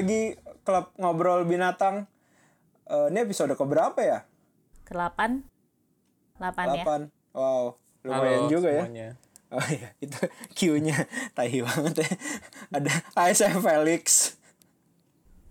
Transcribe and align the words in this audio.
Lagi 0.00 0.22
klub 0.62 0.96
ngobrol 0.96 1.44
binatang. 1.44 2.08
Eh, 2.84 3.06
ini 3.12 3.18
episode 3.20 3.52
keberapa 3.52 4.00
ya? 4.00 4.24
ke-8 4.82 5.46
8 6.34 6.74
ya 6.74 6.82
8. 6.82 7.06
Wow, 7.30 7.78
lumayan 8.02 8.40
Halo 8.42 8.50
juga 8.50 8.68
semuanya. 8.74 9.08
ya. 9.14 9.52
Oh 9.52 9.66
iya, 9.68 9.88
itu 10.04 10.18
Q-nya 10.50 10.96
tahi 11.30 11.60
banget 11.60 12.02
ya. 12.02 12.10
Ada 12.72 12.92
saya 13.30 13.54
Felix. 13.54 14.34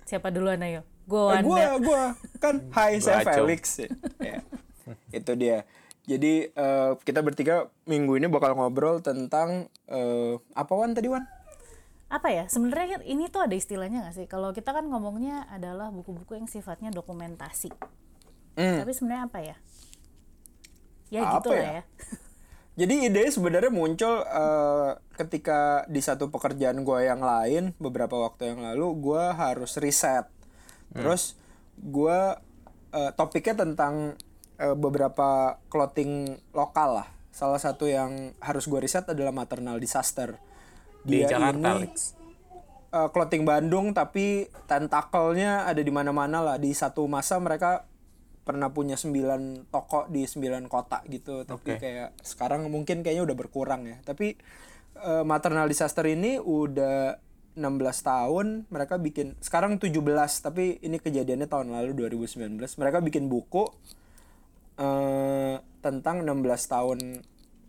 siapa 0.03 0.33
duluan 0.33 0.57
ayo 0.59 0.81
gue 1.05 1.21
Eh, 1.21 1.27
Wanda 1.29 1.45
gua 1.45 1.65
gua 1.77 2.03
kan 2.41 2.65
Hai 2.75 2.97
saya 2.97 3.21
Acung. 3.21 3.45
Felix. 3.45 3.79
Ya. 4.19 4.41
itu 5.13 5.31
dia. 5.37 5.63
Jadi 6.03 6.49
eh, 6.49 6.91
kita 6.99 7.21
bertiga 7.21 7.69
minggu 7.85 8.17
ini 8.17 8.25
bakal 8.25 8.57
ngobrol 8.57 8.99
tentang 8.99 9.69
eh, 9.85 10.33
apa 10.51 10.73
Wan 10.73 10.91
tadi 10.91 11.07
Wan? 11.07 11.23
Apa 12.09 12.27
ya 12.33 12.49
sebenarnya 12.49 12.97
kan 12.97 13.01
ini 13.05 13.29
tuh 13.29 13.45
ada 13.45 13.53
istilahnya 13.53 14.01
nggak 14.01 14.15
sih 14.17 14.25
kalau 14.25 14.49
kita 14.49 14.73
kan 14.73 14.85
ngomongnya 14.89 15.45
adalah 15.53 15.93
buku-buku 15.93 16.37
yang 16.37 16.49
sifatnya 16.49 16.89
dokumentasi 16.89 17.71
Hmm. 18.59 18.75
tapi 18.83 18.91
sebenarnya 18.91 19.23
apa 19.31 19.39
ya 19.39 19.55
ya 21.09 21.21
Apa 21.23 21.33
gitu 21.39 21.49
lah 21.55 21.63
ya? 21.63 21.73
ya 21.79 21.83
Jadi 22.79 23.11
ide 23.11 23.27
sebenarnya 23.27 23.75
muncul 23.75 24.23
eh, 24.23 24.91
ketika 25.19 25.83
di 25.91 25.99
satu 25.99 26.31
pekerjaan 26.31 26.87
gue 26.87 26.99
yang 27.03 27.19
lain 27.19 27.75
beberapa 27.75 28.15
waktu 28.15 28.55
yang 28.55 28.63
lalu 28.63 28.87
gue 29.03 29.23
harus 29.35 29.75
riset. 29.75 30.23
Terus 30.95 31.35
gue 31.75 32.19
eh, 32.95 33.11
topiknya 33.19 33.67
tentang 33.67 34.15
eh, 34.55 34.75
beberapa 34.79 35.59
clothing 35.67 36.39
lokal 36.55 37.03
lah. 37.03 37.07
Salah 37.35 37.59
satu 37.59 37.83
yang 37.83 38.31
harus 38.39 38.63
gue 38.63 38.79
riset 38.79 39.03
adalah 39.11 39.35
maternal 39.35 39.75
disaster. 39.75 40.39
Di 41.03 41.23
Dia 41.23 41.35
Jakarta, 41.35 41.69
ini 41.79 41.87
Lex. 41.87 41.95
eh, 42.89 43.09
clothing 43.13 43.43
Bandung 43.47 43.93
tapi 43.95 44.47
tentakelnya 44.67 45.67
ada 45.69 45.79
di 45.79 45.91
mana-mana 45.93 46.43
lah. 46.43 46.57
Di 46.59 46.71
satu 46.73 47.05
masa 47.05 47.39
mereka 47.39 47.85
pernah 48.43 48.73
punya 48.73 48.97
9 48.97 49.69
toko 49.69 50.09
di 50.09 50.25
9 50.25 50.65
kota 50.65 51.05
gitu. 51.05 51.45
Tapi 51.45 51.77
kayak 51.77 52.17
sekarang 52.25 52.65
mungkin 52.67 53.05
kayaknya 53.05 53.23
udah 53.29 53.37
berkurang 53.37 53.85
ya. 53.85 53.97
Tapi 54.01 54.35
eh, 54.99 55.23
maternal 55.23 55.69
disaster 55.69 56.03
ini 56.09 56.41
udah 56.41 57.17
16 57.59 58.07
tahun 58.07 58.47
mereka 58.71 58.95
bikin 58.95 59.35
sekarang 59.43 59.83
17 59.83 59.99
tapi 60.39 60.79
ini 60.79 60.95
kejadiannya 60.95 61.49
tahun 61.51 61.75
lalu 61.75 62.07
2019 62.07 62.55
mereka 62.55 63.03
bikin 63.03 63.27
buku 63.27 63.67
eh 64.79 65.59
tentang 65.83 66.23
16 66.23 66.39
tahun 66.71 66.99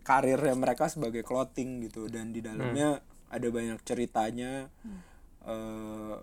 karirnya 0.07 0.55
mereka 0.55 0.87
sebagai 0.87 1.27
clothing 1.27 1.83
gitu 1.91 2.07
dan 2.07 2.31
di 2.31 2.39
dalamnya 2.39 3.03
ada 3.31 3.47
banyak 3.47 3.79
ceritanya. 3.87 4.67
Eh 5.47 6.15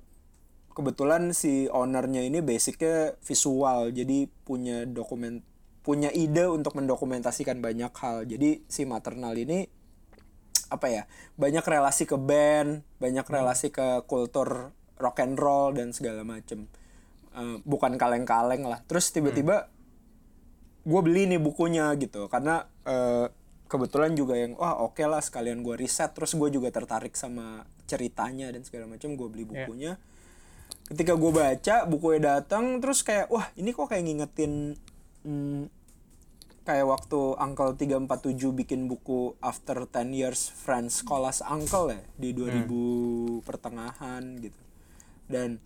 kebetulan 0.79 1.35
si 1.35 1.67
ownernya 1.67 2.23
ini 2.23 2.39
basicnya 2.39 3.19
visual 3.19 3.91
jadi 3.91 4.31
punya 4.47 4.87
dokumen 4.87 5.43
punya 5.83 6.07
ide 6.15 6.47
untuk 6.47 6.79
mendokumentasikan 6.79 7.59
banyak 7.59 7.91
hal. 7.99 8.23
Jadi 8.29 8.63
si 8.71 8.87
maternal 8.87 9.35
ini 9.35 9.67
apa 10.71 10.87
ya 10.87 11.03
banyak 11.35 11.65
relasi 11.65 12.05
ke 12.05 12.15
band 12.21 12.85
banyak 13.01 13.25
relasi 13.25 13.73
ke 13.73 14.05
kultur 14.05 14.71
rock 15.01 15.19
and 15.19 15.35
roll 15.35 15.75
dan 15.75 15.91
segala 15.91 16.23
macem. 16.23 16.71
Eh, 17.35 17.57
bukan 17.67 17.99
kaleng-kaleng 17.99 18.63
lah. 18.63 18.79
Terus 18.87 19.11
tiba-tiba 19.11 19.67
gue 20.87 21.01
beli 21.03 21.27
nih 21.27 21.43
bukunya 21.43 21.91
gitu 21.99 22.31
karena 22.31 22.71
eh, 22.87 23.27
kebetulan 23.69 24.17
juga 24.17 24.35
yang 24.35 24.57
wah 24.57 24.81
oke 24.81 25.05
lah 25.05 25.21
sekalian 25.21 25.61
gue 25.61 25.77
riset. 25.77 26.11
Terus 26.17 26.33
gue 26.35 26.49
juga 26.49 26.73
tertarik 26.73 27.15
sama 27.15 27.69
ceritanya 27.85 28.49
dan 28.49 28.65
segala 28.65 28.89
macam 28.89 29.15
gue 29.15 29.29
beli 29.29 29.45
bukunya. 29.45 30.01
Ketika 30.89 31.15
gue 31.15 31.31
baca 31.31 31.77
bukunya 31.85 32.21
datang 32.41 32.81
terus 32.81 33.05
kayak 33.05 33.29
wah 33.29 33.47
ini 33.61 33.77
kok 33.77 33.93
kayak 33.93 34.05
ngingetin 34.09 34.75
hmm, 35.29 35.69
kayak 36.65 36.89
waktu 36.89 37.21
Uncle 37.37 37.77
347 37.77 38.61
bikin 38.65 38.89
buku 38.89 39.37
After 39.45 39.85
10 39.85 40.17
Years 40.17 40.49
Friends 40.49 41.05
Scholas 41.05 41.45
Uncle 41.45 41.93
ya 41.93 42.01
di 42.17 42.33
2000 42.33 43.45
pertengahan 43.45 44.25
gitu. 44.41 44.61
Dan 45.29 45.61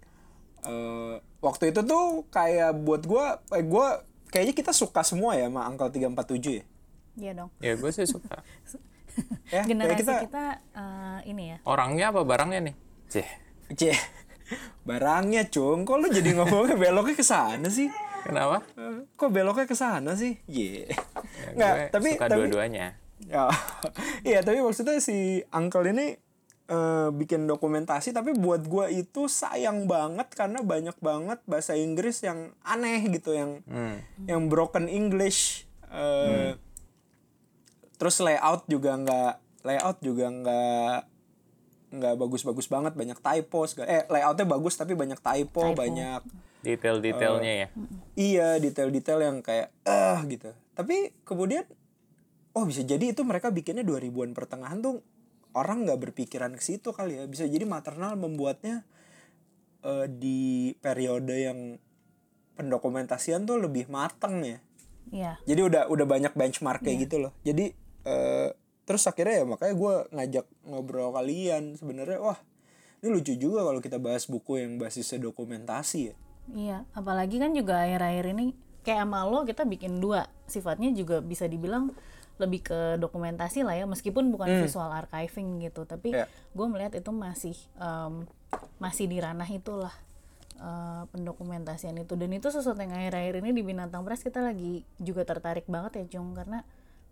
eh, 0.66 1.16
waktu 1.38 1.70
itu 1.70 1.86
tuh 1.86 2.26
kayak 2.34 2.82
buat 2.82 3.06
gue 3.06 3.26
eh, 3.54 3.62
gue 3.66 3.86
kayaknya 4.30 4.54
kita 4.58 4.72
suka 4.74 5.06
semua 5.06 5.38
ya 5.38 5.46
sama 5.46 5.70
Uncle 5.70 5.90
347 5.90 6.58
ya 6.62 6.64
iya 7.14 7.32
dong 7.32 7.50
Ya 7.58 7.74
gue 7.74 7.90
sih 7.90 8.04
suka. 8.04 8.40
ya 9.48 9.60
kayak 9.60 9.66
generasi 9.66 10.00
kita, 10.00 10.14
kita, 10.24 10.44
eh, 10.72 11.18
ini 11.26 11.52
ya 11.52 11.58
Orangnya 11.64 12.08
apa 12.08 12.20
barangnya 12.22 12.60
nih? 12.62 12.74
Cih. 13.08 13.28
Cie, 13.72 13.96
barangnya 14.82 15.46
cung 15.46 15.82
kok 15.82 15.96
lu 15.96 16.08
jadi 16.08 16.30
ngomongnya 16.34 16.76
beloknya 16.76 17.14
ke 17.14 17.22
sana 17.22 17.68
sih 17.68 17.88
Kenapa? 18.22 18.62
Eh, 18.74 19.02
kok 19.12 19.28
beloknya 19.28 19.64
ke 19.64 19.74
sana 19.74 20.14
sih 20.14 20.38
Ye. 20.46 20.86
Ya, 20.86 21.48
nggak 21.52 21.72
gue 21.74 21.88
tapi 21.90 22.08
suka 22.14 22.26
tapi 22.26 22.38
dua-duanya. 22.38 22.86
Ya, 23.22 23.46
iya 24.28 24.38
tapi 24.40 24.58
maksudnya 24.58 24.98
si 24.98 25.16
Uncle 25.48 25.86
ini 25.86 26.14
eh, 26.64 27.08
bikin 27.10 27.44
dokumentasi 27.44 28.10
tapi 28.10 28.32
buat 28.32 28.62
gua 28.64 28.86
itu 28.86 29.26
sayang 29.26 29.86
banget 29.86 30.30
karena 30.32 30.58
banyak 30.60 30.94
banget 30.98 31.38
bahasa 31.44 31.74
Inggris 31.74 32.18
yang 32.20 32.54
aneh 32.62 33.02
gitu 33.06 33.30
yang 33.30 33.62
Hmm. 33.64 33.98
yang 34.24 34.46
broken 34.46 34.86
English 34.86 35.66
eh, 35.88 36.54
terus 38.02 38.18
layout 38.18 38.66
juga 38.66 38.98
nggak 38.98 39.32
layout 39.62 39.98
juga 40.02 40.26
nggak 40.26 40.96
nggak 41.94 42.14
bagus-bagus 42.18 42.66
banget. 42.66 42.98
Banyak 42.98 43.22
typo 43.22 43.62
segala 43.70 43.86
eh 43.86 44.02
layoutnya 44.10 44.42
bagus 44.42 44.74
tapi 44.74 44.98
banyak 44.98 45.22
typo, 45.22 45.70
Typo. 45.70 45.78
banyak 45.78 46.18
Detail-detailnya 46.66 47.52
ya. 47.54 47.68
iya 48.18 48.48
detail-detail 48.58 49.22
yang 49.22 49.38
kayak 49.38 49.70
eh 49.86 50.18
gitu. 50.26 50.50
Tapi 50.74 51.14
kemudian 51.22 51.62
oh 52.58 52.66
bisa 52.66 52.82
jadi 52.82 53.14
itu 53.14 53.22
mereka 53.22 53.54
bikinnya 53.54 53.86
2000-an 53.86 54.34
pertengahan 54.34 54.82
tuh 54.82 54.98
orang 55.54 55.86
nggak 55.86 56.10
berpikiran 56.10 56.58
ke 56.58 56.62
situ 56.66 56.90
kali 56.90 57.22
ya. 57.22 57.30
Bisa 57.30 57.46
jadi 57.46 57.62
maternal 57.70 58.18
membuatnya 58.18 58.82
eh, 59.86 60.10
di 60.10 60.74
periode 60.82 61.38
yang 61.38 61.78
pendokumentasian 62.58 63.46
tuh 63.46 63.62
lebih 63.62 63.86
mateng 63.86 64.42
ya. 64.42 64.58
Iya. 65.10 65.32
Jadi 65.46 65.60
udah 65.66 65.82
udah 65.86 66.06
banyak 66.06 66.34
benchmark 66.34 66.82
kayak 66.82 67.10
gitu 67.10 67.26
loh. 67.26 67.32
Jadi 67.42 67.74
eh, 68.04 68.50
terus 68.82 69.06
akhirnya 69.06 69.42
ya 69.42 69.44
makanya 69.46 69.74
gue 69.78 69.94
ngajak 70.10 70.46
ngobrol 70.66 71.14
kalian 71.14 71.78
sebenarnya 71.78 72.18
wah 72.18 72.38
ini 73.02 73.08
lucu 73.10 73.34
juga 73.34 73.66
kalau 73.66 73.82
kita 73.82 73.98
bahas 73.98 74.30
buku 74.30 74.62
yang 74.62 74.78
basisnya 74.78 75.18
dokumentasi 75.18 76.14
ya. 76.14 76.14
Iya, 76.54 76.78
apalagi 76.94 77.38
kan 77.42 77.50
juga 77.50 77.82
akhir-akhir 77.82 78.30
ini 78.34 78.54
kayak 78.86 79.06
sama 79.06 79.26
lo 79.26 79.42
kita 79.42 79.66
bikin 79.66 79.98
dua, 79.98 80.26
sifatnya 80.46 80.90
juga 80.94 81.18
bisa 81.18 81.46
dibilang 81.46 81.90
lebih 82.38 82.62
ke 82.66 82.78
dokumentasi 82.98 83.62
lah 83.62 83.78
ya, 83.78 83.86
meskipun 83.86 84.30
bukan 84.34 84.66
visual 84.66 84.90
archiving 84.90 85.62
gitu, 85.62 85.86
tapi 85.86 86.14
Iya. 86.14 86.26
gue 86.26 86.66
melihat 86.66 86.94
itu 86.98 87.10
masih 87.14 87.54
em, 87.78 88.26
masih 88.78 89.06
di 89.10 89.18
ranah 89.18 89.46
itulah 89.50 89.94
eh, 90.62 91.02
pendokumentasian 91.10 91.98
itu. 91.98 92.14
Dan 92.14 92.30
itu 92.38 92.54
sesuatu 92.54 92.78
yang 92.78 92.94
akhir-akhir 92.94 93.42
ini 93.42 93.50
di 93.50 93.62
Binatang 93.66 94.06
Press 94.06 94.22
kita 94.22 94.38
lagi 94.42 94.86
juga 95.02 95.26
tertarik 95.26 95.66
banget 95.66 96.06
ya 96.06 96.18
Jung 96.18 96.38
karena 96.38 96.62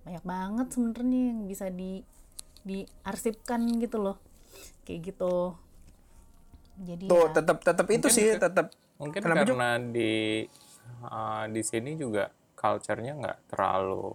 banyak 0.07 0.25
banget 0.25 0.67
sebenarnya 0.73 1.21
yang 1.35 1.41
bisa 1.45 1.67
di 1.69 2.01
diarsipkan 2.61 3.65
gitu 3.81 3.97
loh, 4.01 4.17
kayak 4.85 5.13
gitu. 5.13 5.57
Jadi 6.81 7.09
tuh 7.09 7.29
ya, 7.29 7.35
tetap 7.37 7.59
tetap 7.61 7.87
itu 7.93 8.09
sih 8.09 8.37
tetap 8.37 8.73
Mungkin 9.01 9.21
Kenapa, 9.25 9.49
karena 9.49 9.81
di 9.81 10.45
uh, 11.09 11.49
di 11.49 11.63
sini 11.65 11.97
juga 11.97 12.29
culture-nya 12.53 13.17
nggak 13.17 13.39
terlalu 13.49 14.13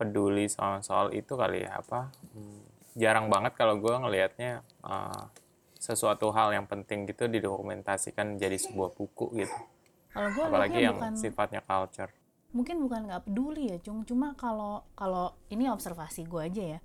peduli 0.00 0.48
soal 0.48 0.80
soal 0.80 1.12
itu 1.12 1.36
kali 1.36 1.68
ya 1.68 1.84
apa 1.84 2.08
hmm, 2.32 2.96
jarang 2.96 3.28
banget 3.28 3.52
kalau 3.60 3.76
gue 3.76 3.92
ngelihatnya 3.92 4.64
uh, 4.80 5.28
sesuatu 5.76 6.32
hal 6.32 6.56
yang 6.56 6.64
penting 6.64 7.04
gitu 7.04 7.28
didokumentasikan 7.28 8.40
jadi 8.40 8.56
sebuah 8.56 8.96
buku 8.96 9.44
gitu. 9.44 9.58
Kalau 10.16 10.32
gue 10.32 10.44
apalagi 10.48 10.80
yang 10.80 10.96
bukan 10.96 11.20
sifatnya 11.20 11.60
culture 11.60 12.08
mungkin 12.50 12.82
bukan 12.82 13.06
nggak 13.06 13.30
peduli 13.30 13.70
ya 13.70 13.78
cung 13.78 14.02
cuma 14.02 14.34
kalau 14.34 14.82
kalau 14.98 15.38
ini 15.54 15.70
observasi 15.70 16.26
gue 16.26 16.42
aja 16.42 16.64
ya 16.76 16.78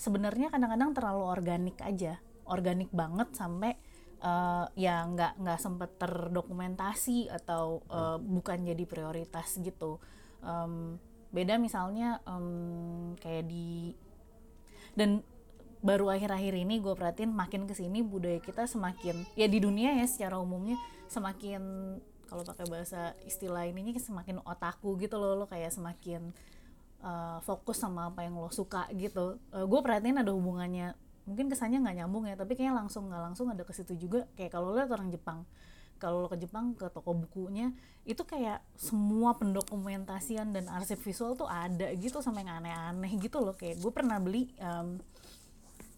sebenarnya 0.00 0.48
kadang-kadang 0.48 0.96
terlalu 0.96 1.24
organik 1.28 1.76
aja 1.84 2.16
organik 2.48 2.88
banget 2.90 3.28
sampai 3.36 3.76
eh, 4.20 4.66
ya 4.80 5.04
nggak 5.04 5.40
nggak 5.40 5.60
sempet 5.60 5.90
terdokumentasi 6.00 7.28
atau 7.28 7.84
eh, 7.88 8.18
bukan 8.18 8.64
jadi 8.64 8.84
prioritas 8.88 9.60
gitu. 9.60 10.00
Em, 10.40 10.96
beda 11.30 11.60
misalnya 11.60 12.18
em, 12.26 13.14
kayak 13.20 13.44
di 13.46 13.94
dan 14.98 15.22
baru 15.80 16.12
akhir-akhir 16.12 16.52
ini 16.60 16.82
gue 16.82 16.92
perhatiin 16.92 17.32
makin 17.32 17.64
ke 17.64 17.72
sini 17.72 18.04
budaya 18.04 18.36
kita 18.42 18.68
semakin 18.68 19.24
ya 19.32 19.48
di 19.48 19.62
dunia 19.64 19.96
ya 19.96 20.04
secara 20.04 20.36
umumnya 20.36 20.76
semakin 21.08 21.62
kalau 22.30 22.46
pakai 22.46 22.70
bahasa 22.70 23.18
istilah 23.26 23.66
ininya 23.66 23.90
semakin 23.98 24.38
otaku 24.46 24.94
gitu 25.02 25.18
loh 25.18 25.34
lo 25.34 25.46
kayak 25.50 25.74
semakin 25.74 26.30
uh, 27.02 27.42
fokus 27.42 27.82
sama 27.82 28.14
apa 28.14 28.22
yang 28.22 28.38
lo 28.38 28.54
suka 28.54 28.86
gitu. 28.94 29.42
Gue 29.50 29.80
perhatiin 29.82 30.22
ada 30.22 30.30
hubungannya. 30.30 30.94
Mungkin 31.26 31.50
kesannya 31.50 31.82
nggak 31.82 31.96
nyambung 32.06 32.30
ya 32.30 32.38
tapi 32.38 32.54
kayaknya 32.54 32.86
langsung 32.86 33.10
nggak 33.10 33.22
langsung 33.34 33.50
ada 33.50 33.66
ke 33.66 33.74
situ 33.74 33.98
juga. 33.98 34.30
Kayak 34.38 34.54
kalau 34.54 34.70
lo 34.70 34.78
orang 34.78 35.10
Jepang 35.10 35.42
kalau 36.00 36.24
lo 36.24 36.28
ke 36.32 36.40
Jepang 36.40 36.72
ke 36.72 36.88
toko 36.88 37.12
bukunya 37.12 37.76
itu 38.08 38.24
kayak 38.24 38.64
semua 38.72 39.36
pendokumentasian 39.36 40.48
dan 40.56 40.64
arsip 40.72 40.96
visual 41.04 41.36
tuh 41.36 41.44
ada 41.44 41.92
gitu 41.92 42.24
sampai 42.24 42.48
yang 42.48 42.64
aneh-aneh 42.64 43.12
gitu 43.20 43.44
loh. 43.44 43.52
Kayak 43.52 43.84
gue 43.84 43.92
pernah 43.92 44.16
beli 44.16 44.48
um, 44.62 44.96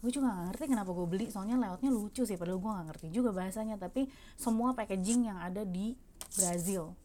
gue 0.03 0.11
juga 0.11 0.35
gak 0.35 0.47
ngerti 0.51 0.65
kenapa 0.67 0.91
gue 0.91 1.07
beli 1.07 1.31
soalnya 1.31 1.55
layoutnya 1.55 1.95
lucu 1.95 2.27
sih 2.27 2.35
padahal 2.35 2.59
gue 2.59 2.71
gak 2.75 2.87
ngerti 2.91 3.07
juga 3.15 3.31
bahasanya. 3.31 3.79
Tapi 3.79 4.11
semua 4.35 4.75
packaging 4.75 5.31
yang 5.31 5.39
ada 5.39 5.63
di 5.63 5.95
Brazil 6.35 6.99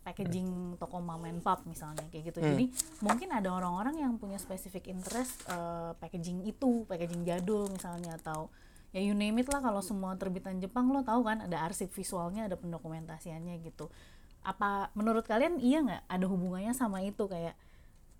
packaging 0.00 0.80
toko 0.80 0.98
mom 0.98 1.22
and 1.28 1.44
pop 1.44 1.62
misalnya 1.68 2.02
kayak 2.08 2.32
gitu. 2.32 2.40
Jadi 2.40 2.72
mungkin 3.04 3.28
ada 3.30 3.52
orang-orang 3.52 4.00
yang 4.00 4.16
punya 4.16 4.40
specific 4.40 4.88
interest 4.88 5.44
uh, 5.52 5.92
packaging 6.00 6.48
itu 6.48 6.88
packaging 6.88 7.22
jadul 7.28 7.68
misalnya 7.68 8.16
atau 8.16 8.48
ya 8.90 8.98
you 9.04 9.14
name 9.14 9.38
it 9.38 9.48
lah 9.52 9.62
kalau 9.62 9.84
semua 9.84 10.16
terbitan 10.18 10.58
Jepang 10.58 10.90
lo 10.90 11.04
tahu 11.06 11.22
kan 11.22 11.46
ada 11.46 11.62
arsip 11.62 11.92
visualnya 11.92 12.48
ada 12.48 12.56
pendokumentasiannya 12.56 13.60
gitu. 13.62 13.92
Apa 14.40 14.88
menurut 14.96 15.28
kalian 15.28 15.60
iya 15.60 15.84
nggak 15.84 16.02
ada 16.08 16.26
hubungannya 16.26 16.72
sama 16.72 17.04
itu? 17.04 17.28
Kayak 17.28 17.54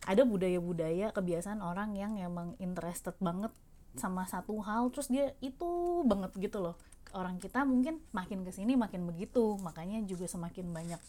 ada 0.04 0.22
budaya-budaya 0.24 1.12
kebiasaan 1.16 1.64
orang 1.64 1.96
yang 1.96 2.16
emang 2.20 2.56
interested 2.60 3.16
banget 3.20 3.52
sama 3.98 4.26
satu 4.26 4.58
hal 4.62 4.90
terus 4.94 5.10
dia 5.10 5.34
itu 5.42 6.02
banget 6.06 6.30
gitu 6.38 6.62
loh. 6.62 6.76
Orang 7.10 7.42
kita 7.42 7.66
mungkin 7.66 7.98
makin 8.14 8.46
ke 8.46 8.54
sini 8.54 8.78
makin 8.78 9.02
begitu 9.08 9.58
makanya 9.58 9.98
juga 10.06 10.30
semakin 10.30 10.70
banyak 10.70 11.00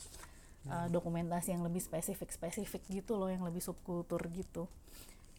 uh, 0.65 0.87
dokumentasi 0.89 1.53
yang 1.53 1.61
lebih 1.61 1.81
spesifik 1.81 2.33
spesifik 2.33 2.81
gitu 2.89 3.17
loh 3.17 3.29
yang 3.29 3.45
lebih 3.45 3.61
subkultur 3.61 4.21
gitu. 4.33 4.65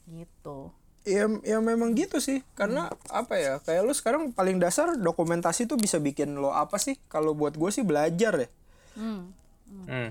Gitu. 0.06 0.70
Ya 1.02 1.26
ya 1.42 1.58
memang 1.58 1.98
gitu 1.98 2.22
sih 2.22 2.46
karena 2.54 2.86
apa 3.10 3.34
ya 3.34 3.58
kayak 3.58 3.82
lu 3.82 3.90
sekarang 3.90 4.30
paling 4.30 4.62
dasar 4.62 4.94
dokumentasi 4.94 5.66
tuh 5.66 5.74
bisa 5.74 5.98
bikin 5.98 6.38
lo 6.38 6.54
apa 6.54 6.78
sih? 6.78 6.94
Kalau 7.10 7.34
buat 7.34 7.58
gue 7.58 7.70
sih 7.74 7.82
belajar 7.82 8.38
ya 8.38 8.48
hmm. 8.96 9.22
Hmm. 9.88 10.10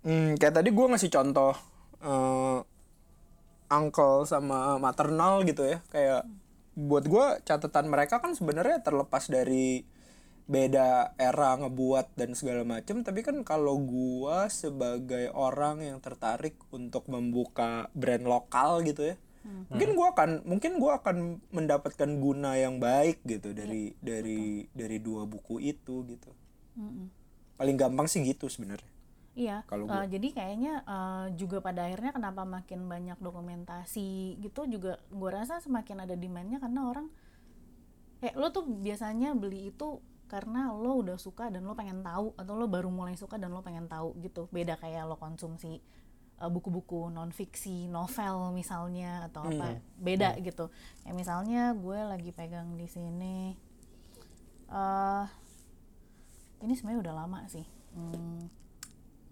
Hmm, 0.00 0.28
kayak 0.40 0.54
tadi 0.60 0.68
gue 0.72 0.86
ngasih 0.90 1.12
contoh 1.12 1.54
eh 2.00 2.58
uncle 3.70 4.26
sama 4.26 4.80
maternal 4.82 5.46
gitu 5.46 5.62
ya 5.62 5.78
kayak 5.94 6.26
buat 6.80 7.04
gue 7.04 7.26
catatan 7.44 7.92
mereka 7.92 8.24
kan 8.24 8.32
sebenarnya 8.32 8.80
terlepas 8.80 9.28
dari 9.28 9.84
beda 10.50 11.14
era 11.14 11.54
ngebuat 11.60 12.18
dan 12.18 12.34
segala 12.34 12.66
macem 12.66 13.06
tapi 13.06 13.22
kan 13.22 13.38
kalau 13.46 13.78
gue 13.78 14.38
sebagai 14.50 15.30
orang 15.36 15.84
yang 15.84 15.98
tertarik 16.02 16.58
untuk 16.74 17.06
membuka 17.06 17.86
brand 17.94 18.26
lokal 18.26 18.82
gitu 18.82 19.14
ya 19.14 19.16
mungkin 19.72 19.96
gue 19.96 20.06
akan 20.12 20.30
mungkin 20.44 20.72
gua 20.76 21.00
akan 21.00 21.40
mendapatkan 21.48 22.10
guna 22.20 22.60
yang 22.60 22.76
baik 22.76 23.24
gitu 23.24 23.56
dari 23.56 23.96
dari 24.04 24.68
dari 24.76 25.00
dua 25.00 25.24
buku 25.24 25.64
itu 25.64 26.04
gitu. 26.04 26.30
Mm-mm. 26.76 27.08
paling 27.56 27.76
gampang 27.76 28.06
sih 28.06 28.20
gitu 28.24 28.46
sebenarnya 28.46 28.99
Iya, 29.38 29.62
Kalau 29.70 29.86
eh, 29.86 30.06
jadi 30.10 30.28
kayaknya 30.34 30.82
eh, 30.82 31.26
juga 31.38 31.62
pada 31.62 31.86
akhirnya 31.86 32.10
kenapa 32.10 32.42
makin 32.42 32.90
banyak 32.90 33.18
dokumentasi 33.22 34.42
gitu 34.42 34.66
juga 34.66 34.98
gue 35.06 35.30
rasa 35.30 35.62
semakin 35.62 36.02
ada 36.02 36.18
demandnya 36.18 36.58
karena 36.58 36.90
orang 36.90 37.06
kayak 38.20 38.36
lo 38.36 38.50
tuh 38.52 38.66
biasanya 38.66 39.32
beli 39.38 39.70
itu 39.72 40.02
karena 40.26 40.70
lo 40.70 41.02
udah 41.02 41.18
suka 41.18 41.50
dan 41.50 41.66
lo 41.66 41.74
pengen 41.74 42.06
tahu 42.06 42.34
atau 42.38 42.54
lo 42.54 42.70
baru 42.70 42.86
mulai 42.86 43.18
suka 43.18 43.38
dan 43.38 43.50
lo 43.54 43.62
pengen 43.62 43.86
tahu 43.86 44.18
gitu. 44.22 44.50
Beda 44.50 44.74
kayak 44.78 45.06
lo 45.06 45.14
konsumsi 45.14 45.78
eh, 46.42 46.50
buku-buku 46.50 47.06
non 47.10 47.30
fiksi 47.30 47.86
novel 47.86 48.50
misalnya 48.50 49.30
atau 49.30 49.46
apa. 49.46 49.78
Beda 49.94 50.34
gitu. 50.42 50.74
Ya 51.06 51.14
misalnya 51.14 51.70
gue 51.78 51.98
lagi 52.02 52.34
pegang 52.34 52.74
di 52.74 52.90
sini 52.90 53.54
eh 54.70 55.26
ini 56.62 56.72
sebenarnya 56.74 57.02
udah 57.10 57.14
lama 57.14 57.40
sih. 57.50 57.66
Hmm, 57.90 58.59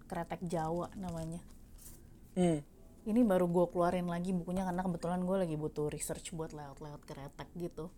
kretek 0.09 0.41
Jawa 0.49 0.89
namanya. 0.97 1.45
Hmm. 2.39 2.63
ini 3.09 3.25
baru 3.25 3.49
gue 3.49 3.67
keluarin 3.73 4.05
lagi 4.05 4.37
bukunya 4.37 4.69
karena 4.69 4.85
kebetulan 4.85 5.25
gue 5.25 5.37
lagi 5.41 5.57
butuh 5.57 5.89
research 5.89 6.31
buat 6.37 6.53
layout-layout 6.53 7.03
kretek 7.09 7.49
gitu. 7.57 7.93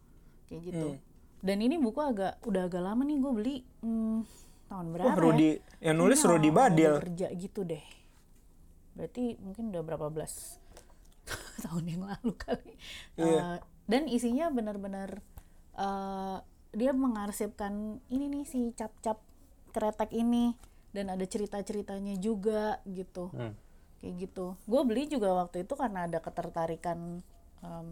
Kayak 0.51 0.63
gitu. 0.71 0.89
Hmm. 0.97 1.01
dan 1.41 1.57
ini 1.65 1.81
buku 1.81 1.99
agak 2.05 2.37
udah 2.45 2.69
agak 2.69 2.83
lama 2.83 3.03
nih 3.07 3.19
gue 3.19 3.33
beli. 3.33 3.57
Hmm, 3.83 4.23
tahun 4.71 4.87
berapa 4.95 5.11
Wah, 5.11 5.19
Rudi. 5.19 5.59
ya? 5.59 5.91
Yang 5.91 5.97
nulis 5.99 6.21
Rudi 6.23 6.51
awal 6.51 6.59
Badil. 6.59 6.95
kerja 7.03 7.27
gitu 7.35 7.61
deh. 7.67 7.85
Berarti 8.95 9.25
mungkin 9.43 9.75
udah 9.75 9.83
berapa 9.83 10.07
belas 10.15 10.63
tahun 11.67 11.85
yang 11.91 12.03
lalu 12.07 12.33
kali. 12.39 12.73
Iya. 13.19 13.41
Eh, 13.41 13.59
dan 13.91 14.03
isinya 14.07 14.47
benar-benar 14.55 15.19
eh, 15.75 16.39
dia 16.71 16.93
mengarsipkan 16.95 17.99
ini 18.07 18.31
nih 18.31 18.45
si 18.47 18.71
cap-cap 18.79 19.19
kretek 19.75 20.15
ini 20.15 20.55
dan 20.91 21.11
ada 21.11 21.23
cerita-ceritanya 21.27 22.19
juga 22.19 22.83
gitu. 22.87 23.31
Hmm. 23.35 23.55
kayak 24.01 24.15
gitu. 24.17 24.57
Gue 24.65 24.81
beli 24.89 25.05
juga 25.13 25.37
waktu 25.37 25.69
itu 25.69 25.77
karena 25.77 26.09
ada 26.09 26.25
ketertarikan 26.25 27.21
em, 27.61 27.87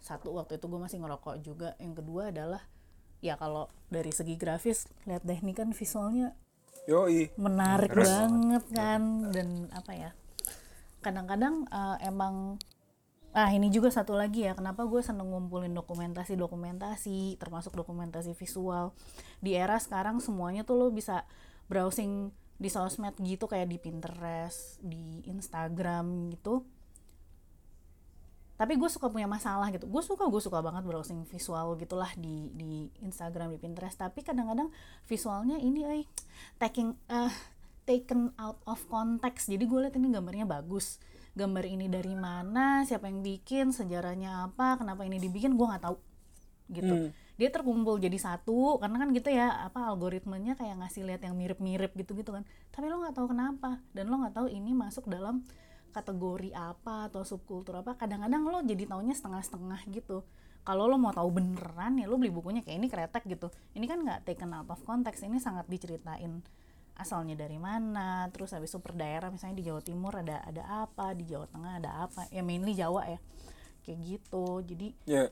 satu 0.00 0.34
waktu 0.34 0.56
itu 0.56 0.66
gue 0.66 0.80
masih 0.80 0.98
ngerokok 1.04 1.36
juga. 1.44 1.76
Yang 1.76 2.00
kedua 2.00 2.32
adalah 2.32 2.64
ya 3.22 3.36
kalau 3.38 3.68
dari 3.92 4.10
segi 4.10 4.34
grafis 4.34 4.88
lihat 5.06 5.22
deh 5.22 5.38
ini 5.38 5.52
kan 5.54 5.70
visualnya 5.70 6.34
yoi. 6.90 7.30
menarik 7.36 7.92
banget. 7.94 8.64
kan. 8.72 9.30
Dan 9.30 9.68
apa 9.70 9.92
ya 9.94 10.10
kadang-kadang 11.04 11.68
eh, 11.68 11.96
emang 12.08 12.56
ah 13.32 13.48
ini 13.48 13.72
juga 13.72 13.88
satu 13.88 14.12
lagi 14.12 14.44
ya 14.44 14.52
kenapa 14.52 14.84
gue 14.84 15.00
seneng 15.00 15.32
ngumpulin 15.32 15.72
dokumentasi 15.72 16.36
dokumentasi 16.36 17.36
termasuk 17.36 17.76
dokumentasi 17.76 18.32
visual. 18.32 18.92
Di 19.44 19.56
era 19.56 19.76
sekarang 19.76 20.24
semuanya 20.24 20.64
tuh 20.64 20.76
lo 20.76 20.88
bisa 20.88 21.24
browsing 21.72 22.28
di 22.60 22.68
sosmed 22.68 23.16
gitu 23.24 23.48
kayak 23.48 23.72
di 23.72 23.80
Pinterest 23.80 24.76
di 24.84 25.24
Instagram 25.24 26.28
gitu. 26.36 26.68
Tapi 28.60 28.76
gue 28.76 28.86
suka 28.92 29.08
punya 29.08 29.24
masalah 29.24 29.72
gitu. 29.72 29.88
Gue 29.88 30.04
suka 30.04 30.28
gue 30.28 30.38
suka 30.38 30.60
banget 30.60 30.84
browsing 30.84 31.24
visual 31.24 31.74
gitulah 31.80 32.12
di 32.20 32.52
di 32.52 32.92
Instagram 33.00 33.56
di 33.56 33.58
Pinterest. 33.58 33.96
Tapi 33.96 34.20
kadang-kadang 34.20 34.68
visualnya 35.08 35.56
ini 35.56 35.80
eh 35.88 36.04
taking 36.60 36.92
eh 37.08 37.32
taken 37.88 38.36
out 38.36 38.60
of 38.68 38.78
context. 38.86 39.48
Jadi 39.48 39.64
gue 39.64 39.78
liat 39.88 39.96
ini 39.96 40.12
gambarnya 40.12 40.46
bagus. 40.46 41.00
Gambar 41.32 41.64
ini 41.64 41.88
dari 41.88 42.12
mana 42.12 42.84
siapa 42.84 43.08
yang 43.08 43.24
bikin 43.24 43.72
sejarahnya 43.72 44.52
apa 44.52 44.76
kenapa 44.76 45.08
ini 45.08 45.16
dibikin 45.16 45.56
gue 45.56 45.66
nggak 45.66 45.82
tahu 45.88 45.96
gitu. 46.70 46.94
Hmm. 46.94 47.10
Dia 47.42 47.50
terkumpul 47.50 47.98
jadi 47.98 48.14
satu 48.22 48.78
karena 48.78 49.02
kan 49.02 49.10
gitu 49.10 49.34
ya 49.34 49.66
apa 49.66 49.90
algoritmenya 49.90 50.54
kayak 50.54 50.78
ngasih 50.78 51.02
lihat 51.02 51.26
yang 51.26 51.34
mirip-mirip 51.34 51.90
gitu 51.98 52.14
gitu 52.14 52.30
kan. 52.30 52.46
Tapi 52.70 52.86
lo 52.86 53.02
nggak 53.02 53.18
tahu 53.18 53.34
kenapa 53.34 53.82
dan 53.90 54.06
lo 54.06 54.22
nggak 54.22 54.38
tahu 54.38 54.46
ini 54.46 54.70
masuk 54.70 55.10
dalam 55.10 55.42
kategori 55.90 56.54
apa 56.54 57.10
atau 57.10 57.26
subkultur 57.26 57.82
apa. 57.82 57.98
Kadang-kadang 57.98 58.46
lo 58.46 58.62
jadi 58.62 58.86
taunya 58.86 59.10
setengah-setengah 59.10 59.90
gitu. 59.90 60.22
Kalau 60.62 60.86
lo 60.86 60.94
mau 61.02 61.10
tahu 61.10 61.34
beneran 61.34 61.98
ya 61.98 62.06
lo 62.06 62.14
beli 62.14 62.30
bukunya 62.30 62.62
kayak 62.62 62.78
ini 62.78 62.86
kretek 62.86 63.26
gitu. 63.26 63.50
Ini 63.74 63.90
kan 63.90 64.06
nggak 64.06 64.22
taken 64.22 64.54
out 64.54 64.70
of 64.70 64.78
context 64.86 65.26
ini 65.26 65.42
sangat 65.42 65.66
diceritain 65.66 66.46
asalnya 66.94 67.34
dari 67.34 67.58
mana 67.58 68.30
terus 68.30 68.54
habis 68.54 68.70
itu 68.70 68.78
per 68.78 68.94
daerah 68.94 69.32
misalnya 69.32 69.58
di 69.58 69.64
Jawa 69.66 69.82
Timur 69.82 70.12
ada 70.14 70.44
ada 70.46 70.86
apa 70.86 71.16
di 71.16 71.24
Jawa 71.24 71.48
Tengah 71.48 71.80
ada 71.80 71.90
apa 72.06 72.28
ya 72.30 72.44
mainly 72.46 72.78
Jawa 72.78 73.02
ya 73.10 73.18
kayak 73.82 73.98
gitu. 73.98 74.62
Jadi 74.62 74.94
ya 75.10 75.26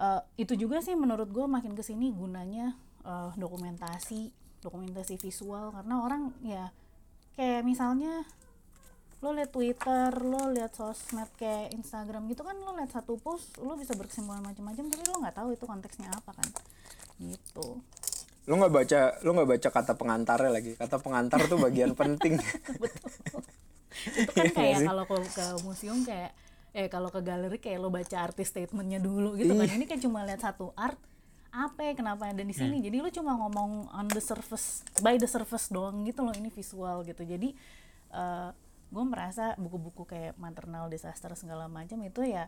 eh, 0.00 0.20
itu 0.40 0.56
juga 0.56 0.80
sih 0.80 0.96
menurut 0.96 1.28
gue 1.28 1.44
makin 1.44 1.76
ke 1.76 1.84
sini 1.84 2.10
gunanya 2.10 2.74
eh, 3.04 3.30
dokumentasi 3.36 4.40
dokumentasi 4.60 5.16
visual. 5.20 5.72
Karena 5.72 6.04
orang 6.04 6.32
ya 6.44 6.72
kayak 7.36 7.64
misalnya 7.64 8.24
lo 9.20 9.36
liat 9.36 9.52
Twitter, 9.52 10.08
lo 10.24 10.48
liat 10.48 10.72
sosmed 10.72 11.28
kayak 11.36 11.76
Instagram 11.76 12.24
gitu 12.32 12.40
kan 12.40 12.56
lo 12.56 12.72
liat 12.72 12.88
satu 12.88 13.20
post, 13.20 13.60
lo 13.60 13.76
bisa 13.76 13.92
berkesimpulan 13.92 14.40
macam-macam 14.40 14.84
tapi 14.88 15.04
lo 15.04 15.16
nggak 15.20 15.36
tahu 15.36 15.48
itu 15.52 15.64
konteksnya 15.68 16.08
apa 16.08 16.32
kan. 16.32 16.48
Gitu. 17.20 17.66
Lu 18.48 18.54
nggak 18.56 18.72
baca 18.72 19.00
lu 19.20 19.30
nggak 19.36 19.50
baca 19.56 19.68
kata 19.68 19.92
pengantarnya 20.00 20.50
lagi. 20.52 20.72
Kata 20.76 20.96
pengantar 20.96 21.44
tuh 21.44 21.60
bagian 21.60 21.92
penting. 22.00 22.40
Itu 24.16 24.30
kan 24.32 24.46
Iya 24.48 24.52
kayak 24.56 24.78
kalau 24.88 25.04
ke, 25.04 25.16
ke 25.36 25.46
museum 25.68 26.00
kayak 26.08 26.32
eh 26.70 26.86
kalau 26.86 27.10
ke 27.10 27.18
galeri 27.18 27.58
kayak 27.58 27.78
lo 27.82 27.90
baca 27.90 28.16
artis 28.22 28.54
statementnya 28.54 29.02
dulu 29.02 29.34
gitu 29.34 29.50
kan. 29.58 29.66
Ini 29.66 29.86
kan 29.90 29.98
cuma 29.98 30.22
lihat 30.22 30.42
satu 30.42 30.70
art 30.78 30.98
apa 31.50 31.82
ya 31.82 31.92
kenapa 31.98 32.30
ada 32.30 32.46
di 32.46 32.54
sini? 32.54 32.78
Jadi 32.78 33.02
lo 33.02 33.10
cuma 33.10 33.34
ngomong 33.34 33.90
on 33.90 34.06
the 34.06 34.22
surface 34.22 34.86
by 35.02 35.18
the 35.18 35.26
surface 35.26 35.66
doang 35.66 36.06
gitu 36.06 36.22
loh 36.22 36.30
ini 36.38 36.46
visual 36.46 37.02
gitu. 37.02 37.26
Jadi 37.26 37.58
gue 38.90 39.04
merasa 39.06 39.54
buku-buku 39.58 40.02
kayak 40.06 40.34
maternal 40.38 40.90
disaster 40.90 41.30
segala 41.38 41.70
macam 41.70 41.98
itu 42.02 42.22
ya 42.26 42.46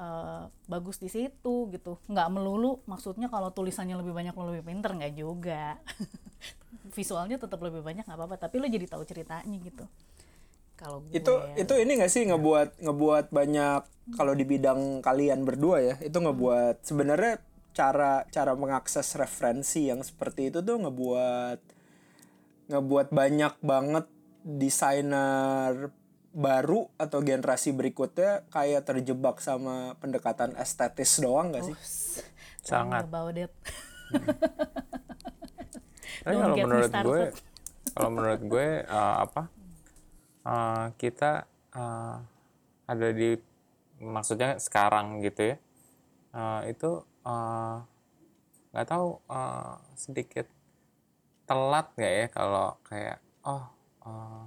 eh, 0.00 0.42
bagus 0.64 0.96
di 0.96 1.12
situ 1.12 1.68
gitu. 1.68 2.00
Nggak 2.08 2.28
melulu 2.32 2.80
maksudnya 2.88 3.28
kalau 3.28 3.52
tulisannya 3.52 4.00
lebih 4.00 4.16
banyak 4.16 4.32
lo 4.32 4.48
lebih 4.48 4.64
pinter 4.64 4.96
nggak 4.96 5.12
juga. 5.12 5.76
Visualnya 6.96 7.36
tetap 7.36 7.60
lebih 7.60 7.84
banyak 7.84 8.08
nggak 8.08 8.16
apa-apa. 8.16 8.48
Tapi 8.48 8.64
lo 8.64 8.66
jadi 8.68 8.88
tahu 8.88 9.04
ceritanya 9.04 9.60
gitu 9.60 9.84
kalau 10.78 11.02
gue 11.02 11.12
itu 11.18 11.32
ya. 11.34 11.66
itu 11.66 11.74
ini 11.74 11.92
gak 11.98 12.12
sih 12.12 12.22
ngebuat 12.30 12.78
ngebuat 12.80 13.26
banyak 13.34 13.82
kalau 14.14 14.32
di 14.32 14.44
bidang 14.46 15.02
kalian 15.02 15.42
berdua 15.42 15.82
ya 15.82 15.94
itu 16.00 16.14
ngebuat 16.14 16.86
sebenarnya 16.86 17.42
cara 17.74 18.24
cara 18.30 18.54
mengakses 18.54 19.18
referensi 19.18 19.90
yang 19.90 20.00
seperti 20.00 20.54
itu 20.54 20.62
tuh 20.62 20.78
ngebuat 20.80 21.60
ngebuat 22.72 23.08
banyak 23.10 23.54
banget 23.60 24.06
desainer 24.46 25.90
baru 26.38 26.86
atau 27.00 27.18
generasi 27.24 27.74
berikutnya 27.74 28.46
kayak 28.54 28.86
terjebak 28.86 29.42
sama 29.42 29.98
pendekatan 29.98 30.54
estetis 30.54 31.18
doang 31.18 31.50
gak 31.50 31.66
sih? 31.66 31.76
Sangat. 32.62 33.08
about 33.08 33.34
it. 33.34 33.50
Tapi 36.24 36.36
kalau 36.36 36.56
menurut 36.60 36.92
gue, 36.92 37.20
kalau 37.96 38.10
menurut 38.12 38.42
gue 38.44 38.68
uh, 38.86 39.24
apa? 39.24 39.48
Uh, 40.48 40.88
kita 40.96 41.44
uh, 41.76 42.16
ada 42.88 43.08
di 43.12 43.36
maksudnya 44.00 44.56
sekarang 44.56 45.20
gitu 45.20 45.52
ya. 45.52 45.56
uh, 46.32 46.64
itu 46.64 47.04
uh, 47.28 47.84
nggak 48.72 48.88
tahu 48.88 49.20
uh, 49.28 49.76
sedikit 49.92 50.48
telat 51.44 51.92
nggak 51.96 52.14
ya 52.24 52.26
kalau 52.32 52.68
kayak 52.84 53.18
oh 53.44 53.64
uh, 54.08 54.44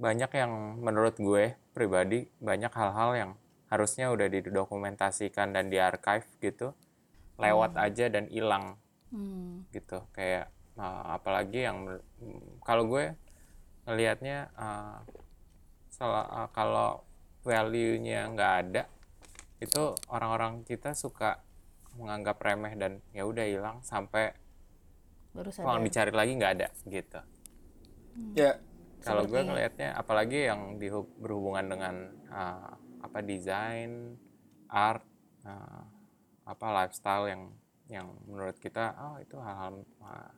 banyak 0.00 0.30
yang 0.32 0.80
menurut 0.80 1.16
gue 1.20 1.56
pribadi 1.76 2.28
banyak 2.40 2.72
hal-hal 2.72 3.10
yang 3.12 3.30
harusnya 3.68 4.08
udah 4.08 4.28
didokumentasikan 4.32 5.52
dan 5.52 5.68
diarchive 5.68 6.28
gitu 6.40 6.72
lewat 7.36 7.76
aja 7.76 8.08
dan 8.08 8.30
hilang 8.32 8.80
Hmm. 9.14 9.62
gitu 9.70 10.02
kayak 10.10 10.50
uh, 10.74 11.14
apalagi 11.14 11.62
yang 11.62 11.86
kalau 12.66 12.90
gue 12.90 13.14
ngelihatnya 13.84 14.48
uh, 14.56 14.98
salah 15.92 16.26
uh, 16.28 16.48
kalau 16.50 17.04
value-nya 17.44 18.32
nggak 18.32 18.52
ada 18.66 18.82
itu 19.60 19.94
orang-orang 20.10 20.64
kita 20.64 20.96
suka 20.96 21.40
menganggap 21.94 22.40
remeh 22.42 22.74
dan 22.74 22.92
ya 23.14 23.22
udah 23.24 23.46
hilang 23.46 23.78
sampai 23.86 24.34
Baru 25.34 25.50
sadar. 25.50 25.78
dicari 25.82 26.12
lagi 26.14 26.32
nggak 26.34 26.54
ada 26.60 26.68
gitu 26.88 27.20
Ya, 28.38 28.62
kalau 29.02 29.26
gue 29.26 29.42
ngelihatnya 29.42 29.90
apalagi 29.98 30.46
yang 30.46 30.78
dihu- 30.78 31.10
berhubungan 31.18 31.66
dengan 31.66 31.94
uh, 32.30 32.70
apa 33.02 33.18
desain 33.26 34.14
art 34.70 35.02
uh, 35.42 35.82
apa 36.46 36.66
lifestyle 36.70 37.26
yang 37.26 37.42
yang 37.90 38.06
menurut 38.30 38.54
kita 38.62 38.94
oh 38.96 39.16
itu 39.18 39.34
hal-hal 39.42 39.82
uh, 39.98 40.30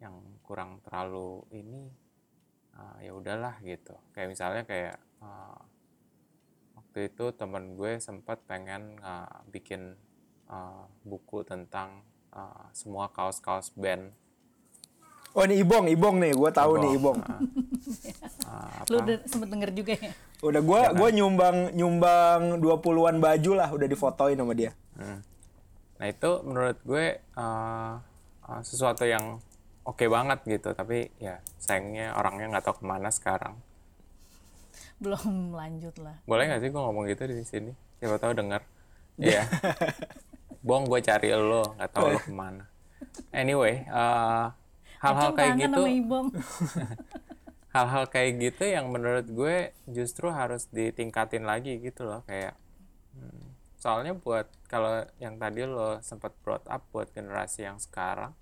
yang 0.00 0.16
kurang 0.40 0.80
terlalu 0.80 1.44
ini 1.52 1.92
uh, 2.78 2.96
ya 3.02 3.12
udahlah 3.14 3.58
gitu 3.62 3.94
kayak 4.14 4.28
misalnya 4.30 4.62
kayak 4.66 4.96
uh, 5.22 5.58
waktu 6.78 7.10
itu 7.10 7.34
temen 7.34 7.74
gue 7.74 7.98
sempat 7.98 8.42
pengen 8.46 8.98
uh, 9.02 9.42
bikin 9.50 9.98
uh, 10.46 10.86
buku 11.02 11.42
tentang 11.42 12.02
uh, 12.34 12.70
semua 12.70 13.10
kaos-kaos 13.10 13.74
band 13.74 14.14
oh 15.34 15.42
ini 15.42 15.60
Ibong, 15.66 15.90
Ibong 15.90 16.16
nih, 16.22 16.32
gue 16.32 16.50
tahu 16.54 16.72
nih 16.78 16.90
Ibong. 16.94 17.18
uh, 18.46 18.86
Lu 18.90 19.02
udah 19.02 19.18
sempet 19.26 19.48
denger 19.50 19.70
juga 19.74 19.92
ya? 19.98 20.14
Udah 20.44 20.60
gue 20.62 20.80
gua 20.94 21.08
nyumbang 21.10 21.74
nyumbang 21.74 22.62
20-an 22.62 23.16
baju 23.18 23.50
lah, 23.56 23.68
udah 23.74 23.88
difotoin 23.90 24.38
sama 24.38 24.54
dia. 24.54 24.76
Hmm. 24.94 25.24
Nah 25.98 26.06
itu 26.06 26.30
menurut 26.46 26.78
gue 26.86 27.18
uh, 27.34 27.98
uh, 28.46 28.60
sesuatu 28.62 29.02
yang 29.08 29.42
oke 29.84 30.04
banget 30.08 30.40
gitu, 30.48 30.72
tapi 30.72 31.12
ya 31.20 31.40
sayangnya 31.60 32.16
orangnya 32.16 32.56
nggak 32.56 32.64
tahu 32.64 32.82
ke 32.82 32.84
mana 32.84 33.08
sekarang. 33.12 33.60
Belum 34.98 35.52
lanjut 35.52 35.94
lah. 36.00 36.16
Boleh 36.24 36.48
nggak 36.48 36.60
sih 36.64 36.70
gue 36.72 36.82
ngomong 36.82 37.04
gitu 37.12 37.28
di 37.28 37.44
sini? 37.44 37.72
Siapa 38.00 38.16
tahu 38.16 38.32
denger. 38.32 38.62
Iya. 39.20 39.44
Bong 40.66 40.88
gue 40.88 41.00
cari 41.04 41.28
lo, 41.36 41.76
nggak 41.76 41.90
tahu 41.92 42.06
lo 42.08 42.18
ke 42.18 42.32
mana. 42.32 42.64
Anyway, 43.36 43.84
uh, 43.92 44.48
hal-hal 45.04 45.36
kayak 45.36 45.60
gitu, 45.60 45.82
hal-hal 47.76 48.04
kayak 48.08 48.30
gitu 48.40 48.64
yang 48.64 48.88
menurut 48.88 49.28
gue 49.28 49.76
justru 49.92 50.32
harus 50.32 50.64
ditingkatin 50.72 51.44
lagi 51.44 51.76
gitu 51.84 52.08
loh, 52.08 52.24
kayak 52.24 52.56
hmm, 53.12 53.44
soalnya 53.76 54.16
buat 54.16 54.48
kalau 54.64 55.04
yang 55.20 55.36
tadi 55.36 55.68
lo 55.68 56.00
sempat 56.00 56.32
brought 56.40 56.64
up 56.64 56.80
buat 56.96 57.12
generasi 57.12 57.68
yang 57.68 57.76
sekarang 57.76 58.32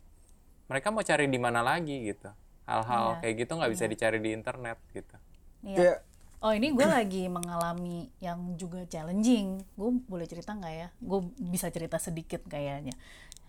mereka 0.73 0.89
mau 0.89 1.05
cari 1.05 1.29
di 1.29 1.37
mana 1.37 1.61
lagi 1.61 2.01
gitu 2.03 2.33
hal-hal 2.65 3.05
Iya, 3.07 3.19
kayak 3.21 3.35
gitu 3.39 3.53
nggak 3.55 3.71
bisa 3.71 3.85
dicari 3.85 4.19
di 4.19 4.31
internet 4.33 4.79
gitu 4.91 5.17
Iya. 5.63 5.79
Ya, 5.79 5.95
Oh 6.43 6.51
ini 6.51 6.75
gue 6.75 6.83
lagi 6.83 7.31
mengalami 7.31 8.11
yang 8.19 8.59
juga 8.59 8.83
challenging. 8.91 9.63
Gue 9.79 9.95
boleh 10.11 10.27
cerita 10.27 10.51
nggak 10.51 10.75
ya? 10.75 10.89
Gue 10.99 11.23
bisa 11.39 11.71
cerita 11.71 12.03
sedikit 12.03 12.43
kayaknya. 12.51 12.99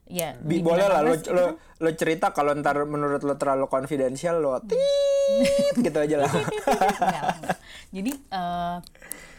Ya. 0.05 0.37
bi- 0.37 0.61
boleh 0.61 0.85
lah 0.85 1.01
lo, 1.01 1.17
lo 1.17 1.45
lo 1.57 1.89
cerita 1.97 2.29
kalau 2.29 2.53
ntar 2.53 2.85
menurut 2.85 3.25
lo 3.25 3.33
terlalu 3.33 3.65
konfidensial 3.65 4.37
lo 4.37 4.61
tit 4.69 4.77
gitu 5.81 5.97
aja 5.97 6.21
lah. 6.21 6.29
Jadi 7.89 8.11
eh, 8.13 8.75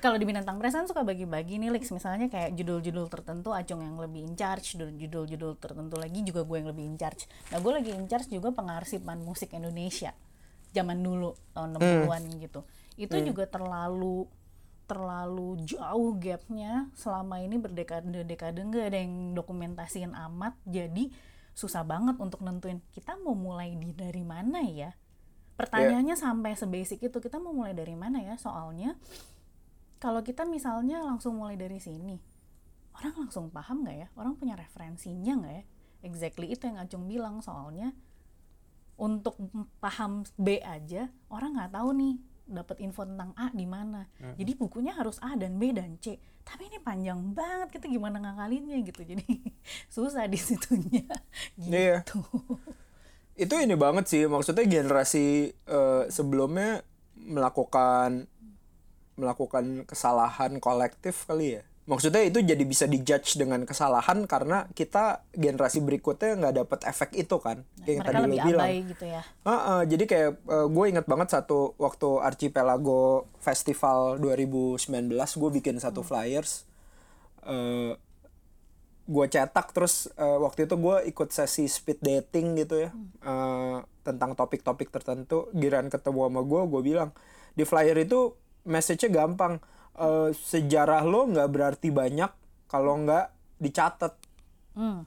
kalau 0.04 0.20
di 0.20 0.28
Binatang 0.28 0.61
Press 0.61 0.76
kan 0.76 0.84
suka 0.84 1.00
bagi-bagi 1.00 1.56
nih 1.56 1.73
Lex 1.73 1.88
misalnya 1.88 2.28
kayak 2.28 2.52
judul-judul 2.61 3.08
tertentu 3.08 3.56
Acung 3.56 3.80
yang 3.80 3.96
lebih 3.96 4.20
in 4.20 4.37
charge 4.37 4.76
judul-judul 4.76 5.56
tertentu 5.56 5.96
lagi 5.96 6.20
juga 6.20 6.44
gue 6.44 6.61
yang 6.61 6.68
lebih 6.68 6.84
in 6.84 7.00
charge. 7.00 7.25
Nah 7.49 7.56
gue 7.64 7.73
lagi 7.73 7.96
in 7.96 8.04
charge 8.04 8.28
juga 8.28 8.52
pengarsipan 8.52 9.25
musik 9.25 9.56
Indonesia 9.56 10.12
zaman 10.76 11.00
dulu 11.00 11.32
tahun 11.56 11.80
60-an 11.80 12.23
gitu. 12.37 12.61
Itu 13.00 13.16
juga 13.25 13.49
terlalu 13.49 14.28
terlalu 14.84 15.64
jauh 15.64 16.12
gapnya. 16.20 16.92
Selama 16.92 17.40
ini 17.40 17.56
berdekade-dekade 17.56 18.61
nggak 18.61 18.84
ada 18.92 18.99
yang 19.00 19.32
dokumentasiin 19.32 20.12
amat 20.12 20.52
jadi 20.68 21.08
susah 21.56 21.80
banget 21.80 22.20
untuk 22.20 22.44
nentuin 22.44 22.84
kita 22.92 23.16
mau 23.25 23.32
mulai 23.32 23.73
di 23.73 23.96
dari 23.96 24.20
mana 24.20 24.61
ya. 24.68 24.92
Pertanyaannya 25.56 26.12
sampai 26.12 26.52
sebasic 26.61 27.08
itu 27.08 27.18
kita 27.25 27.40
mau 27.40 27.56
mulai 27.56 27.73
dari 27.73 27.96
mana 27.96 28.20
ya? 28.20 28.37
Soalnya 28.37 29.00
kalau 30.04 30.20
kita 30.20 30.44
misalnya 30.44 31.00
langsung 31.00 31.40
mulai 31.40 31.56
dari 31.56 31.80
sini 31.80 32.20
orang 33.00 33.26
langsung 33.26 33.49
paham 33.49 33.82
nggak 33.82 33.96
ya? 33.96 34.08
Orang 34.14 34.37
punya 34.37 34.54
referensinya 34.54 35.40
nggak 35.40 35.54
ya? 35.56 35.64
Exactly 36.04 36.52
itu 36.52 36.68
yang 36.68 36.76
Acung 36.76 37.08
bilang 37.08 37.40
soalnya 37.40 37.96
untuk 39.00 39.40
paham 39.82 40.23
B 40.37 40.61
aja 40.61 41.08
orang 41.32 41.56
nggak 41.56 41.73
tahu 41.73 41.90
nih 41.96 42.14
dapat 42.44 42.76
info 42.84 43.08
tentang 43.08 43.32
A 43.40 43.49
di 43.56 43.64
mana. 43.64 44.04
Jadi 44.37 44.52
bukunya 44.52 44.92
harus 44.92 45.16
A 45.25 45.32
dan 45.32 45.56
B 45.56 45.73
dan 45.73 45.96
C. 45.96 46.20
Tapi 46.44 46.68
ini 46.68 46.76
panjang 46.76 47.32
banget 47.32 47.80
kita 47.80 47.88
gimana 47.88 48.20
ngakalinnya 48.20 48.84
gitu. 48.84 49.00
Jadi 49.00 49.25
susah 49.94 50.28
di 50.28 50.37
situnya. 50.37 51.08
Iya. 51.56 52.04
gitu. 52.04 52.20
Itu 53.34 53.56
ini 53.56 53.75
banget 53.75 54.06
sih 54.12 54.28
maksudnya 54.28 54.68
generasi 54.68 55.56
eh, 55.56 56.02
sebelumnya 56.12 56.84
melakukan 57.16 58.28
melakukan 59.14 59.87
kesalahan 59.87 60.59
kolektif 60.59 61.26
kali 61.26 61.61
ya. 61.61 61.62
Maksudnya 61.85 62.25
itu 62.25 62.40
jadi 62.40 62.64
bisa 62.64 62.88
dijudge 62.88 63.37
dengan 63.37 63.68
kesalahan 63.68 64.25
karena 64.25 64.64
kita 64.73 65.21
generasi 65.37 65.85
berikutnya 65.85 66.40
nggak 66.40 66.54
dapat 66.64 66.80
efek 66.88 67.12
itu 67.12 67.37
kan. 67.37 67.61
Kayak 67.85 67.92
yang 67.92 68.04
tadi 68.09 68.16
lo 68.16 68.25
lebih 68.25 68.40
bilang. 68.40 68.68
gitu 68.88 69.04
ya 69.04 69.23
Heeh, 69.44 69.80
jadi 69.92 70.04
kayak 70.09 70.30
gue 70.73 70.85
inget 70.88 71.04
banget 71.04 71.28
satu 71.37 71.76
waktu 71.76 72.09
Archipelago 72.25 73.28
Festival 73.37 74.16
2019 74.16 75.12
gue 75.12 75.50
bikin 75.61 75.76
satu 75.76 76.00
flyers 76.00 76.64
eh 77.44 77.92
gue 79.04 79.26
cetak 79.28 79.76
terus 79.76 80.09
eh, 80.16 80.38
waktu 80.40 80.64
itu 80.64 80.80
gue 80.80 80.97
ikut 81.12 81.28
sesi 81.28 81.68
speed 81.68 82.00
dating 82.00 82.56
gitu 82.56 82.88
ya 82.88 82.90
eh, 83.25 83.78
tentang 84.00 84.33
topik-topik 84.33 84.88
tertentu 84.88 85.52
giran 85.52 85.92
ketemu 85.92 86.28
sama 86.28 86.40
gue 86.40 86.62
gue 86.73 86.83
bilang 86.83 87.11
di 87.52 87.68
flyer 87.68 88.00
itu 88.00 88.33
message-nya 88.64 89.11
gampang. 89.12 89.61
Eh, 89.94 90.30
sejarah 90.35 91.06
lo 91.06 91.30
nggak 91.30 91.49
berarti 91.54 91.88
banyak 91.94 92.30
kalau 92.66 92.99
nggak 93.04 93.30
dicatat. 93.62 94.14
Hmm. 94.75 95.06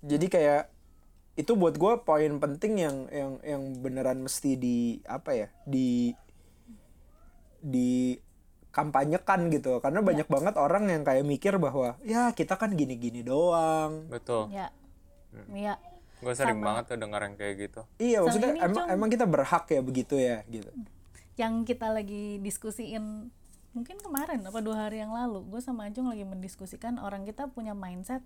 jadi 0.00 0.26
kayak 0.32 0.64
itu 1.36 1.52
buat 1.52 1.76
gue 1.76 2.00
poin 2.00 2.32
penting 2.40 2.80
yang 2.80 2.96
yang 3.12 3.32
yang 3.44 3.62
beneran 3.84 4.24
mesti 4.24 4.56
di 4.56 4.96
apa 5.04 5.36
ya 5.36 5.48
di 5.68 6.16
di 7.60 8.16
kampanyekan 8.72 9.52
gitu. 9.52 9.84
Karena 9.84 10.00
banyak 10.00 10.24
banget 10.32 10.56
orang 10.56 10.88
yang 10.88 11.04
kayak 11.04 11.28
mikir 11.28 11.60
bahwa 11.60 12.00
ya 12.00 12.32
kita 12.32 12.56
kan 12.56 12.72
gini-gini 12.72 13.20
doang. 13.20 14.08
Betul. 14.08 14.48
Ya. 14.48 14.72
Ya. 15.52 15.76
Gue 16.24 16.32
sering 16.32 16.64
banget 16.64 16.88
tuh 16.88 16.96
denger 16.96 17.20
yang 17.20 17.36
kayak 17.36 17.54
gitu. 17.68 17.80
Iya 18.00 18.18
Sama 18.20 18.24
maksudnya 18.28 18.50
emang 18.64 18.84
Cung. 18.88 18.94
emang 18.96 19.08
kita 19.12 19.26
berhak 19.28 19.64
ya 19.68 19.80
begitu 19.84 20.14
ya 20.16 20.40
gitu 20.48 20.72
yang 21.40 21.64
kita 21.64 21.88
lagi 21.88 22.36
diskusiin 22.44 23.32
mungkin 23.72 23.96
kemarin 24.02 24.44
apa 24.44 24.60
dua 24.60 24.86
hari 24.86 25.00
yang 25.00 25.14
lalu 25.14 25.46
gue 25.46 25.60
sama 25.62 25.88
Acung 25.88 26.10
lagi 26.10 26.26
mendiskusikan 26.26 27.00
orang 27.00 27.24
kita 27.24 27.48
punya 27.48 27.72
mindset 27.72 28.20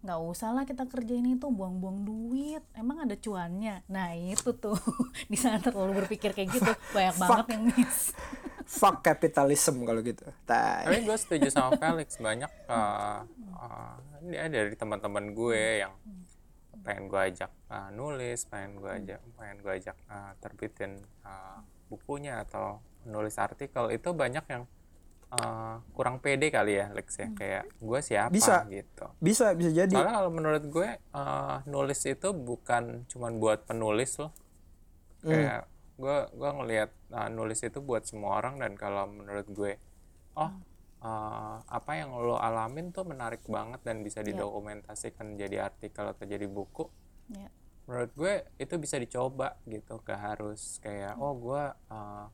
nggak 0.00 0.16
usah 0.16 0.56
lah 0.56 0.64
kita 0.64 0.88
kerjain 0.88 1.28
itu 1.28 1.44
buang-buang 1.52 2.08
duit 2.08 2.64
emang 2.72 3.04
ada 3.04 3.12
cuannya. 3.20 3.84
Nah 3.84 4.16
itu 4.16 4.56
tuh. 4.56 4.72
Di 5.28 5.36
sana 5.36 5.60
terlalu 5.60 6.00
berpikir 6.00 6.32
kayak 6.32 6.56
gitu. 6.56 6.72
Banyak 6.96 7.20
banget 7.20 7.46
yang 7.52 7.62
miss 7.68 8.16
fuck 8.70 9.02
capitalism 9.02 9.82
kalau 9.82 9.98
gitu. 10.00 10.22
Tai. 10.46 10.86
tapi 10.86 11.02
gue 11.02 11.16
setuju 11.18 11.50
sama 11.50 11.74
Felix. 11.74 12.16
Banyak 12.22 12.48
uh, 12.70 13.26
uh, 13.58 13.94
dia 14.24 14.46
dari 14.46 14.78
teman-teman 14.78 15.34
gue 15.34 15.82
yang 15.82 15.92
pengen 16.80 17.12
gue 17.12 17.20
ajak 17.20 17.52
uh, 17.68 17.92
nulis 17.92 18.48
pengen 18.48 18.80
gue 18.80 18.88
ajak 18.88 19.20
pengen 19.36 19.60
gue 19.60 19.72
ajak 19.84 19.96
uh, 20.08 20.32
terbitin 20.40 20.96
uh, 21.28 21.60
bukunya 21.90 22.46
atau 22.46 22.78
nulis 23.04 23.34
artikel 23.36 23.90
itu 23.90 24.14
banyak 24.14 24.44
yang 24.46 24.64
uh, 25.34 25.82
kurang 25.94 26.22
pede 26.22 26.48
kali 26.54 26.78
ya 26.78 26.86
Lex 26.94 27.18
ya. 27.18 27.28
Kayak 27.34 27.64
gue 27.82 28.00
siapa? 28.00 28.30
Bisa. 28.30 28.56
gitu. 28.70 29.06
Bisa 29.18 29.52
bisa 29.58 29.70
jadi. 29.74 29.90
Soalnya 29.90 30.14
kalau 30.22 30.30
menurut 30.30 30.64
gue 30.70 30.88
uh, 31.12 31.56
nulis 31.66 32.00
itu 32.06 32.28
bukan 32.30 33.06
cuman 33.10 33.32
buat 33.42 33.66
penulis 33.66 34.14
loh. 34.22 34.32
Kayak 35.20 35.66
gue 36.00 36.16
gue 36.32 36.50
ngelihat 36.62 36.90
uh, 37.12 37.28
nulis 37.28 37.60
itu 37.60 37.78
buat 37.82 38.06
semua 38.08 38.40
orang 38.40 38.56
dan 38.56 38.72
kalau 38.72 39.04
menurut 39.04 39.44
gue 39.52 39.76
oh 40.32 40.52
uh, 41.04 41.56
apa 41.60 41.92
yang 41.92 42.16
lo 42.16 42.40
alamin 42.40 42.88
tuh 42.88 43.04
menarik 43.04 43.44
banget 43.44 43.84
dan 43.84 44.00
bisa 44.00 44.24
didokumentasikan 44.24 45.36
jadi 45.36 45.68
artikel 45.68 46.08
atau 46.08 46.24
jadi 46.24 46.48
buku. 46.48 46.88
Ya 47.36 47.52
menurut 47.90 48.14
gue 48.14 48.46
itu 48.62 48.78
bisa 48.78 49.02
dicoba 49.02 49.58
gitu 49.66 49.98
gak 50.06 50.22
harus 50.22 50.78
kayak 50.78 51.18
oh 51.18 51.34
gue 51.34 51.64
uh, 51.90 52.26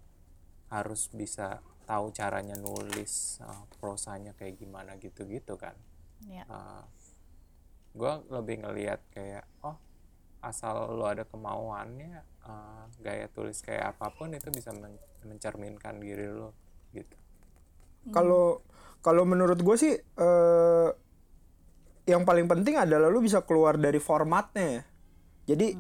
harus 0.69 1.09
bisa 1.17 1.65
tahu 1.89 2.13
caranya 2.13 2.61
nulis 2.61 3.41
uh, 3.41 3.65
prosanya 3.81 4.37
kayak 4.37 4.61
gimana 4.61 5.01
gitu-gitu 5.01 5.57
kan. 5.57 5.73
Ya. 6.29 6.45
Uh, 6.45 6.85
gue 7.97 8.13
lebih 8.37 8.69
ngelihat 8.69 9.01
kayak 9.17 9.49
oh 9.65 9.81
asal 10.45 10.93
lo 10.93 11.09
ada 11.09 11.25
kemauannya 11.25 12.21
uh, 12.45 12.85
gaya 13.01 13.25
tulis 13.33 13.65
kayak 13.65 13.97
apa 13.97 14.13
pun 14.13 14.37
itu 14.37 14.53
bisa 14.53 14.77
men- 14.77 15.01
mencerminkan 15.25 15.97
diri 15.97 16.29
lo 16.29 16.53
gitu. 16.93 17.17
Kalau 18.13 18.61
kalau 19.01 19.25
menurut 19.27 19.59
gue 19.59 19.77
sih 19.79 19.95
eh, 19.99 20.89
yang 22.07 22.23
paling 22.23 22.47
penting 22.47 22.79
adalah 22.79 23.11
lu 23.11 23.19
bisa 23.19 23.43
keluar 23.43 23.75
dari 23.75 23.99
formatnya 23.99 24.87
jadi 25.47 25.79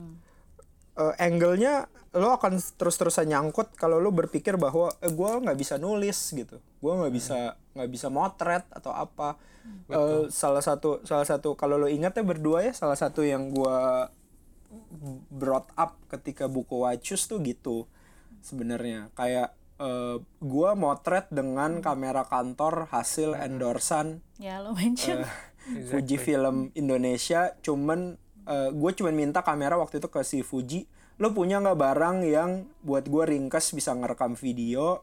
eh, 0.96 1.14
angle-nya 1.20 1.90
lo 2.16 2.32
akan 2.32 2.56
terus-terusan 2.80 3.28
nyangkut 3.28 3.76
kalau 3.76 4.00
lo 4.00 4.08
berpikir 4.08 4.56
bahwa 4.56 4.88
eh, 5.04 5.12
gue 5.12 5.30
nggak 5.44 5.58
bisa 5.58 5.76
nulis 5.76 6.16
gitu. 6.32 6.56
Gue 6.80 6.92
nggak 6.96 7.12
bisa 7.12 7.60
nggak 7.76 7.90
bisa 7.92 8.08
motret 8.08 8.64
atau 8.72 8.96
apa. 8.96 9.36
Eh, 9.90 10.30
salah 10.32 10.64
satu 10.64 11.04
salah 11.04 11.28
satu 11.28 11.58
kalau 11.58 11.76
lo 11.76 11.90
ingat 11.90 12.16
ya 12.16 12.24
berdua 12.24 12.64
ya 12.64 12.72
salah 12.72 12.96
satu 12.96 13.26
yang 13.26 13.52
gue 13.52 13.78
brought 15.30 15.70
up 15.76 15.98
ketika 16.08 16.48
buku 16.48 16.86
Wachus 16.86 17.28
tuh 17.28 17.44
gitu 17.44 17.84
sebenarnya. 18.40 19.12
Kayak 19.12 19.52
eh, 19.76 20.16
gua 20.40 20.72
motret 20.72 21.28
dengan 21.28 21.84
kamera 21.84 22.24
kantor 22.24 22.88
hasil 22.88 23.36
endorsan 23.36 24.24
ya 24.40 24.64
lo 24.64 24.72
mention 24.72 25.20
Fuji 25.90 26.16
Film 26.16 26.70
Indonesia 26.78 27.58
cuman 27.60 28.16
gue 28.46 28.90
cuman 28.94 29.14
minta 29.14 29.42
kamera 29.42 29.74
waktu 29.74 29.98
itu 29.98 30.06
ke 30.06 30.22
si 30.22 30.40
Fuji 30.46 30.86
lo 31.16 31.32
punya 31.32 31.58
nggak 31.64 31.78
barang 31.80 32.16
yang 32.28 32.68
buat 32.84 33.08
gue 33.08 33.24
ringkas 33.24 33.72
bisa 33.72 33.96
ngerekam 33.96 34.36
video 34.36 35.00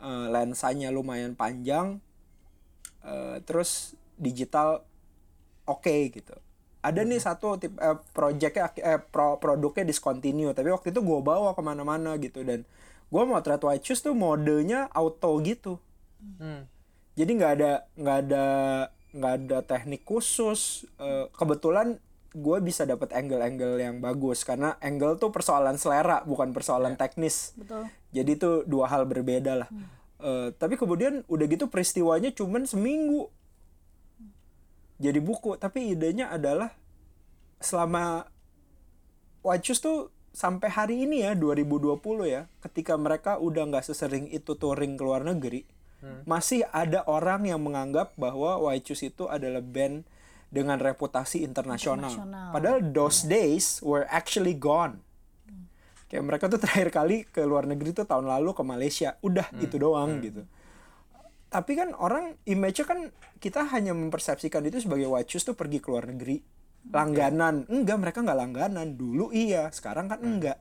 eh, 0.00 0.26
lensanya 0.32 0.88
lumayan 0.88 1.36
panjang 1.36 2.00
eh, 3.04 3.36
terus 3.44 3.94
digital 4.16 4.82
oke 5.68 5.96
gitu. 6.10 6.34
Ada 6.82 7.06
nih 7.06 7.20
satu 7.22 7.60
tip 7.60 7.78
eh, 7.78 7.98
projectnya 8.10 8.72
eh, 8.82 8.98
pro, 8.98 9.36
produknya 9.38 9.86
discontinue 9.86 10.50
tapi 10.56 10.72
waktu 10.72 10.90
itu 10.90 11.00
gue 11.04 11.18
bawa 11.22 11.54
ke 11.54 11.62
mana-mana 11.62 12.16
gitu 12.18 12.42
dan 12.42 12.64
gue 13.12 13.22
motret 13.28 13.60
White 13.60 13.84
Shoes 13.84 14.00
tuh 14.02 14.16
modenya 14.16 14.88
auto 14.90 15.36
gitu. 15.44 15.78
Hmm. 16.38 16.70
jadi 17.18 17.30
nggak 17.34 17.52
ada 17.58 17.72
nggak 17.98 18.18
ada 18.22 18.46
nggak 19.10 19.32
ada 19.42 19.58
teknik 19.66 20.06
khusus 20.06 20.86
Eh, 21.02 21.26
kebetulan 21.34 21.98
gue 22.32 22.58
bisa 22.64 22.88
dapat 22.88 23.12
angle-angle 23.12 23.76
yang 23.76 24.00
bagus 24.00 24.42
karena 24.42 24.80
angle 24.80 25.20
tuh 25.20 25.28
persoalan 25.28 25.76
selera 25.76 26.24
bukan 26.24 26.56
persoalan 26.56 26.96
teknis. 26.96 27.52
Betul. 27.54 27.88
Jadi 28.12 28.30
itu 28.36 28.50
dua 28.64 28.88
hal 28.88 29.04
berbeda 29.04 29.52
lah. 29.64 29.68
Eh, 30.22 30.48
tapi 30.56 30.80
kemudian 30.80 31.26
udah 31.28 31.46
gitu 31.46 31.68
peristiwanya 31.68 32.32
cuman 32.32 32.64
seminggu. 32.64 33.28
Jadi 35.02 35.18
buku 35.18 35.58
tapi 35.58 35.92
idenya 35.92 36.30
adalah 36.32 36.72
selama 37.60 38.30
Wachus 39.42 39.82
tuh 39.82 40.14
sampai 40.30 40.70
hari 40.70 41.04
ini 41.04 41.26
ya 41.26 41.34
2020 41.34 41.98
ya 42.24 42.46
ketika 42.62 42.94
mereka 42.94 43.36
udah 43.42 43.68
nggak 43.68 43.84
sesering 43.84 44.30
itu 44.30 44.54
touring 44.54 44.94
ke 44.96 45.02
luar 45.02 45.26
negeri 45.26 45.66
masih 46.26 46.66
ada 46.74 47.06
orang 47.06 47.46
yang 47.46 47.62
menganggap 47.62 48.10
bahwa 48.18 48.58
Wachus 48.58 49.06
itu 49.06 49.30
adalah 49.30 49.62
band 49.62 50.02
dengan 50.52 50.76
reputasi 50.76 51.40
internasional. 51.40 52.12
Internasional. 52.12 52.52
padahal 52.52 52.78
those 52.92 53.24
days 53.24 53.80
were 53.80 54.04
actually 54.12 54.52
gone. 54.52 55.00
Kayak 56.12 56.28
mereka 56.28 56.44
tuh 56.52 56.60
terakhir 56.62 56.92
kali 56.92 57.24
ke 57.24 57.40
luar 57.48 57.64
negeri 57.64 57.96
tuh 57.96 58.04
tahun 58.04 58.28
lalu 58.28 58.52
ke 58.52 58.60
Malaysia. 58.60 59.16
Udah 59.24 59.48
itu 59.64 59.80
doang 59.80 60.20
gitu. 60.20 60.44
Tapi 61.48 61.72
kan 61.72 61.96
orang 61.96 62.36
image-nya 62.44 62.84
kan 62.84 63.00
kita 63.40 63.64
hanya 63.72 63.96
mempersepsikan 63.96 64.60
itu 64.68 64.84
sebagai 64.84 65.08
Wachus 65.08 65.48
tuh 65.48 65.56
pergi 65.56 65.80
ke 65.80 65.88
luar 65.88 66.12
negeri. 66.12 66.44
Langganan. 66.92 67.64
Enggak 67.72 67.96
mereka 67.96 68.18
nggak 68.20 68.38
langganan. 68.38 68.92
Dulu 68.92 69.32
iya 69.32 69.72
sekarang 69.72 70.12
kan 70.12 70.20
enggak. 70.20 70.60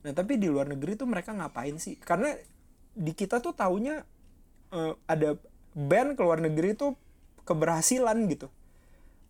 Nah 0.00 0.12
tapi 0.16 0.40
di 0.40 0.48
luar 0.48 0.72
negeri 0.72 0.96
tuh 0.96 1.04
mereka 1.04 1.36
ngapain 1.36 1.76
sih? 1.76 2.00
Karena 2.00 2.32
di 2.96 3.12
kita 3.12 3.44
tuh 3.44 3.52
taunya 3.52 4.00
eh, 4.72 4.92
ada 5.04 5.36
band 5.76 6.16
ke 6.16 6.22
luar 6.24 6.40
negeri 6.40 6.72
tuh 6.72 6.96
keberhasilan 7.44 8.16
gitu 8.32 8.48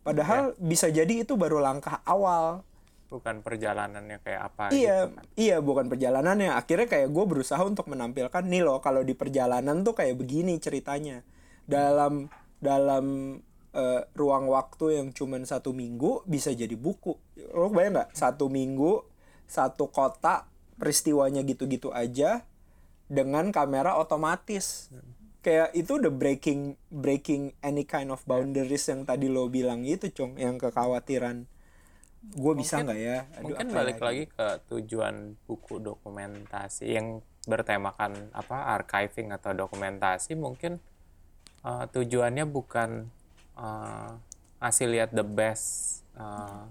padahal 0.07 0.55
bisa 0.55 0.87
jadi 0.87 1.27
itu 1.27 1.35
baru 1.35 1.59
langkah 1.59 1.99
awal. 2.07 2.63
Bukan 3.07 3.39
perjalanannya 3.39 4.19
kayak 4.19 4.41
apa 4.51 4.63
iya 4.75 5.07
gitu 5.07 5.15
kan. 5.15 5.23
iya 5.39 5.57
bukan 5.59 5.85
perjalanannya. 5.87 6.51
Akhirnya 6.55 6.87
kayak 6.87 7.07
gue 7.11 7.25
berusaha 7.27 7.61
untuk 7.63 7.87
menampilkan 7.87 8.43
nih 8.43 8.63
loh 8.67 8.79
kalau 8.83 9.03
di 9.03 9.15
perjalanan 9.15 9.83
tuh 9.83 9.95
kayak 9.95 10.15
begini 10.15 10.59
ceritanya. 10.59 11.23
Dalam 11.67 12.27
dalam 12.59 13.37
eh, 13.75 14.01
ruang 14.15 14.51
waktu 14.51 14.99
yang 14.99 15.07
cuman 15.15 15.43
satu 15.43 15.71
minggu 15.71 16.23
bisa 16.27 16.51
jadi 16.51 16.75
buku. 16.75 17.15
Lo 17.55 17.71
bayang 17.71 17.99
nggak? 17.99 18.09
Satu 18.15 18.51
minggu 18.51 19.03
satu 19.47 19.87
kota 19.87 20.47
peristiwanya 20.75 21.41
gitu-gitu 21.47 21.89
aja 21.95 22.43
dengan 23.07 23.55
kamera 23.55 23.95
otomatis 23.95 24.91
kayak 25.47 25.71
itu 25.79 25.95
udah 25.95 26.11
breaking 26.11 26.75
breaking 26.91 27.55
any 27.63 27.87
kind 27.87 28.11
of 28.11 28.19
boundaries 28.27 28.83
yang 28.91 29.07
tadi 29.07 29.31
lo 29.31 29.47
bilang 29.47 29.87
itu 29.87 30.11
cong 30.11 30.35
yang 30.35 30.59
kekhawatiran. 30.59 31.47
Gue 32.35 32.53
bisa 32.59 32.83
nggak 32.83 32.99
ya? 32.99 33.23
Aduh, 33.39 33.55
mungkin 33.55 33.71
balik 33.71 34.03
lagi 34.03 34.27
ke 34.27 34.47
tujuan 34.67 35.39
buku 35.47 35.79
dokumentasi 35.79 36.99
yang 36.99 37.23
bertemakan 37.47 38.27
apa 38.35 38.75
archiving 38.75 39.31
atau 39.31 39.55
dokumentasi. 39.55 40.35
Mungkin 40.35 40.83
uh, 41.63 41.87
tujuannya 41.95 42.43
bukan 42.43 43.07
uh, 43.55 44.19
ngasih 44.59 44.87
lihat 44.91 45.15
the 45.15 45.23
best 45.23 46.03
uh, 46.19 46.67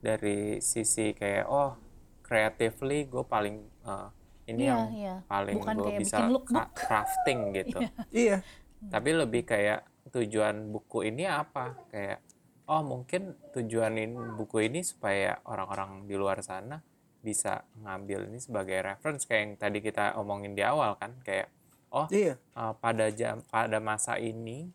dari 0.00 0.64
sisi 0.64 1.12
kayak 1.12 1.44
oh 1.44 1.76
creatively 2.24 3.04
gue 3.04 3.20
paling 3.28 3.60
uh, 3.84 4.08
ini 4.44 4.68
Iya, 4.68 4.70
yang 4.70 4.82
iya. 4.92 5.14
paling 5.24 5.56
Bukan 5.60 5.76
gue 5.80 5.86
kayak 5.88 6.00
bisa 6.04 6.16
crafting 6.78 7.40
gitu. 7.56 7.78
Iya. 8.12 8.36
Tapi 8.84 9.10
lebih 9.16 9.42
kayak 9.48 9.80
tujuan 10.12 10.68
buku 10.68 11.08
ini 11.08 11.24
apa? 11.24 11.72
Kayak 11.88 12.20
oh 12.68 12.84
mungkin 12.84 13.36
tujuan 13.56 13.96
ini 13.96 14.16
buku 14.36 14.68
ini 14.68 14.84
supaya 14.84 15.40
orang-orang 15.48 16.04
di 16.04 16.14
luar 16.16 16.44
sana 16.44 16.80
bisa 17.24 17.64
ngambil 17.80 18.28
ini 18.28 18.38
sebagai 18.40 18.78
reference. 18.84 19.24
Kayak 19.24 19.40
yang 19.40 19.52
tadi 19.56 19.78
kita 19.80 20.20
omongin 20.20 20.52
di 20.52 20.60
awal 20.60 21.00
kan 21.00 21.16
kayak 21.24 21.48
oh 21.94 22.04
iya. 22.12 22.36
uh, 22.58 22.76
pada 22.76 23.08
jam 23.08 23.40
pada 23.48 23.80
masa 23.80 24.20
ini 24.20 24.68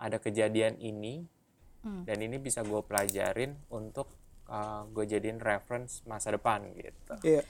ada 0.00 0.16
kejadian 0.16 0.80
ini 0.80 1.28
Hmm. 1.84 2.00
dan 2.08 2.16
ini 2.24 2.40
bisa 2.40 2.64
gue 2.64 2.80
pelajarin 2.80 3.60
untuk 3.68 4.08
uh, 4.48 4.88
gue 4.88 5.04
jadiin 5.04 5.36
reference 5.36 6.00
masa 6.08 6.32
depan 6.32 6.64
gitu. 6.80 7.12
Iya 7.20 7.44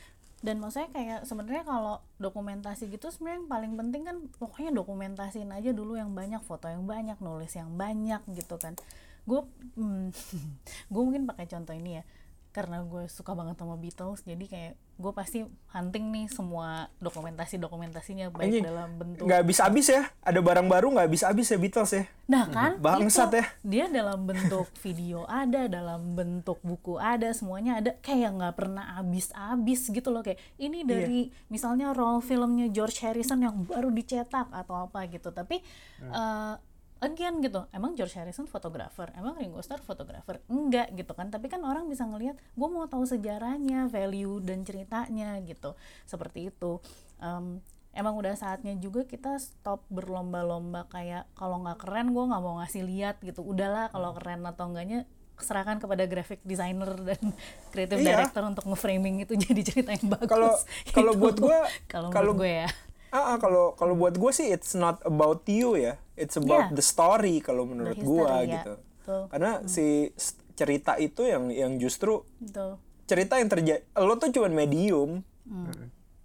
dan 0.45 0.61
maksudnya 0.61 0.93
kayak 0.93 1.21
sebenarnya 1.25 1.65
kalau 1.65 2.05
dokumentasi 2.21 2.93
gitu 2.93 3.09
sebenarnya 3.09 3.41
yang 3.41 3.49
paling 3.49 3.73
penting 3.81 4.03
kan 4.05 4.17
pokoknya 4.37 4.77
dokumentasiin 4.77 5.49
aja 5.49 5.73
dulu 5.73 5.97
yang 5.97 6.13
banyak 6.13 6.45
foto 6.45 6.69
yang 6.69 6.85
banyak 6.85 7.17
nulis 7.25 7.57
yang 7.57 7.73
banyak 7.81 8.21
gitu 8.37 8.61
kan. 8.61 8.77
Gue 9.25 9.49
hmm, 9.81 10.13
gue 10.93 11.01
mungkin 11.01 11.25
pakai 11.25 11.49
contoh 11.49 11.73
ini 11.73 11.97
ya 11.97 12.05
karena 12.53 12.85
gue 12.85 13.09
suka 13.09 13.33
banget 13.33 13.57
sama 13.57 13.81
Beatles 13.81 14.21
jadi 14.23 14.45
kayak 14.45 14.75
gue 14.95 15.13
pasti 15.13 15.43
hunting 15.75 16.15
nih 16.15 16.27
semua 16.31 16.87
dokumentasi 17.03 17.59
dokumentasinya 17.59 18.31
baik 18.31 18.47
Anjing, 18.47 18.65
dalam 18.65 18.91
bentuk 18.95 19.25
nggak 19.27 19.41
habis 19.43 19.59
habis 19.59 19.87
ya 19.91 20.03
ada 20.23 20.39
barang 20.39 20.69
baru 20.71 20.87
nggak 20.95 21.07
habis 21.11 21.23
habis 21.27 21.47
ya 21.51 21.59
Beatles 21.59 21.93
ya 21.95 22.05
Nah 22.25 22.49
kan, 22.49 22.81
Bangsat 22.81 23.37
itu 23.37 23.37
ya. 23.37 23.47
dia 23.61 23.85
dalam 23.93 24.25
bentuk 24.25 24.73
video 24.85 25.29
ada, 25.29 25.69
dalam 25.69 26.17
bentuk 26.17 26.57
buku 26.65 26.97
ada, 26.97 27.29
semuanya 27.37 27.85
ada. 27.85 27.93
Kayak 28.01 28.41
nggak 28.41 28.55
pernah 28.57 28.97
habis-habis 28.97 29.93
gitu 29.93 30.09
loh 30.09 30.25
kayak 30.25 30.41
ini 30.57 30.89
dari 30.89 31.29
misalnya 31.53 31.93
roll 31.93 32.25
filmnya 32.25 32.73
George 32.73 33.05
Harrison 33.05 33.45
yang 33.45 33.61
baru 33.69 33.93
dicetak 33.93 34.49
atau 34.49 34.89
apa 34.89 35.05
gitu. 35.13 35.37
Tapi 35.37 35.61
eh, 36.01 36.55
again 37.01 37.39
gitu, 37.39 37.67
emang 37.71 37.93
George 37.93 38.15
Harrison 38.15 38.45
fotografer, 38.45 39.11
emang 39.13 39.35
Ringo 39.35 39.59
Starr 39.59 39.81
fotografer, 39.81 40.39
enggak 40.47 40.93
gitu 40.93 41.11
kan. 41.11 41.29
Tapi 41.29 41.47
kan 41.47 41.61
orang 41.61 41.85
bisa 41.85 42.03
ngelihat, 42.03 42.35
gue 42.35 42.69
mau 42.69 42.85
tahu 42.85 43.05
sejarahnya, 43.05 43.87
value 43.87 44.39
dan 44.39 44.61
ceritanya 44.61 45.37
gitu, 45.41 45.75
seperti 46.03 46.49
itu. 46.49 46.79
Em, 47.19 47.61
emang 47.91 48.15
udah 48.15 48.33
saatnya 48.33 48.75
juga 48.75 49.03
kita 49.03 49.37
stop 49.37 49.87
berlomba-lomba 49.89 50.89
kayak 50.89 51.31
kalau 51.33 51.61
nggak 51.61 51.79
keren 51.79 52.11
gue 52.11 52.25
nggak 52.25 52.43
mau 52.43 52.59
ngasih 52.59 52.83
lihat 52.83 53.17
gitu 53.21 53.41
udahlah 53.41 53.87
kalau 53.89 54.11
keren 54.13 54.43
atau 54.43 54.67
enggaknya 54.67 55.07
serahkan 55.37 55.79
kepada 55.79 56.03
graphic 56.05 56.43
designer 56.43 56.91
dan 57.09 57.21
creative 57.69 58.01
Iya. 58.01 58.19
director 58.19 58.43
untuk 58.45 58.67
nge-framing 58.67 59.23
itu 59.23 59.39
jadi 59.45 59.61
cerita 59.63 59.91
yang 59.93 60.11
bagus 60.11 60.27
Kalau- 60.27 60.59
kalau 60.91 61.13
Gitu. 61.13 61.21
buat 61.21 61.37
gua- 61.39 61.69
kalau 61.87 62.09
kalau- 62.11 62.35
gue 62.35 62.51
ya 62.51 62.69
Ah, 63.15 63.31
ah, 63.31 63.37
kalau 63.39 63.73
kalau 63.73 63.95
buat 63.95 64.13
gue 64.13 64.33
sih 64.35 64.51
it's 64.51 64.75
not 64.75 64.99
about 65.07 65.47
you 65.47 65.79
ya, 65.79 65.95
it's 66.15 66.35
about 66.35 66.69
Yeah. 66.69 66.75
the 66.75 66.83
story 66.83 67.39
kalau 67.39 67.63
menurut 67.63 67.95
gue 67.97 68.27
ya. 68.27 68.59
gitu. 68.59 68.75
Betul. 68.99 69.23
Karena 69.31 69.53
si 69.65 69.87
s- 70.13 70.35
cerita 70.53 70.99
itu 70.99 71.23
yang 71.23 71.47
yang 71.49 71.79
justru 71.79 72.27
Betul. 72.37 72.75
cerita 73.07 73.39
yang 73.39 73.47
terjadi, 73.47 73.87
lo 73.97 74.19
tuh 74.19 74.29
cuman 74.29 74.51
medium, 74.51 75.23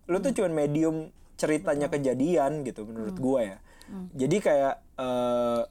lo 0.04 0.18
tuh 0.18 0.34
cuman 0.34 0.50
medium 0.50 0.96
ceritanya 1.36 1.88
kejadian 1.88 2.62
gitu 2.64 2.84
menurut 2.84 3.14
gue 3.16 3.40
ya. 3.46 3.58
Jadi 4.12 4.38
kayak 4.40 4.76
eh, 4.98 5.62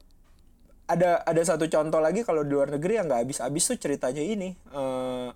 ada 0.87 1.21
ada 1.21 1.41
satu 1.41 1.67
contoh 1.67 1.99
lagi 1.99 2.23
kalau 2.23 2.41
di 2.41 2.51
luar 2.51 2.71
negeri 2.71 2.95
yang 2.95 3.05
nggak 3.05 3.21
habis-habis 3.23 3.63
tuh 3.65 3.77
ceritanya 3.77 4.23
ini 4.23 4.55
eh, 4.55 5.29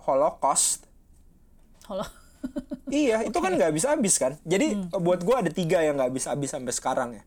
Holocaust. 0.00 0.88
Halo. 1.84 2.08
Iya, 2.86 3.22
itu 3.22 3.34
kan 3.34 3.50
nggak 3.50 3.70
habis-habis 3.70 4.14
kan. 4.14 4.32
Jadi 4.42 4.66
Hmm. 4.72 4.90
buat 4.96 5.20
gua 5.20 5.42
ada 5.42 5.50
tiga 5.50 5.80
yang 5.80 5.96
nggak 5.96 6.10
habis-habis 6.10 6.48
sampai 6.48 6.70
sekarang 6.70 7.08
ya. 7.12 7.22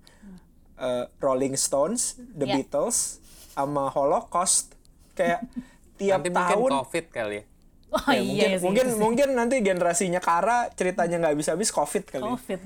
Eh, 0.80 1.06
Rolling 1.18 1.54
Stones, 1.54 2.16
The 2.32 2.46
Ya. 2.46 2.56
Beatles, 2.56 3.20
sama 3.52 3.88
Holocaust. 3.88 4.72
Kayak 5.12 5.44
tiap 6.00 6.20
Nanti 6.20 6.32
mungkin 6.32 6.56
tahun. 6.56 6.72
covid 6.80 7.06
kali 7.10 7.36
ya 7.36 7.46
Oh 7.90 8.06
Ya, 8.08 8.16
iya 8.16 8.22
mungkin, 8.22 8.48
sih. 8.54 8.64
mungkin 8.64 8.86
sih. 8.88 8.98
mungkin 8.98 9.28
nanti 9.34 9.56
generasinya 9.60 10.22
Kara 10.22 10.70
ceritanya 10.72 11.20
nggak 11.20 11.34
habis-habis 11.34 11.70
COVID 11.70 12.04
kali. 12.08 12.22
ya. 12.22 12.30
covid 12.30 12.60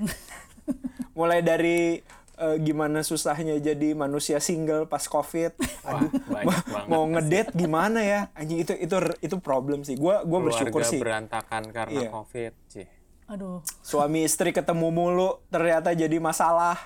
Mulai 1.12 1.40
dari 1.40 1.98
eh, 2.36 2.56
gimana 2.58 3.00
susahnya 3.00 3.56
jadi 3.56 3.92
manusia 3.92 4.38
single 4.38 4.84
pas 4.84 5.04
COVID. 5.04 5.54
Aduh, 5.82 6.10
ma- 6.30 6.42
banget 6.42 6.86
mau 6.86 7.04
ngedate 7.06 7.50
gimana 7.52 8.00
ya? 8.00 8.20
Anjing 8.32 8.58
itu 8.58 8.72
itu 8.74 8.94
itu 9.20 9.36
problem 9.38 9.80
sih. 9.80 9.94
Gua 9.94 10.22
gua 10.22 10.40
bersyukur 10.42 10.82
sih. 10.82 10.98
berantakan 10.98 11.68
karena 11.68 11.92
Iya. 11.96 12.10
covid 12.10 12.54
sih 12.68 12.86
aduh 13.24 13.64
Suami 13.80 14.20
istri 14.22 14.52
ketemu 14.52 14.90
mulu 14.90 15.40
ternyata 15.48 15.90
jadi 15.90 16.12
masalah. 16.18 16.76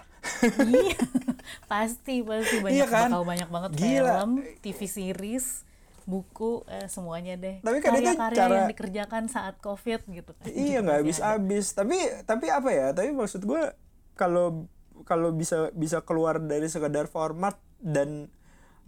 iya 0.65 0.95
pasti 1.67 2.23
pasti 2.23 2.57
banyak 2.59 2.75
Iya 2.75 2.87
kan? 2.87 3.11
bakal 3.11 3.23
banyak 3.25 3.49
banget 3.49 3.71
Gila. 3.73 3.91
film 4.15 4.31
TV 4.61 4.81
series 4.85 5.47
buku 6.05 6.63
eh, 6.65 6.87
semuanya 6.87 7.35
deh 7.35 7.59
Tapi 7.59 7.79
kan 7.79 7.91
itu 7.93 8.07
karya-karya 8.07 8.39
cara- 8.39 8.55
yang 8.57 8.71
dikerjakan 8.71 9.25
saat 9.27 9.59
covid 9.59 10.01
gitu 10.05 10.31
kan 10.33 10.47
iya 10.49 10.79
nggak 10.79 10.99
habis-habis. 11.03 11.75
Tapi 11.75 11.97
tapi 12.23 12.47
apa 12.49 12.71
ya? 12.71 12.87
Tapi 12.93 13.11
maksud 13.11 13.43
gua 13.43 13.75
kalau 14.15 14.71
kalau 15.05 15.35
bisa 15.35 15.71
bisa 15.75 16.03
keluar 16.03 16.41
dari 16.43 16.67
sekedar 16.67 17.11
format 17.11 17.59
dan 17.79 18.31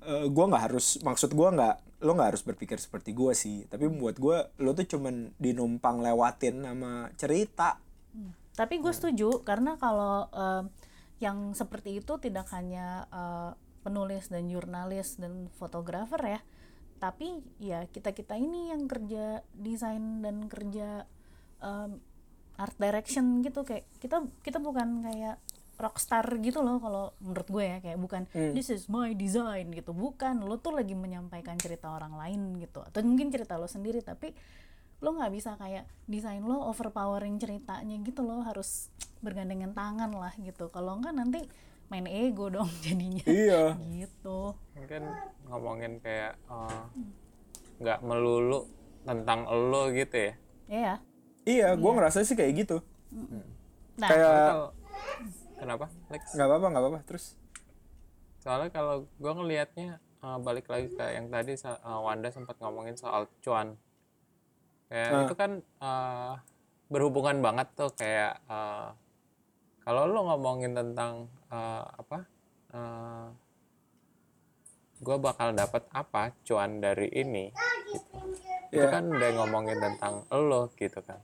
eh, 0.07 0.27
gua 0.31 0.51
nggak 0.51 0.65
harus 0.71 0.99
maksud 1.03 1.35
gua 1.35 1.55
nggak 1.55 1.77
lo 2.01 2.17
nggak 2.17 2.31
harus 2.33 2.43
berpikir 2.47 2.81
seperti 2.81 3.13
gua 3.13 3.37
sih. 3.37 3.69
Tapi 3.69 3.87
buat 3.91 4.17
gua 4.17 4.49
lo 4.59 4.73
tuh 4.73 4.87
cuman 4.87 5.37
dinumpang 5.37 6.01
lewatin 6.01 6.65
sama 6.65 7.13
cerita. 7.21 7.77
Tapi 8.51 8.77
gue 8.83 8.93
setuju 8.93 9.41
karena 9.41 9.81
kalau 9.81 10.29
eh, 10.33 10.65
yang 11.21 11.53
seperti 11.53 12.01
itu 12.01 12.17
tidak 12.21 12.49
hanya 12.53 13.07
eh, 13.13 13.51
penulis 13.81 14.29
dan 14.29 14.49
jurnalis 14.49 15.17
dan 15.17 15.49
fotografer 15.57 16.21
ya, 16.21 16.41
tapi 17.01 17.41
ya 17.57 17.89
kita 17.89 18.13
kita 18.13 18.37
ini 18.37 18.69
yang 18.69 18.85
kerja 18.85 19.41
desain 19.57 20.21
dan 20.21 20.53
kerja 20.53 21.09
em, 21.65 21.97
art 22.61 22.77
direction 22.77 23.41
gitu 23.41 23.65
kayak 23.65 23.89
kita 24.05 24.29
kita 24.45 24.61
bukan 24.61 25.01
kayak 25.01 25.41
rockstar 25.81 26.25
gitu 26.45 26.61
loh 26.61 26.77
kalau 26.79 27.17
menurut 27.25 27.49
gue 27.49 27.65
ya 27.65 27.79
kayak 27.81 27.99
bukan 27.99 28.23
this 28.53 28.69
is 28.69 28.87
my 28.93 29.17
design 29.17 29.73
gitu. 29.73 29.97
Bukan 29.97 30.45
lo 30.45 30.61
tuh 30.61 30.77
lagi 30.77 30.93
menyampaikan 30.93 31.57
cerita 31.57 31.89
orang 31.91 32.15
lain 32.15 32.61
gitu. 32.61 32.85
Atau 32.85 33.01
mungkin 33.03 33.33
cerita 33.33 33.57
lo 33.57 33.65
sendiri 33.65 34.05
tapi 34.05 34.37
lo 35.01 35.17
nggak 35.17 35.33
bisa 35.33 35.57
kayak 35.57 35.89
desain 36.05 36.45
lo 36.45 36.69
overpowering 36.69 37.41
ceritanya 37.41 37.97
gitu 38.05 38.21
lo 38.21 38.45
harus 38.45 38.93
bergandengan 39.25 39.73
tangan 39.73 40.13
lah 40.13 40.37
gitu. 40.37 40.69
Kalau 40.69 41.01
enggak 41.01 41.17
nanti 41.17 41.41
main 41.89 42.07
ego 42.07 42.53
dong 42.53 42.69
jadinya. 42.85 43.25
Iya. 43.25 43.81
gitu. 43.89 44.55
Mungkin 44.77 45.03
ngomongin 45.49 45.93
kayak 46.05 46.37
eh, 46.47 46.85
nggak 47.81 47.99
melulu 48.05 48.69
tentang 49.09 49.49
lo 49.49 49.89
gitu 49.91 50.17
ya. 50.17 50.33
Ya 50.71 50.95
Iya, 51.49 51.73
gua 51.81 51.97
ngerasa 51.97 52.21
sih 52.23 52.37
kayak 52.37 52.53
gitu. 52.63 52.77
nah 53.97 54.09
Kayak 54.09 54.77
kenapa 55.61 55.87
Lex 56.09 56.23
nggak 56.33 56.49
apa-apa 56.49 56.67
nggak 56.67 56.83
apa-apa 56.83 57.01
terus. 57.05 57.37
soalnya 58.41 58.73
kalau 58.73 59.05
gue 59.15 59.33
ngelihatnya 59.33 59.89
eh, 60.01 60.39
balik 60.41 60.67
lagi 60.67 60.89
ke 60.91 61.05
yang 61.13 61.29
tadi 61.29 61.53
eh, 61.55 61.77
Wanda 62.01 62.33
sempat 62.33 62.57
ngomongin 62.59 62.97
soal 62.97 63.29
cuan 63.41 63.77
kayak 64.89 65.29
itu 65.29 65.35
kan 65.37 65.61
eh, 65.61 66.33
berhubungan 66.89 67.39
banget 67.39 67.69
tuh 67.77 67.93
kayak 67.93 68.41
eh, 68.43 68.89
kalau 69.81 70.09
lo 70.09 70.25
ngomongin 70.27 70.73
tentang 70.73 71.29
eh, 71.53 71.85
apa 71.85 72.19
gue 75.01 75.17
bakal 75.17 75.57
dapat 75.57 75.89
apa 75.91 76.37
cuan 76.45 76.79
dari 76.79 77.09
ini 77.11 77.49
gitu. 77.89 78.17
itu 78.71 78.79
Iya. 78.79 78.93
kan 78.93 79.05
udah 79.09 79.31
ngomongin 79.35 79.81
tentang 79.81 80.23
lo 80.31 80.71
gitu 80.77 81.01
kan 81.01 81.19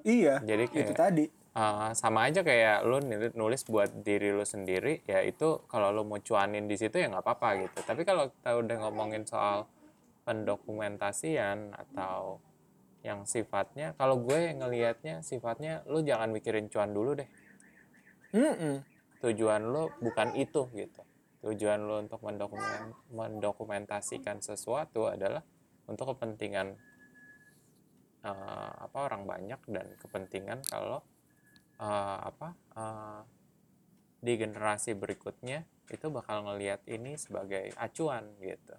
Iya. 0.00 0.40
Jadi 0.40 0.64
itu 0.64 0.92
kayak- 0.92 0.96
tadi. 0.96 1.24
Uh, 1.50 1.90
sama 1.98 2.30
aja 2.30 2.46
kayak 2.46 2.86
lu 2.86 3.02
nulis 3.34 3.66
buat 3.66 3.90
diri 4.06 4.30
lu 4.30 4.46
sendiri 4.46 5.02
ya 5.02 5.18
itu 5.26 5.66
kalau 5.66 5.90
lu 5.90 6.06
mau 6.06 6.22
cuanin 6.22 6.70
di 6.70 6.78
situ 6.78 6.94
ya 6.94 7.10
nggak 7.10 7.26
apa-apa 7.26 7.48
gitu. 7.66 7.78
Tapi 7.82 8.06
kalau 8.06 8.30
kita 8.30 8.54
udah 8.54 8.76
ngomongin 8.86 9.26
soal 9.26 9.66
pendokumentasian 10.22 11.74
atau 11.74 12.38
yang 13.02 13.26
sifatnya 13.26 13.98
kalau 13.98 14.22
gue 14.22 14.54
ngelihatnya 14.54 15.26
sifatnya 15.26 15.82
lu 15.90 16.06
jangan 16.06 16.30
mikirin 16.30 16.70
cuan 16.70 16.94
dulu 16.94 17.18
deh. 17.18 17.26
Mm-mm. 18.30 18.86
tujuan 19.18 19.66
lu 19.66 19.90
bukan 19.98 20.38
itu 20.38 20.70
gitu. 20.70 21.02
Tujuan 21.42 21.82
lu 21.82 21.98
untuk 21.98 22.22
mendokumen 22.22 22.94
mendokumentasikan 23.10 24.38
sesuatu 24.38 25.10
adalah 25.10 25.42
untuk 25.90 26.14
kepentingan 26.14 26.78
uh, 28.22 28.70
apa 28.86 28.98
orang 29.02 29.26
banyak 29.26 29.58
dan 29.66 29.90
kepentingan 29.98 30.62
kalau 30.70 31.02
uh, 31.80 32.18
apa 32.28 32.48
uh, 32.76 33.20
di 34.20 34.36
generasi 34.36 34.92
berikutnya 34.92 35.64
itu 35.90 36.06
bakal 36.12 36.46
ngelihat 36.46 36.84
ini 36.86 37.16
sebagai 37.16 37.72
acuan 37.80 38.28
gitu 38.44 38.76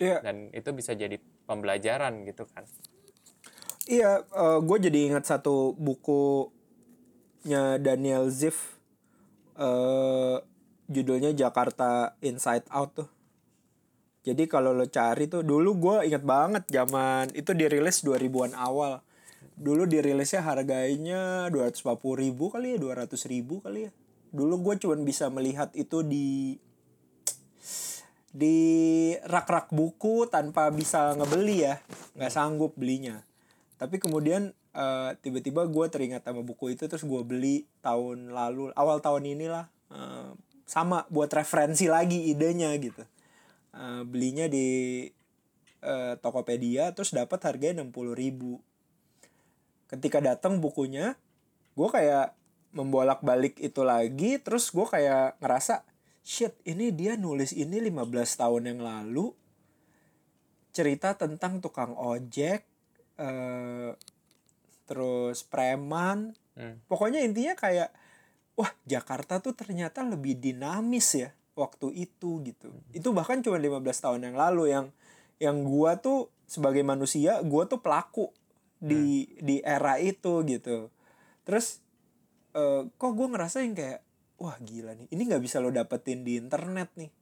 Iya. 0.00 0.24
dan 0.24 0.48
itu 0.56 0.72
bisa 0.72 0.96
jadi 0.96 1.20
pembelajaran 1.44 2.24
gitu 2.24 2.48
kan 2.48 2.64
Iya, 3.90 4.22
gue 4.62 4.78
jadi 4.86 4.98
ingat 5.10 5.26
satu 5.26 5.74
bukunya 5.74 7.74
Daniel 7.82 8.30
Ziff, 8.30 8.78
eh 9.58 10.38
judulnya 10.86 11.34
Jakarta 11.34 12.14
Inside 12.22 12.70
Out 12.70 12.90
tuh. 12.94 13.10
Jadi 14.22 14.46
kalau 14.46 14.70
lo 14.70 14.86
cari 14.86 15.26
tuh, 15.26 15.42
dulu 15.42 15.74
gue 15.80 15.96
inget 16.06 16.22
banget 16.22 16.70
zaman 16.70 17.34
itu 17.34 17.50
dirilis 17.50 18.06
2000-an 18.06 18.54
awal. 18.54 19.02
Dulu 19.60 19.84
dirilisnya 19.84 20.40
harganya 20.40 21.52
250 21.52 22.00
ribu 22.16 22.48
kali 22.48 22.74
ya, 22.74 22.78
200 22.80 23.12
ribu 23.28 23.60
kali 23.60 23.86
ya. 23.86 23.92
Dulu 24.32 24.54
gue 24.64 24.74
cuman 24.80 25.04
bisa 25.04 25.28
melihat 25.28 25.68
itu 25.76 26.00
di 26.00 26.56
di 28.30 28.58
rak-rak 29.26 29.68
buku 29.68 30.24
tanpa 30.32 30.72
bisa 30.72 31.12
ngebeli 31.12 31.68
ya. 31.68 31.76
Nggak 32.16 32.32
sanggup 32.32 32.72
belinya. 32.80 33.20
Tapi 33.76 34.00
kemudian 34.00 34.56
eh, 34.72 35.10
tiba-tiba 35.20 35.68
gue 35.68 35.86
teringat 35.92 36.24
sama 36.24 36.40
buku 36.40 36.72
itu 36.72 36.88
terus 36.88 37.04
gue 37.04 37.20
beli 37.20 37.68
tahun 37.84 38.32
lalu 38.32 38.72
awal 38.72 39.04
tahun 39.04 39.28
inilah 39.28 39.68
Eh, 39.90 40.30
sama 40.70 41.02
buat 41.10 41.26
referensi 41.34 41.90
lagi 41.90 42.30
idenya 42.30 42.70
gitu. 42.78 43.02
Eh, 43.74 44.02
belinya 44.06 44.46
di 44.46 45.02
eh, 45.82 46.14
Tokopedia 46.22 46.94
terus 46.94 47.10
dapat 47.10 47.42
harganya 47.42 47.82
60.000 47.82 48.14
ribu 48.14 48.62
ketika 49.90 50.22
datang 50.22 50.62
bukunya 50.62 51.18
gue 51.74 51.88
kayak 51.90 52.38
membolak-balik 52.70 53.58
itu 53.58 53.82
lagi 53.82 54.38
terus 54.38 54.70
gue 54.70 54.86
kayak 54.86 55.42
ngerasa 55.42 55.82
shit 56.22 56.54
ini 56.62 56.94
dia 56.94 57.18
nulis 57.18 57.50
ini 57.50 57.82
15 57.82 58.06
tahun 58.14 58.62
yang 58.70 58.80
lalu 58.86 59.34
cerita 60.70 61.18
tentang 61.18 61.58
tukang 61.58 61.98
ojek 61.98 62.62
eh, 63.18 63.90
terus 64.86 65.42
preman. 65.46 66.34
Hmm. 66.50 66.82
pokoknya 66.90 67.22
intinya 67.22 67.54
kayak 67.54 67.94
wah 68.58 68.68
Jakarta 68.84 69.38
tuh 69.38 69.54
ternyata 69.54 70.02
lebih 70.02 70.36
dinamis 70.36 71.14
ya 71.14 71.30
waktu 71.54 71.94
itu 71.94 72.42
gitu. 72.42 72.74
Itu 72.90 73.14
bahkan 73.14 73.40
cuma 73.40 73.56
15 73.56 73.80
tahun 73.80 74.20
yang 74.28 74.36
lalu 74.36 74.74
yang 74.74 74.86
yang 75.40 75.62
gua 75.64 75.96
tuh 75.96 76.28
sebagai 76.44 76.82
manusia 76.82 77.40
gua 77.46 77.64
tuh 77.70 77.80
pelaku 77.80 78.34
di 78.80 79.28
di 79.38 79.60
era 79.60 80.00
itu 80.00 80.40
gitu. 80.48 80.88
Terus 81.44 81.84
eh, 82.56 82.88
kok 82.88 83.12
gue 83.12 83.28
ngerasa 83.28 83.60
yang 83.60 83.76
kayak 83.76 84.00
wah 84.40 84.56
gila 84.56 84.96
nih 84.96 85.06
ini 85.12 85.22
nggak 85.28 85.44
bisa 85.44 85.60
lo 85.60 85.68
dapetin 85.68 86.24
di 86.24 86.40
internet 86.40 86.88
nih. 86.96 87.12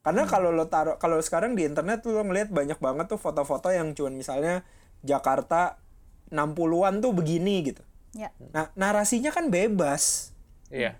Karena 0.00 0.24
kalau 0.26 0.50
lo 0.50 0.66
taruh 0.66 0.98
kalau 0.98 1.22
sekarang 1.22 1.54
di 1.54 1.62
internet 1.62 2.02
tuh 2.02 2.16
lo 2.16 2.26
ngeliat 2.26 2.50
banyak 2.50 2.82
banget 2.82 3.06
tuh 3.06 3.20
foto-foto 3.20 3.70
yang 3.70 3.94
cuman 3.94 4.18
misalnya 4.18 4.66
Jakarta 5.06 5.78
60-an 6.34 6.94
tuh 6.98 7.12
begini 7.14 7.70
gitu. 7.70 7.82
Ya. 8.16 8.34
Nah 8.50 8.74
narasinya 8.74 9.30
kan 9.30 9.48
bebas. 9.48 10.34
Iya. 10.70 10.98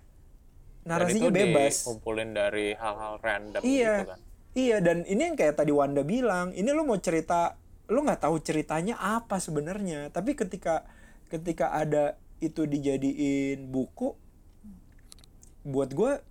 narasinya 0.81 1.29
Dan 1.29 1.37
itu 1.37 1.53
bebas. 1.53 1.73
dikumpulin 1.85 2.29
dari 2.33 2.73
hal-hal 2.73 3.21
random 3.21 3.61
iya. 3.61 4.01
gitu 4.01 4.09
kan. 4.09 4.19
iya 4.57 4.77
dan 4.81 5.05
ini 5.05 5.21
yang 5.29 5.37
kayak 5.37 5.61
tadi 5.61 5.69
Wanda 5.69 6.01
bilang 6.01 6.57
ini 6.57 6.73
lo 6.73 6.81
mau 6.81 6.97
cerita 6.97 7.53
lo 7.91 7.99
nggak 8.07 8.23
tahu 8.23 8.39
ceritanya 8.39 8.95
apa 8.95 9.43
sebenarnya. 9.43 10.07
Tapi 10.15 10.31
ketika 10.39 10.87
ketika 11.27 11.75
ada 11.75 12.15
itu 12.39 12.63
dijadiin 12.63 13.67
buku 13.67 14.15
buat 15.67 15.91
gue 15.91 16.23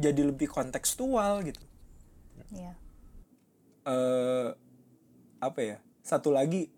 jadi 0.00 0.24
lebih 0.24 0.48
kontekstual 0.48 1.44
gitu. 1.44 1.60
Ya 2.50 2.72
eh 3.84 4.48
apa 5.40 5.60
ya? 5.60 5.76
Satu 6.00 6.32
lagi 6.32 6.72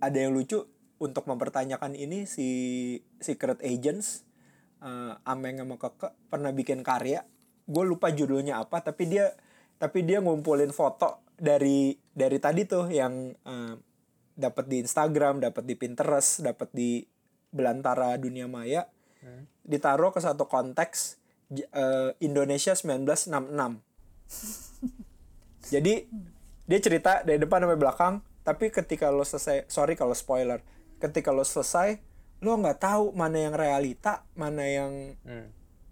ada 0.00 0.16
yang 0.16 0.32
lucu 0.32 0.64
untuk 0.98 1.24
mempertanyakan 1.28 1.94
ini 1.94 2.26
si 2.26 2.48
Secret 3.22 3.62
Agents 3.62 4.26
eh, 4.82 5.14
Ameng 5.28 5.60
sama 5.60 5.76
Keke 5.76 6.08
pernah 6.32 6.50
bikin 6.56 6.80
karya. 6.80 7.24
Gue 7.68 7.84
lupa 7.84 8.08
judulnya 8.08 8.64
apa 8.64 8.80
tapi 8.80 9.04
dia 9.12 9.36
tapi 9.76 10.02
dia 10.02 10.18
ngumpulin 10.18 10.72
foto 10.74 11.27
dari 11.38 11.94
dari 12.12 12.38
tadi 12.42 12.66
tuh 12.66 12.90
yang 12.90 13.32
eh, 13.32 13.74
dapat 14.38 14.66
di 14.66 14.82
Instagram 14.82 15.40
dapat 15.42 15.64
di 15.66 15.74
Pinterest 15.74 16.42
dapat 16.42 16.70
di 16.74 17.02
belantara 17.48 18.18
dunia 18.20 18.44
maya 18.44 18.84
ditaruh 19.64 20.12
ke 20.14 20.20
satu 20.20 20.46
konteks 20.46 21.18
eh, 21.54 22.10
Indonesia 22.20 22.74
1966 22.74 23.88
jadi 25.74 25.94
dia 26.68 26.80
cerita 26.84 27.24
dari 27.24 27.40
depan 27.40 27.64
sampai 27.64 27.80
belakang, 27.80 28.14
tapi 28.44 28.68
ketika 28.68 29.08
lo 29.08 29.24
selesai, 29.24 29.68
sorry 29.72 29.96
kalau 29.96 30.12
spoiler, 30.12 30.60
ketika 31.00 31.32
lo 31.32 31.44
selesai, 31.44 31.96
lo 32.44 32.56
nggak 32.60 32.80
tahu 32.80 33.16
mana 33.16 33.48
yang 33.48 33.54
realita, 33.56 34.24
mana 34.36 34.64
yang 34.68 34.92
Hmm. 35.24 35.48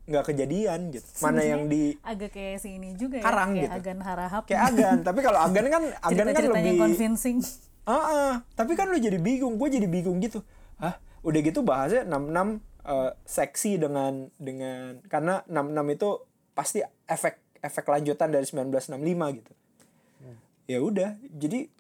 Nggak 0.07 0.25
kejadian 0.31 0.95
gitu, 0.95 1.09
mana 1.19 1.43
yang 1.43 1.67
di 1.67 1.99
agak 2.07 2.31
kayak 2.31 2.63
sini 2.63 2.95
juga 2.95 3.19
Karang 3.19 3.59
ya 3.59 3.67
kayak 3.67 3.71
gitu. 3.75 3.79
Agan 3.83 3.99
Harahap 4.07 4.43
kayak 4.47 4.63
Agan, 4.71 4.99
tapi 5.03 5.19
kalau 5.19 5.39
Agan 5.43 5.67
kan 5.67 5.83
Agan 6.07 6.27
kan 6.31 6.45
lebih, 6.47 6.79
convincing. 6.79 7.39
Ah, 7.87 8.03
ah. 8.03 8.33
tapi 8.59 8.75
kan 8.75 8.91
lo 8.91 8.99
jadi 8.99 9.15
bingung, 9.15 9.63
gue 9.63 9.69
jadi 9.71 9.87
bingung 9.87 10.19
gitu, 10.19 10.43
hah, 10.83 10.99
udah 11.23 11.39
gitu 11.39 11.63
bahasnya 11.63 12.03
66 12.03 12.59
eh, 12.83 13.13
seksi 13.23 13.79
dengan 13.79 14.27
dengan 14.43 14.99
karena 15.07 15.47
66 15.47 15.95
itu 15.95 16.11
pasti 16.51 16.83
efek 17.07 17.39
efek 17.63 17.87
lanjutan 17.87 18.35
dari 18.35 18.43
1965 18.43 19.39
gitu. 19.39 19.53
ya 20.67 20.83
udah. 20.83 21.15
Jadi 21.31 21.71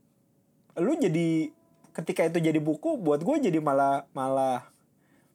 lu 0.78 0.94
jadi 0.94 1.50
ketika 1.90 2.22
itu 2.28 2.38
jadi 2.38 2.60
buku 2.60 3.00
buat 3.00 3.24
gue 3.24 3.50
jadi 3.50 3.58
malah 3.58 4.04
malah 4.12 4.68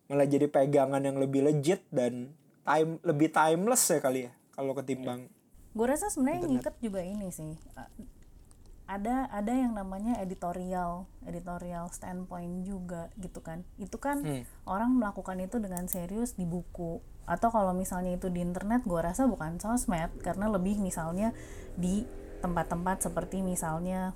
malah 0.06 0.28
jadi 0.30 0.46
pegangan 0.46 1.02
yang 1.02 1.18
lebih 1.18 1.42
legit 1.42 1.82
dan 1.90 2.36
time 2.62 3.02
lebih 3.02 3.30
timeless 3.34 3.84
ya 3.90 4.00
kali 4.00 4.30
ya 4.30 4.32
kalau 4.54 4.78
ketimbang. 4.78 5.28
Gue 5.72 5.88
rasa 5.88 6.12
sebenarnya 6.12 6.46
yang 6.46 6.52
ngikat 6.60 6.76
juga 6.84 7.02
ini 7.02 7.32
sih. 7.32 7.56
Ada 8.92 9.32
ada 9.32 9.54
yang 9.56 9.72
namanya 9.72 10.20
editorial 10.20 11.08
editorial 11.24 11.88
standpoint 11.96 12.68
juga 12.68 13.08
gitu 13.16 13.40
kan. 13.40 13.64
Itu 13.80 13.98
kan 13.98 14.22
orang 14.68 15.00
melakukan 15.00 15.40
itu 15.40 15.64
dengan 15.64 15.88
serius 15.88 16.36
di 16.36 16.44
buku. 16.44 17.00
Atau 17.24 17.54
kalau 17.56 17.72
misalnya 17.72 18.12
itu 18.12 18.28
di 18.28 18.44
internet 18.44 18.84
gue 18.84 19.00
rasa 19.00 19.32
bukan 19.32 19.64
sosmed. 19.64 20.12
Karena 20.20 20.52
lebih 20.52 20.76
misalnya 20.84 21.32
di 21.80 22.04
tempat-tempat 22.44 23.08
seperti 23.08 23.40
misalnya 23.46 24.12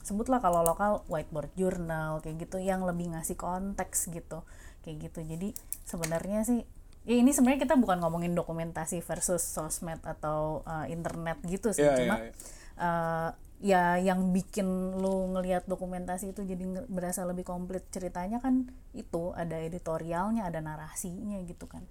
sebutlah 0.00 0.40
kalau 0.40 0.64
lokal 0.64 1.04
whiteboard 1.12 1.52
journal 1.54 2.24
kayak 2.24 2.48
gitu 2.48 2.56
yang 2.56 2.88
lebih 2.88 3.12
ngasih 3.12 3.36
konteks 3.36 4.08
gitu. 4.08 4.48
Kayak 4.80 5.12
gitu. 5.12 5.20
Jadi 5.28 5.48
sebenarnya 5.84 6.40
sih 6.48 6.64
ya 7.02 7.16
ini 7.16 7.32
sebenarnya 7.32 7.64
kita 7.64 7.74
bukan 7.74 7.98
ngomongin 7.98 8.32
dokumentasi 8.32 9.00
versus 9.00 9.40
sosmed 9.40 9.98
atau 10.04 10.60
uh, 10.64 10.84
internet 10.86 11.40
gitu 11.44 11.72
sih 11.72 11.82
Iya, 11.82 11.96
cuma 11.96 12.16
iya, 12.20 12.24
iya. 12.24 12.32
uh, 12.76 13.30
ya 13.60 13.82
yang 13.98 14.32
bikin 14.32 14.64
lu 14.96 15.32
ngelihat 15.32 15.64
dokumentasi 15.64 16.32
itu 16.32 16.44
jadi 16.44 16.64
berasa 16.88 17.24
lebih 17.24 17.44
komplit 17.44 17.84
ceritanya 17.88 18.40
kan 18.40 18.68
itu 18.92 19.32
ada 19.32 19.60
editorialnya 19.60 20.48
ada 20.48 20.60
narasinya 20.60 21.36
gitu 21.44 21.68
kan. 21.68 21.84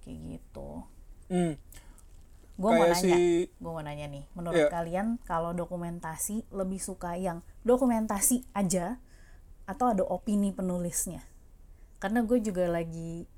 Kayak 0.00 0.40
gitu. 0.40 0.88
Hmm, 1.28 1.60
gue 2.56 2.70
mau 2.72 2.84
nanya 2.84 2.96
si- 2.96 3.52
gue 3.52 3.70
mau 3.70 3.84
nanya 3.84 4.08
nih. 4.08 4.24
Menurut 4.32 4.64
Iya. 4.64 4.72
kalian 4.72 5.20
kalau 5.24 5.52
dokumentasi 5.52 6.48
lebih 6.52 6.80
suka 6.80 7.20
yang 7.20 7.44
dokumentasi 7.62 8.48
aja 8.52 8.96
atau 9.64 9.92
ada 9.92 10.04
opini 10.04 10.56
penulisnya? 10.56 11.20
Karena 12.00 12.24
gue 12.24 12.40
juga 12.40 12.64
lagi 12.64 13.28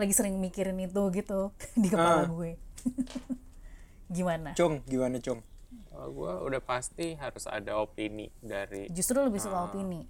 lagi 0.00 0.10
sering 0.10 0.36
mikirin 0.36 0.80
itu 0.80 1.02
gitu 1.12 1.52
di 1.82 1.86
kepala 1.86 2.24
Ah. 2.24 2.26
gue. 2.26 2.56
Gimana? 4.10 4.52
Cung 4.54 4.82
gimana 4.84 5.20
cung? 5.20 5.38
Kalau 5.86 6.08
gue 6.10 6.32
udah 6.50 6.60
pasti 6.60 7.14
harus 7.14 7.46
ada 7.46 7.78
opini 7.78 8.32
dari 8.40 8.90
justru 8.90 9.20
lebih 9.20 9.38
suka 9.38 9.70
opini. 9.70 10.02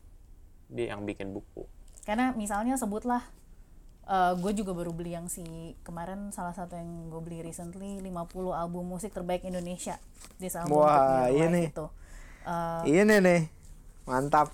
Dia 0.66 0.94
yang 0.94 1.04
bikin 1.04 1.30
buku. 1.30 1.66
karena 2.00 2.32
misalnya 2.32 2.74
sebutlah 2.74 3.20
gue 4.34 4.52
juga 4.56 4.72
baru 4.72 4.90
beli 4.90 5.12
yang 5.12 5.28
si 5.28 5.44
kemarin 5.82 6.32
salah 6.32 6.50
satu 6.50 6.74
yang 6.74 6.88
gue 7.06 7.20
beli 7.20 7.44
recently 7.44 8.00
50 8.00 8.10
album 8.50 8.88
musik 8.88 9.12
terbaik 9.12 9.44
Indonesia. 9.44 10.00
Di 10.34 10.48
album 10.48 10.80
Wah. 10.80 11.28
Live 11.28 11.70
itu 11.70 11.86
Eh, 12.40 12.82
ini 12.96 13.20
nih. 13.20 13.42
Mantap 14.08 14.48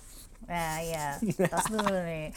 Nah, 0.45 0.79
iya, 0.79 1.17
tas 1.51 1.65
dulu 1.67 1.97
nih. 2.05 2.29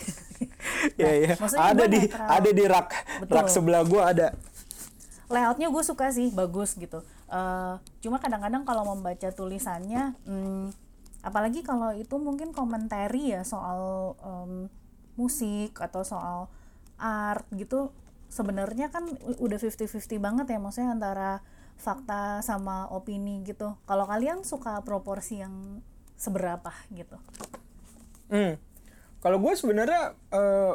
ya 1.01 1.11
ya 1.13 1.33
maksudnya 1.37 1.69
ada 1.69 1.85
di 1.85 2.01
terlalu- 2.09 2.33
ada 2.33 2.51
di 2.51 2.65
rak 2.65 2.89
Betul. 3.21 3.35
rak 3.37 3.47
sebelah 3.53 3.83
gua 3.85 4.03
ada 4.15 4.29
Layoutnya 5.31 5.71
gue 5.71 5.85
suka 5.87 6.11
sih, 6.11 6.35
bagus 6.35 6.75
gitu. 6.75 7.07
Eh, 7.31 7.75
cuma 8.03 8.19
kadang-kadang 8.19 8.67
kalau 8.67 8.83
membaca 8.83 9.31
tulisannya, 9.31 10.19
hmm, 10.27 10.75
apalagi 11.23 11.63
kalau 11.63 11.95
itu 11.95 12.19
mungkin 12.19 12.51
komentari 12.51 13.31
ya 13.31 13.47
soal 13.47 14.19
em, 14.27 14.67
musik 15.15 15.79
atau 15.79 16.03
soal 16.03 16.51
art 16.99 17.47
gitu, 17.55 17.95
sebenarnya 18.27 18.91
kan 18.91 19.07
udah 19.39 19.59
50-50 19.63 20.19
banget 20.19 20.51
ya, 20.51 20.59
maksudnya 20.59 20.99
antara 20.99 21.47
fakta 21.79 22.43
sama 22.43 22.91
opini 22.91 23.47
gitu. 23.47 23.79
Kalau 23.87 24.11
kalian 24.11 24.43
suka 24.43 24.83
proporsi 24.83 25.47
yang 25.47 25.79
seberapa 26.19 26.75
gitu? 26.91 27.15
Hmm. 28.31 28.55
Kalau 29.21 29.37
gue 29.43 29.53
sebenarnya 29.53 30.16
eh, 30.33 30.75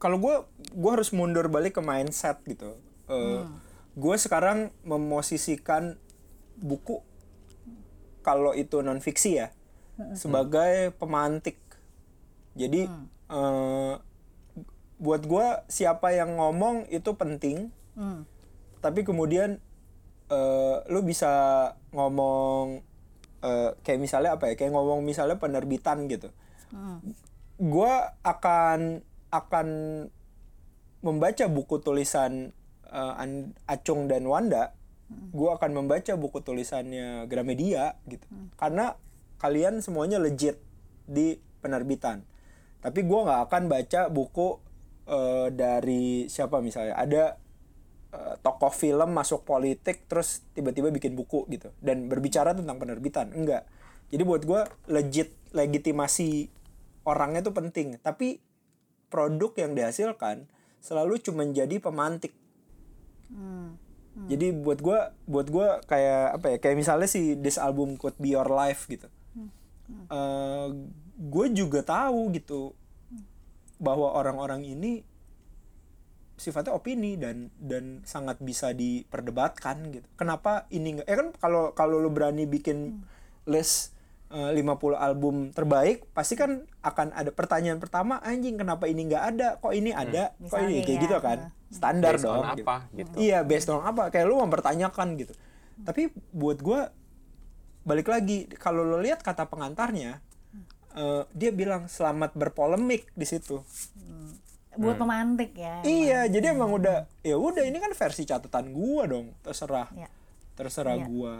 kalau 0.00 0.18
gue 0.18 0.34
gue 0.74 0.90
harus 0.90 1.14
mundur 1.14 1.46
balik 1.46 1.78
ke 1.78 1.82
mindset 1.84 2.42
gitu. 2.48 2.76
Eh, 3.08 3.44
Gue 3.94 4.18
sekarang 4.18 4.74
memosisikan 4.82 5.94
buku 6.58 6.98
kalau 8.26 8.50
itu 8.56 8.82
non 8.82 8.98
fiksi 8.98 9.38
ya 9.38 9.54
sebagai 10.18 10.90
pemantik. 10.98 11.62
Jadi 12.58 12.90
eh, 13.30 13.94
buat 14.98 15.22
gue 15.22 15.46
siapa 15.70 16.10
yang 16.10 16.34
ngomong 16.34 16.90
itu 16.90 17.14
penting. 17.14 17.70
Hmm. 17.94 18.26
Tapi 18.82 19.06
kemudian 19.06 19.62
eh, 20.26 20.76
lu 20.90 21.06
bisa 21.06 21.30
ngomong 21.94 22.82
eh, 23.46 23.70
kayak 23.86 24.00
misalnya 24.02 24.34
apa 24.34 24.50
ya 24.50 24.54
kayak 24.58 24.74
ngomong 24.74 25.06
misalnya 25.06 25.38
penerbitan 25.38 26.10
gitu 26.10 26.34
gue 27.58 27.94
akan 28.26 29.00
akan 29.30 29.68
membaca 31.04 31.44
buku 31.50 31.76
tulisan 31.84 32.54
An- 32.94 33.54
Acung 33.66 34.06
dan 34.06 34.24
Wanda. 34.26 34.74
Gue 35.34 35.50
akan 35.52 35.84
membaca 35.84 36.14
buku 36.16 36.40
tulisannya 36.40 37.26
Gramedia 37.28 37.98
gitu. 38.08 38.24
Karena 38.56 38.96
kalian 39.38 39.82
semuanya 39.84 40.22
legit 40.22 40.58
di 41.04 41.36
penerbitan. 41.60 42.24
Tapi 42.80 43.00
gue 43.04 43.20
nggak 43.26 43.42
akan 43.50 43.62
baca 43.68 44.00
buku 44.08 44.48
eh, 45.10 45.48
dari 45.52 46.26
siapa 46.30 46.58
misalnya. 46.64 46.96
Ada 46.96 47.24
eh, 48.14 48.34
tokoh 48.40 48.72
film 48.72 49.12
masuk 49.12 49.44
politik 49.44 50.08
terus 50.08 50.46
tiba-tiba 50.56 50.88
bikin 50.88 51.12
buku 51.14 51.46
gitu. 51.52 51.70
Dan 51.82 52.08
berbicara 52.08 52.56
tentang 52.56 52.80
penerbitan. 52.80 53.30
Enggak. 53.34 53.68
Jadi 54.08 54.22
buat 54.24 54.42
gue 54.46 54.62
legit 54.88 55.34
legitimasi 55.54 56.50
orangnya 57.04 57.40
tuh 57.44 57.54
penting. 57.54 58.00
Tapi 58.00 58.40
produk 59.12 59.52
yang 59.60 59.72
dihasilkan 59.78 60.48
selalu 60.82 61.22
cuma 61.22 61.46
jadi 61.46 61.78
pemantik. 61.80 62.34
Jadi 64.30 64.54
buat 64.54 64.78
gue 64.78 65.00
buat 65.26 65.46
gue 65.50 65.68
kayak 65.90 66.38
apa 66.38 66.46
ya 66.54 66.56
kayak 66.62 66.76
misalnya 66.78 67.08
si 67.10 67.34
this 67.34 67.58
album 67.58 67.98
could 67.98 68.14
be 68.18 68.34
your 68.34 68.46
life 68.46 68.86
gitu. 68.86 69.08
Gue 71.14 71.46
juga 71.54 71.80
tahu 71.86 72.34
gitu 72.34 72.74
bahwa 73.78 74.14
orang-orang 74.14 74.62
ini 74.66 75.02
sifatnya 76.34 76.74
opini 76.74 77.14
dan 77.14 77.54
dan 77.62 78.02
sangat 78.02 78.42
bisa 78.42 78.74
diperdebatkan 78.74 79.94
gitu. 79.94 80.06
Kenapa 80.18 80.66
ini 80.74 80.98
nggak? 80.98 81.06
Ya 81.06 81.16
kan 81.18 81.28
kalau 81.38 81.70
kalau 81.78 82.02
lu 82.02 82.10
berani 82.10 82.42
bikin 82.46 83.06
list 83.46 83.94
eh, 83.94 83.94
50 84.32 84.98
album 84.98 85.54
terbaik, 85.54 86.10
pasti 86.10 86.34
kan 86.34 86.66
akan 86.82 87.14
ada 87.14 87.30
pertanyaan 87.30 87.78
pertama, 87.78 88.18
anjing 88.18 88.58
kenapa 88.58 88.90
ini 88.90 89.06
nggak 89.06 89.24
ada? 89.36 89.48
Kok 89.62 89.70
ini 89.70 89.94
ada? 89.94 90.34
Kok 90.34 90.42
ini 90.42 90.48
Misalnya 90.48 90.80
kayak 90.82 90.98
ya, 90.98 91.02
gitu 91.06 91.16
kan? 91.22 91.38
Standar 91.70 92.12
Based 92.18 92.26
on 92.26 92.34
dong. 92.34 92.44
apa, 92.50 92.76
gitu. 92.90 92.98
gitu. 92.98 93.14
Iya, 93.20 93.38
based 93.46 93.70
on 93.70 93.82
apa? 93.84 94.10
Kayak 94.10 94.26
lu 94.26 94.42
mempertanyakan 94.42 95.08
gitu. 95.20 95.34
Tapi 95.86 96.10
buat 96.34 96.58
gua 96.62 96.90
balik 97.84 98.08
lagi 98.08 98.48
kalau 98.56 98.80
lo 98.80 98.96
lihat 98.96 99.20
kata 99.20 99.44
pengantarnya 99.44 100.18
eh, 100.96 101.22
dia 101.36 101.50
bilang 101.52 101.84
selamat 101.84 102.32
berpolemik 102.32 103.10
di 103.12 103.26
situ. 103.28 103.60
buat 104.74 104.98
pemantik 104.98 105.54
ya 105.54 105.86
Iya, 105.86 106.26
jadi 106.26 106.50
emang 106.50 106.74
udah 106.74 107.06
ya 107.22 107.38
udah 107.38 107.62
ini 107.62 107.78
kan 107.78 107.94
versi 107.94 108.26
catatan 108.26 108.74
gua 108.74 109.06
dong, 109.06 109.30
terserah. 109.46 109.86
Ya. 109.94 110.10
Terserah 110.58 110.98
Iya. 110.98 111.06
gua 111.06 111.34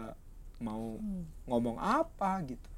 mau 0.63 0.95
ngomong 1.43 1.75
apa 1.75 2.39
gitu. 2.47 2.69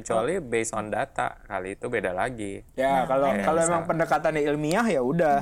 Kecuali 0.00 0.34
based 0.38 0.72
on 0.72 0.88
data 0.88 1.38
kali 1.42 1.74
itu 1.74 1.86
beda 1.86 2.10
lagi. 2.10 2.60
Ya, 2.74 3.04
kalau 3.04 3.28
kayak 3.28 3.44
kalau 3.44 3.58
misal- 3.58 3.70
emang 3.70 3.84
pendekatannya 3.86 4.42
ilmiah 4.44 4.86
ya 4.86 5.00
udah. 5.00 5.38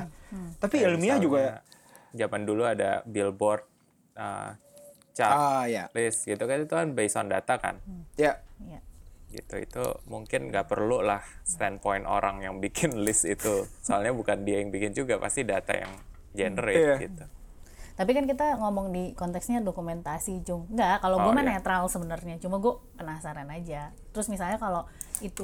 Tapi 0.57 0.75
Kayak 0.77 0.89
ilmiah 0.91 1.17
juga 1.17 1.43
zaman 2.11 2.41
dulu 2.43 2.63
ada 2.63 3.01
billboard 3.03 3.65
uh, 4.13 4.53
chart 5.11 5.33
ah 5.33 5.63
ya. 5.65 5.89
list 5.91 6.23
gitu 6.23 6.41
kan 6.41 6.57
itu 6.59 6.69
kan 6.71 6.87
based 6.91 7.15
on 7.15 7.27
data 7.27 7.55
kan? 7.55 7.81
Ya. 8.13 8.37
ya 8.59 8.79
gitu 9.29 9.55
itu 9.55 9.83
mungkin 10.05 10.49
nggak 10.49 10.65
perlu 10.65 10.99
lah 10.99 11.21
standpoint 11.43 12.01
orang 12.03 12.41
yang 12.41 12.57
bikin 12.57 12.97
list 13.05 13.23
itu. 13.23 13.65
Soalnya 13.79 14.09
bukan 14.11 14.41
dia 14.41 14.57
yang 14.57 14.69
bikin 14.69 14.91
juga 14.91 15.17
pasti 15.17 15.41
data 15.41 15.71
yang 15.71 15.93
generate 16.31 16.77
Iya. 16.77 16.95
gitu 16.99 17.25
Tapi 17.99 18.15
kan 18.15 18.23
kita 18.23 18.55
ngomong 18.55 18.95
di 18.95 19.11
konteksnya 19.11 19.59
dokumentasi, 19.59 20.39
Jung. 20.41 20.71
Enggak, 20.71 21.03
kalau 21.03 21.19
gue 21.19 21.31
Oh, 21.31 21.35
mah 21.35 21.43
iya. 21.43 21.59
netral 21.59 21.91
sebenarnya. 21.91 22.39
Cuma 22.39 22.63
gue 22.63 22.79
penasaran 22.95 23.51
aja. 23.51 23.91
Terus 24.15 24.31
misalnya 24.31 24.55
kalau 24.55 24.87
itu 25.19 25.43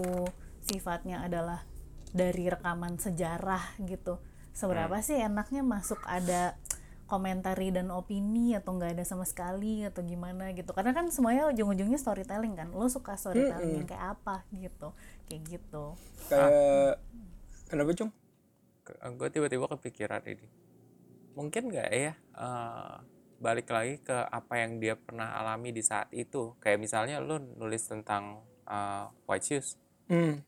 sifatnya 0.64 1.20
adalah 1.20 1.68
dari 2.16 2.48
rekaman 2.48 2.96
sejarah 2.96 3.76
gitu, 3.84 4.24
seberapa 4.56 4.96
Hmm. 4.96 5.04
sih 5.04 5.20
enaknya 5.20 5.68
masuk 5.68 6.00
ada 6.08 6.56
komentari 7.06 7.70
dan 7.70 7.92
opini 7.92 8.56
atau 8.56 8.74
nggak 8.74 8.98
ada 8.98 9.06
sama 9.06 9.30
sekali 9.30 9.86
atau 9.86 10.02
gimana 10.02 10.50
gitu 10.58 10.74
karena 10.74 10.90
kan 10.90 11.06
semuanya 11.14 11.46
ujung-ujungnya 11.46 12.02
storytelling 12.02 12.58
kan 12.58 12.74
lo 12.74 12.90
suka 12.90 13.14
storytelling 13.14 13.78
yang 13.78 13.86
kayak 13.86 14.18
apa 14.18 14.42
gitu 14.50 14.90
kayak 15.30 15.42
gitu 15.46 15.94
Kayak 16.26 16.98
kenapa, 17.70 17.94
Cung? 17.94 18.10
gue 19.22 19.28
tiba-tiba 19.30 19.70
kepikiran 19.70 20.26
ini 20.26 20.50
mungkin 21.36 21.70
nggak 21.72 21.90
ya 21.92 22.14
eh, 22.16 22.96
balik 23.38 23.68
lagi 23.70 24.00
ke 24.00 24.16
apa 24.32 24.54
yang 24.64 24.80
dia 24.80 24.96
pernah 24.96 25.36
alami 25.36 25.76
di 25.76 25.84
saat 25.84 26.08
itu 26.16 26.56
kayak 26.64 26.80
misalnya 26.80 27.20
lu 27.20 27.38
nulis 27.60 27.84
tentang 27.86 28.42
eh, 28.68 29.06
white 29.28 29.46
shoes 29.46 29.78
Hmm. 30.06 30.46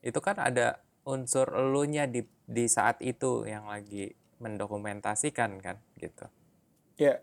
itu 0.00 0.16
kan 0.24 0.40
ada 0.40 0.80
unsur 1.04 1.52
elunya 1.52 2.08
di 2.08 2.24
di 2.48 2.64
saat 2.64 2.96
itu 3.04 3.44
yang 3.44 3.68
lagi 3.68 4.08
mendokumentasikan 4.40 5.60
kan 5.60 5.76
gitu 6.00 6.24
Ya. 6.96 7.20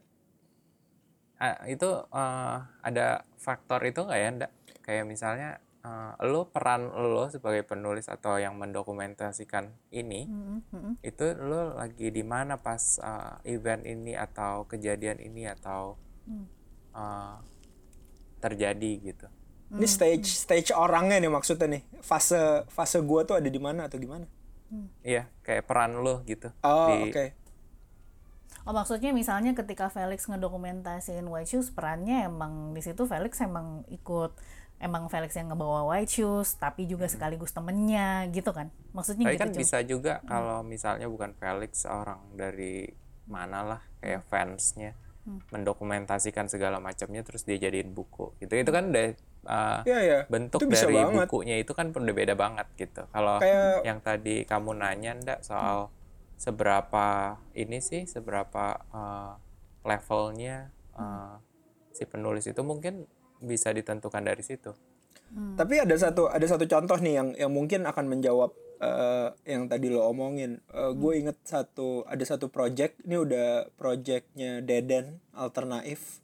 Ah, 1.41 1.65
itu 1.65 1.89
eh, 2.13 2.57
ada 2.85 3.25
faktor 3.41 3.81
itu 3.89 4.05
nggak 4.05 4.19
ya 4.21 4.29
ndak 4.37 4.51
kayak 4.85 5.05
misalnya 5.09 5.57
eh, 5.83 6.13
lo 6.27 6.49
peran 6.49 6.89
lo 6.89 7.27
sebagai 7.29 7.67
penulis 7.67 8.07
atau 8.07 8.39
yang 8.39 8.55
mendokumentasikan 8.55 9.71
ini 9.91 10.25
mm-mm. 10.25 10.99
itu 11.03 11.25
lo 11.37 11.75
lagi 11.75 12.09
di 12.09 12.23
mana 12.23 12.57
pas 12.57 12.97
uh, 13.03 13.37
event 13.43 13.83
ini 13.83 14.15
atau 14.15 14.65
kejadian 14.65 15.19
ini 15.19 15.47
atau 15.47 15.99
uh, 16.95 17.37
terjadi 18.39 18.91
gitu 19.03 19.27
Ini 19.73 19.89
stage 19.89 20.29
stage 20.29 20.69
orangnya 20.69 21.17
nih 21.17 21.33
maksudnya 21.33 21.65
nih. 21.65 21.81
Fase 22.05 22.61
fase 22.69 23.01
gua 23.01 23.25
tuh 23.25 23.41
ada 23.41 23.49
di 23.49 23.57
mana 23.57 23.89
atau 23.89 23.97
gimana? 23.97 24.29
iya 25.05 25.29
kayak 25.45 25.69
peran 25.69 26.01
lo 26.01 26.25
gitu 26.25 26.49
Oh, 26.65 26.89
di 26.89 27.09
oke. 27.13 27.25
Oh 28.63 28.71
maksudnya 28.71 29.11
misalnya 29.11 29.51
ketika 29.51 29.91
Felix 29.91 30.23
ngedokumentasiin 30.23 31.27
White 31.27 31.51
Shoes 31.51 31.67
perannya 31.67 32.31
emang 32.31 32.71
di 32.71 32.79
situ 32.79 33.03
Felix 33.03 33.43
emang 33.43 33.83
ikut 33.91 34.31
emang 34.83 35.07
Felix 35.07 35.31
yang 35.33 35.47
ngebawa 35.47 35.87
White 35.87 36.11
Shoes 36.11 36.53
tapi 36.55 36.83
juga 36.83 37.07
sekaligus 37.07 37.49
temennya 37.49 38.27
gitu 38.29 38.51
kan? 38.51 38.67
Maksudnya 38.91 39.25
tapi 39.25 39.33
gitu 39.33 39.41
kan 39.41 39.49
Cung. 39.49 39.61
bisa 39.63 39.77
juga 39.81 40.13
kalau 40.23 40.59
misalnya 40.61 41.07
bukan 41.07 41.31
Felix 41.33 41.87
orang 41.87 42.19
dari 42.35 42.91
mana 43.23 43.63
lah 43.63 43.81
kayak 43.97 44.27
fansnya 44.27 44.91
mendokumentasikan 45.49 46.51
segala 46.51 46.77
macamnya 46.77 47.23
terus 47.23 47.41
dia 47.41 47.55
jadiin 47.55 47.89
buku 47.89 48.35
gitu. 48.37 48.53
Itu 48.53 48.69
kan 48.69 48.91
udah 48.91 49.07
uh, 49.45 49.79
Iya, 49.83 49.99
iya. 50.01 50.19
bentuk 50.27 50.59
Itu 50.59 50.67
bisa 50.67 50.85
dari 50.85 50.99
banget. 50.99 51.25
bukunya 51.25 51.55
itu 51.57 51.71
kan 51.71 51.89
udah 51.89 52.11
beda 52.13 52.35
banget 52.35 52.67
gitu. 52.75 53.07
Kalau 53.07 53.39
Kayak- 53.39 53.87
yang 53.87 53.99
tadi 54.03 54.43
kamu 54.43 54.75
nanya 54.75 55.11
ndak 55.15 55.39
soal 55.41 55.87
seberapa 56.35 57.39
ini 57.55 57.79
sih 57.79 58.03
seberapa 58.03 58.75
uh, 58.91 59.39
levelnya 59.81 60.67
uh, 60.93 61.39
si 61.89 62.03
penulis 62.03 62.43
itu 62.43 62.59
mungkin 62.59 63.07
bisa 63.43 63.69
ditentukan 63.75 64.23
dari 64.23 64.41
situ 64.41 64.71
Tapi 65.33 65.81
ada 65.81 65.97
satu 65.97 66.29
ada 66.29 66.45
satu 66.45 66.69
contoh 66.69 66.93
nih 67.01 67.17
yang 67.17 67.29
yang 67.33 67.49
mungkin 67.49 67.89
akan 67.89 68.05
menjawab 68.05 68.53
eh, 68.77 69.33
yang 69.49 69.65
tadi 69.65 69.89
lo 69.89 70.05
omongin. 70.05 70.61
gue 70.69 71.13
inget 71.17 71.41
satu 71.41 72.05
ada 72.05 72.21
satu 72.21 72.53
project 72.53 73.01
ini 73.01 73.17
udah 73.17 73.65
projectnya 73.73 74.61
Deden 74.61 75.17
Alternatif 75.33 76.23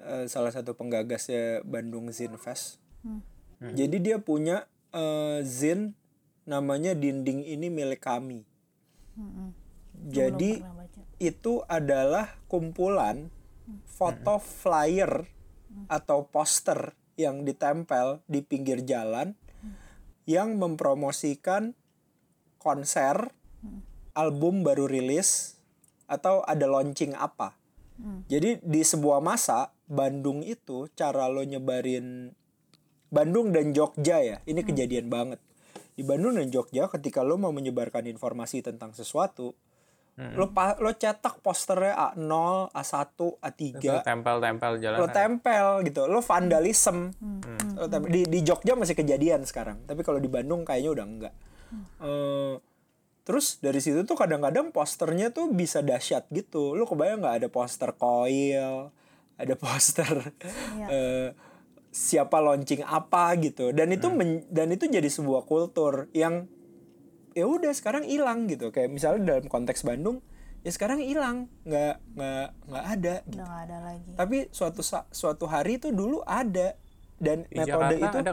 Eh, 0.00 0.24
salah 0.32 0.48
satu 0.48 0.72
penggagasnya 0.72 1.60
Bandung 1.60 2.08
Zin 2.08 2.32
Fest. 2.40 2.80
Jadi 3.60 4.00
dia 4.00 4.16
punya 4.16 4.64
eh, 4.96 5.44
zin 5.44 5.92
namanya 6.48 6.96
dinding 6.96 7.44
ini 7.44 7.68
milik 7.68 8.00
kami. 8.00 8.48
Jadi 10.08 10.64
pernah 10.64 10.80
baca. 10.80 11.00
itu 11.20 11.54
adalah 11.68 12.26
kumpulan 12.48 13.28
foto 13.84 14.40
flyer 14.40 15.28
atau 15.90 16.26
poster 16.26 16.94
yang 17.14 17.44
ditempel 17.44 18.24
di 18.30 18.40
pinggir 18.40 18.82
jalan 18.82 19.36
yang 20.24 20.56
mempromosikan 20.56 21.74
konser, 22.60 23.32
album 24.14 24.62
baru 24.62 24.86
rilis 24.86 25.58
atau 26.06 26.44
ada 26.46 26.66
launching 26.68 27.16
apa. 27.16 27.56
Jadi 28.32 28.64
di 28.64 28.80
sebuah 28.80 29.20
masa 29.20 29.76
Bandung 29.84 30.40
itu 30.40 30.88
cara 30.96 31.28
lo 31.28 31.44
nyebarin 31.44 32.32
Bandung 33.10 33.50
dan 33.50 33.74
Jogja 33.74 34.22
ya, 34.22 34.38
ini 34.46 34.62
kejadian 34.62 35.10
banget. 35.10 35.42
Di 35.98 36.06
Bandung 36.06 36.38
dan 36.38 36.48
Jogja 36.48 36.86
ketika 36.86 37.26
lo 37.26 37.36
mau 37.36 37.50
menyebarkan 37.50 38.06
informasi 38.06 38.62
tentang 38.62 38.94
sesuatu, 38.94 39.52
lo 40.30 40.46
pa- 40.48 40.76
lo 40.76 40.92
cetak 40.92 41.38
posternya 41.38 41.92
A0, 42.12 42.32
A1, 42.70 43.08
A3, 43.38 43.60
itu 43.74 43.88
tempel-tempel 44.00 44.72
jalan 44.76 44.98
lo 44.98 45.06
tempel 45.08 45.66
gitu, 45.82 46.04
lo 46.04 46.20
vandalism. 46.20 47.08
Lo 47.74 47.86
tempel- 47.86 48.10
Di 48.10 48.22
di 48.24 48.40
Jogja 48.40 48.74
masih 48.74 48.92
kejadian 48.94 49.42
sekarang, 49.42 49.80
tapi 49.82 50.00
kalau 50.00 50.16
di 50.16 50.26
Bandung 50.26 50.62
kayaknya 50.62 50.90
udah 50.92 51.06
enggak. 51.06 51.34
Eh, 51.98 52.54
terus 53.22 53.58
dari 53.58 53.78
situ 53.78 54.02
tuh 54.02 54.14
kadang-kadang 54.14 54.68
posternya 54.70 55.30
tuh 55.30 55.48
bisa 55.48 55.80
dahsyat 55.80 56.28
gitu. 56.30 56.74
Lo 56.74 56.84
kebayang 56.84 57.20
nggak 57.20 57.36
ada 57.36 57.48
poster 57.48 57.90
koil, 57.92 58.90
ada 59.34 59.54
poster 59.56 60.34
eh, 60.86 61.28
siapa 61.88 62.38
launching 62.38 62.82
apa 62.82 63.34
gitu. 63.36 63.70
Dan 63.70 63.90
itu 63.90 64.06
men- 64.10 64.44
dan 64.46 64.68
itu 64.68 64.84
jadi 64.84 65.06
sebuah 65.06 65.42
kultur 65.42 66.06
yang 66.12 66.44
ya 67.40 67.48
udah 67.48 67.72
sekarang 67.72 68.04
hilang 68.04 68.44
gitu. 68.46 68.68
Kayak 68.68 68.92
misalnya 68.92 69.20
dalam 69.36 69.48
konteks 69.48 69.80
Bandung 69.80 70.20
ya 70.60 70.70
sekarang 70.76 71.00
hilang 71.00 71.48
nggak 71.64 71.94
nggak 72.16 72.46
nggak 72.68 72.84
ada 72.84 73.14
gitu. 73.24 73.36
udah 73.40 73.52
ada 73.64 73.76
lagi 73.80 74.10
tapi 74.12 74.36
suatu 74.52 74.80
suatu 75.08 75.44
hari 75.48 75.80
itu 75.80 75.88
dulu 75.88 76.20
ada 76.28 76.76
dan 77.16 77.48
Di 77.48 77.64
metode 77.64 77.96
Jakarta 77.96 77.96
itu 77.96 78.18
ada 78.20 78.32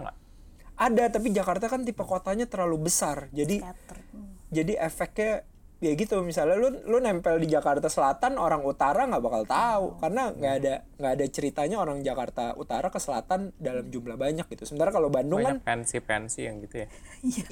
ada 0.77 1.03
tapi 1.07 1.27
Jakarta 1.31 1.65
kan 1.71 1.87
tipe 1.87 2.03
kotanya 2.03 2.45
terlalu 2.45 2.91
besar 2.91 3.31
jadi 3.31 3.63
Scatter. 3.63 3.97
Hmm. 4.11 4.35
jadi 4.51 4.73
efeknya 4.83 5.47
ya 5.77 5.93
gitu 5.93 6.25
misalnya 6.25 6.57
lu 6.57 6.73
lu 6.89 6.97
nempel 6.97 7.37
di 7.37 7.45
Jakarta 7.45 7.85
Selatan 7.85 8.41
orang 8.41 8.65
utara 8.65 9.05
nggak 9.05 9.21
bakal 9.21 9.43
tahu. 9.45 9.85
Karena 10.01 10.33
nggak 10.33 10.53
ada 10.63 10.73
nggak 10.97 11.11
ada 11.13 11.25
ceritanya 11.29 11.77
orang 11.77 12.01
Jakarta 12.01 12.57
Utara 12.57 12.89
ke 12.89 12.97
Selatan 12.97 13.53
dalam 13.61 13.85
jumlah 13.93 14.17
banyak 14.17 14.45
gitu. 14.49 14.65
Sementara 14.65 14.89
kalau 14.89 15.13
Bandung 15.13 15.45
kan 15.45 15.61
Banyak 15.61 15.69
pensi-pensi 15.69 16.49
yang 16.49 16.57
gitu 16.65 16.81
ya. 16.81 16.87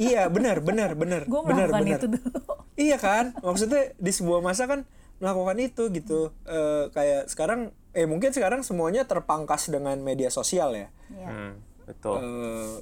iya. 0.02 0.22
Benar 0.26 0.66
benar 0.66 0.98
benar. 0.98 1.30
Benar 1.30 1.70
benar. 1.70 2.00
itu 2.02 2.08
dulu. 2.10 2.42
Iya 2.76 3.00
kan? 3.00 3.32
Maksudnya 3.40 3.96
di 3.96 4.12
sebuah 4.12 4.44
masa 4.44 4.68
kan 4.68 4.84
melakukan 5.24 5.56
itu 5.64 5.88
gitu. 5.96 6.36
Eh, 6.44 6.92
kayak 6.92 7.32
sekarang 7.32 7.72
eh 7.96 8.04
mungkin 8.04 8.36
sekarang 8.36 8.68
semuanya 8.68 9.08
terpangkas 9.08 9.72
dengan 9.72 9.96
media 10.04 10.28
sosial 10.28 10.76
ya. 10.76 10.92
Iya. 11.08 11.28
Hmm, 11.32 11.54
betul. 11.88 12.20
eh 12.20 12.76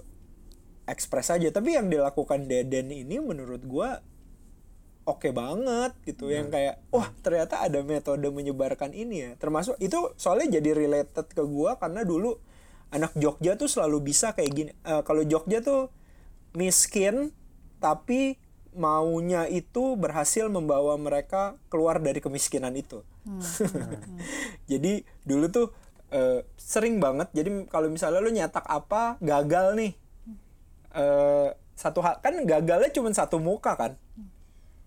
ekspres 0.90 1.30
aja. 1.30 1.48
Tapi 1.54 1.78
yang 1.78 1.88
dilakukan 1.94 2.50
Deden 2.50 2.90
ini 2.92 3.22
menurut 3.22 3.62
gua 3.70 4.02
oke 5.04 5.30
banget 5.36 5.92
gitu 6.08 6.32
yang 6.32 6.48
kayak 6.48 6.80
wah 6.90 7.12
ternyata 7.20 7.60
ada 7.64 7.84
metode 7.84 8.28
menyebarkan 8.32 8.96
ini 8.96 9.30
ya. 9.30 9.32
Termasuk 9.36 9.76
itu 9.84 10.16
soalnya 10.16 10.60
jadi 10.60 10.76
related 10.76 11.28
ke 11.32 11.44
gua 11.44 11.76
karena 11.80 12.08
dulu 12.08 12.40
anak 12.94 13.12
Jogja 13.18 13.58
tuh 13.58 13.68
selalu 13.68 14.14
bisa 14.14 14.38
kayak 14.38 14.52
gini 14.54 14.72
Eh, 14.86 15.02
kalau 15.04 15.26
Jogja 15.26 15.60
tuh 15.60 15.90
miskin 16.56 17.34
tapi 17.84 18.40
maunya 18.74 19.46
itu 19.50 19.94
berhasil 20.00 20.50
membawa 20.50 20.98
mereka 20.98 21.60
keluar 21.68 22.02
dari 22.02 22.24
kemiskinan 22.24 22.74
itu. 22.74 23.06
Jadi 24.72 25.04
dulu 25.28 25.46
tuh 25.52 25.68
eh, 26.10 26.48
sering 26.56 27.02
banget 27.04 27.32
jadi 27.34 27.50
kalau 27.68 27.90
misalnya 27.90 28.20
lu 28.22 28.32
nyetak 28.32 28.64
apa 28.66 29.18
gagal 29.20 29.76
nih. 29.78 29.94
Eh 30.94 31.50
satu 31.74 32.06
hal 32.06 32.22
kan 32.22 32.38
gagalnya 32.46 32.90
cuma 32.94 33.10
satu 33.10 33.42
muka 33.42 33.74
kan 33.74 33.98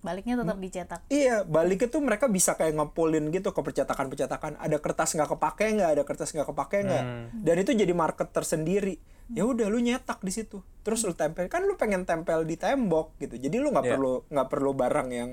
baliknya 0.05 0.39
tetap 0.39 0.59
dicetak 0.61 1.01
Iya, 1.11 1.43
balik 1.43 1.89
itu 1.91 1.99
mereka 1.99 2.31
bisa 2.31 2.55
kayak 2.55 2.79
ngepulin 2.79 3.33
gitu 3.35 3.51
ke 3.51 3.61
percetakan-percetakan. 3.65 4.61
Ada 4.61 4.79
kertas 4.79 5.17
nggak 5.17 5.35
kepake 5.35 5.67
nggak, 5.77 5.91
ada 5.99 6.03
kertas 6.07 6.31
nggak 6.31 6.49
kepake 6.53 6.79
nggak. 6.87 7.05
Dan 7.43 7.57
itu 7.59 7.71
jadi 7.75 7.91
market 7.97 8.31
tersendiri. 8.31 9.03
Ya 9.35 9.43
udah 9.43 9.67
lu 9.67 9.83
nyetak 9.83 10.23
di 10.23 10.31
situ. 10.31 10.63
Terus 10.87 11.03
lu 11.03 11.17
tempel. 11.19 11.51
Kan 11.51 11.67
lu 11.67 11.75
pengen 11.75 12.07
tempel 12.07 12.47
di 12.47 12.55
tembok 12.55 13.19
gitu. 13.19 13.35
Jadi 13.35 13.57
lu 13.59 13.75
nggak 13.75 13.87
Iya. 13.89 13.95
perlu 13.99 14.13
nggak 14.31 14.49
perlu 14.53 14.71
barang 14.79 15.09
yang 15.11 15.31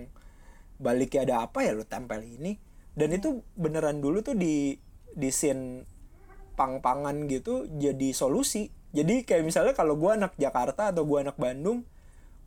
baliknya 0.82 1.22
ada 1.30 1.36
apa 1.46 1.62
ya 1.62 1.78
lu 1.78 1.86
tempel 1.86 2.26
ini. 2.26 2.58
Dan 2.98 3.14
itu 3.14 3.46
beneran 3.54 4.02
dulu 4.02 4.26
tuh 4.26 4.34
di 4.34 4.74
di 5.14 5.30
scene 5.30 5.86
pang-pangan 6.54 7.30
gitu 7.30 7.66
jadi 7.70 8.14
solusi. 8.14 8.70
Jadi 8.94 9.26
kayak 9.26 9.46
misalnya 9.46 9.74
kalau 9.74 9.98
gua 9.98 10.18
anak 10.18 10.38
Jakarta 10.38 10.94
atau 10.94 11.06
gua 11.06 11.26
anak 11.26 11.38
Bandung, 11.38 11.86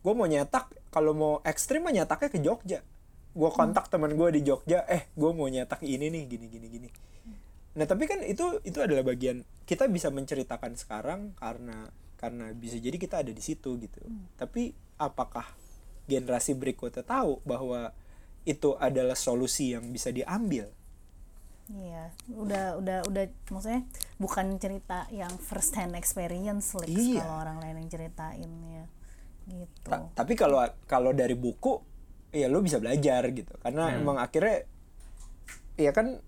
gue 0.07 0.15
mau 0.15 0.31
nyetak 0.31 0.71
kalau 0.95 1.11
mau 1.19 1.33
ekstrim 1.43 1.83
mah 1.83 1.91
nyetaknya 1.91 2.31
ke 2.31 2.39
Jogja. 2.39 2.87
Gue 3.35 3.51
kontak 3.51 3.91
teman 3.91 4.15
gue 4.15 4.29
di 4.39 4.47
Jogja 4.47 4.87
eh 4.87 5.11
gue 5.19 5.31
mau 5.35 5.51
nyetak 5.51 5.83
ini 5.83 6.07
nih 6.07 6.23
gini 6.31 6.47
gini 6.47 6.67
gini. 6.71 6.89
Nah 7.75 7.85
tapi 7.91 8.07
kan 8.07 8.23
itu 8.23 8.63
itu 8.63 8.79
adalah 8.79 9.03
bagian 9.03 9.43
kita 9.67 9.91
bisa 9.91 10.15
menceritakan 10.15 10.79
sekarang 10.79 11.35
karena 11.35 11.91
karena 12.17 12.55
bisa 12.55 12.79
jadi 12.79 12.95
kita 12.95 13.27
ada 13.27 13.35
di 13.35 13.43
situ 13.43 13.75
gitu. 13.83 13.99
Tapi 14.39 14.71
apakah 15.03 15.45
generasi 16.07 16.55
berikutnya 16.55 17.03
tahu 17.03 17.43
bahwa 17.43 17.91
itu 18.47 18.79
adalah 18.79 19.19
solusi 19.19 19.75
yang 19.75 19.91
bisa 19.91 20.15
diambil? 20.15 20.71
Iya, 21.67 22.15
udah 22.31 22.79
udah 22.79 22.99
udah 23.11 23.27
maksudnya 23.51 23.83
bukan 24.23 24.55
cerita 24.63 25.11
yang 25.11 25.35
first 25.35 25.75
hand 25.75 25.99
experience 25.99 26.79
like 26.79 26.95
Iya. 26.95 27.27
kalau 27.27 27.43
orang 27.43 27.59
lain 27.59 27.83
yang 27.83 27.91
ceritain 27.91 28.53
ya. 28.71 28.87
Gitu. 29.47 29.87
Ta- 29.87 30.11
tapi 30.13 30.35
kalau 30.35 30.59
kalau 30.91 31.15
dari 31.15 31.39
buku 31.39 31.79
ya 32.35 32.51
lu 32.51 32.61
bisa 32.61 32.83
belajar 32.83 33.23
gitu 33.31 33.55
karena 33.63 33.95
emang 33.95 34.19
akhirnya 34.19 34.67
ya 35.79 35.95
kan 35.95 36.19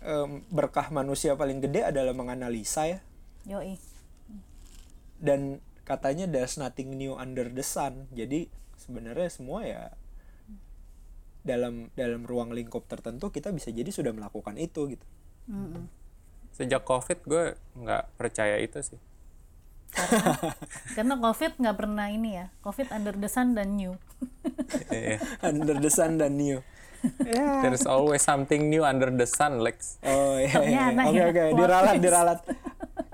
em, 0.00 0.30
berkah 0.48 0.88
manusia 0.88 1.34
paling 1.34 1.58
gede 1.58 1.82
adalah 1.82 2.14
menganalisa 2.14 2.86
ya 2.86 2.98
Yoi. 3.44 3.76
dan 5.18 5.58
katanya 5.84 6.30
there's 6.30 6.56
nothing 6.56 6.94
new 6.94 7.18
under 7.18 7.50
the 7.50 7.66
sun 7.66 8.06
jadi 8.14 8.46
sebenarnya 8.78 9.28
semua 9.28 9.66
ya 9.66 9.82
dalam 11.44 11.92
dalam 11.92 12.24
ruang 12.24 12.56
lingkup 12.56 12.88
tertentu 12.88 13.28
kita 13.28 13.52
bisa 13.52 13.68
jadi 13.68 13.90
sudah 13.92 14.16
melakukan 14.16 14.56
itu 14.56 14.96
gitu 14.96 15.06
Mm-mm. 15.44 15.84
Sejak 16.54 16.86
COVID 16.86 17.18
gue 17.26 17.44
nggak 17.82 18.14
percaya 18.14 18.56
itu 18.62 18.78
sih. 18.80 18.96
Karena 20.92 21.14
COVID 21.16 21.52
nggak 21.58 21.76
pernah 21.76 22.06
ini 22.08 22.30
ya. 22.34 22.46
COVID 22.60 22.88
under 22.90 23.14
the 23.14 23.28
sun 23.28 23.54
dan 23.54 23.74
new. 23.74 23.94
Iya. 24.88 25.18
under 25.48 25.76
the 25.76 25.90
sun 25.90 26.16
dan 26.16 26.34
new 26.34 26.60
ya 27.20 27.60
There's 27.60 27.84
always 27.84 28.24
something 28.24 28.68
new 28.68 28.80
under 28.80 29.12
the 29.12 29.28
sun, 29.28 29.60
Lex. 29.60 30.00
oh 30.00 30.40
iya, 30.40 30.56
iya. 30.56 30.82
Ternyata 30.88 31.02
oke 31.04 31.16
ya, 31.16 31.24
oke 31.28 31.42
diralat 31.52 31.96
diralat 32.04 32.40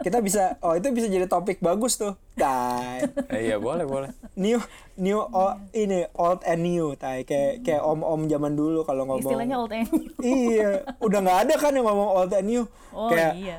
kita 0.01 0.25
bisa 0.25 0.57
oh 0.63 0.73
itu 0.73 0.89
bisa 0.95 1.09
jadi 1.09 1.27
topik 1.27 1.61
bagus 1.61 2.01
tuh 2.01 2.17
Dai. 2.33 3.05
Eh, 3.29 3.51
iya 3.51 3.61
boleh 3.61 3.85
boleh. 3.85 4.09
new 4.33 4.57
new 4.97 5.21
o- 5.21 5.59
ini 5.75 6.09
old 6.15 6.41
and 6.47 6.65
new 6.65 6.97
tai 6.97 7.21
kayak 7.23 7.61
kayak 7.61 7.83
om 7.83 8.01
om 8.01 8.25
zaman 8.25 8.55
dulu 8.55 8.81
kalau 8.81 9.05
ngomong 9.05 9.29
Istilahnya 9.29 9.57
old 9.59 9.73
and 9.75 9.89
new. 9.91 10.09
iya 10.23 10.71
udah 11.01 11.19
nggak 11.21 11.39
ada 11.45 11.55
kan 11.59 11.73
yang 11.75 11.85
ngomong 11.85 12.11
old 12.15 12.33
and 12.33 12.47
new 12.47 12.65
Oh 12.97 13.13
kayak 13.13 13.37
iya. 13.37 13.59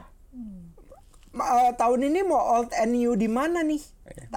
"Ma- 1.32 1.48
eh, 1.48 1.72
tahun 1.80 2.12
ini 2.12 2.28
mau 2.28 2.40
old 2.60 2.76
and 2.76 2.92
new 2.92 3.16
di 3.16 3.32
mana 3.32 3.64
nih? 3.64 3.80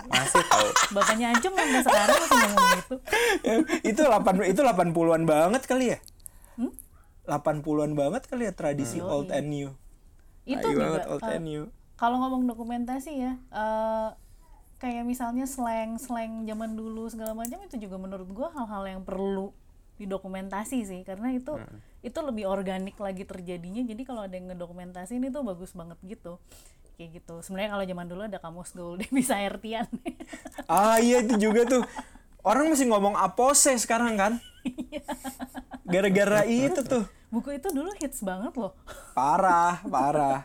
Masih 0.07 0.43
tahu. 0.47 0.69
Bapaknya 0.95 1.35
Ancung 1.35 1.55
sampai 1.59 1.83
sekarang 1.83 2.17
masih 2.23 2.39
ngomong 2.39 2.71
gitu. 2.79 2.97
itu 3.91 4.01
8 4.01 4.51
itu 4.51 4.61
80-an 4.63 5.23
banget 5.27 5.63
kali 5.67 5.85
ya? 5.95 5.99
Hmm? 6.55 6.71
80-an 7.27 7.93
banget 7.99 8.23
kali 8.31 8.47
ya 8.47 8.53
tradisi 8.55 9.03
old 9.03 9.35
and 9.35 9.51
new. 9.51 9.75
Itu 10.47 10.63
Tai 10.63 10.71
juga 10.71 10.83
banget 10.87 11.07
old 11.11 11.25
eh, 11.27 11.35
and 11.35 11.47
new. 11.47 11.65
kalau 11.95 12.19
ngomong 12.19 12.51
dokumentasi 12.51 13.23
ya 13.23 13.39
eh, 13.55 14.09
kayak 14.83 15.07
misalnya 15.07 15.47
slang 15.47 15.95
slang 15.97 16.43
zaman 16.43 16.75
dulu 16.75 17.07
segala 17.07 17.33
macam 17.33 17.59
itu 17.63 17.79
juga 17.79 17.97
menurut 17.99 18.29
gua 18.35 18.51
hal-hal 18.55 18.99
yang 18.99 19.03
perlu 19.03 19.51
didokumentasi 19.99 20.79
sih. 20.87 21.01
Karena 21.03 21.35
itu 21.35 21.59
itu 22.05 22.19
lebih 22.23 22.47
organik 22.47 22.95
lagi 23.03 23.27
terjadinya. 23.27 23.83
Jadi 23.83 24.03
kalau 24.07 24.27
ada 24.27 24.35
yang 24.35 24.53
ngedokumentasi 24.55 25.19
ini 25.19 25.35
tuh 25.35 25.43
bagus 25.43 25.75
banget 25.75 25.99
gitu 26.07 26.39
kayak 26.95 27.23
gitu. 27.23 27.35
Sebenarnya 27.43 27.71
kalau 27.75 27.85
zaman 27.85 28.07
dulu 28.07 28.23
ada 28.27 28.39
kamus 28.39 28.71
gaul 28.73 28.99
bisa 29.11 29.39
Ertian 29.39 29.87
ah 30.71 30.99
iya 31.03 31.21
itu 31.21 31.51
juga 31.51 31.67
tuh. 31.67 31.83
Orang 32.45 32.69
masih 32.69 32.93
ngomong 32.93 33.17
apose 33.17 33.73
sekarang 33.81 34.21
kan? 34.21 34.33
Gara-gara 35.89 36.45
itu 36.45 36.81
tuh. 36.85 37.05
Buku 37.33 37.57
itu 37.57 37.73
dulu 37.73 37.91
hits 37.99 38.21
banget 38.21 38.53
loh. 38.55 38.77
Parah 39.17 39.81
parah. 39.89 40.45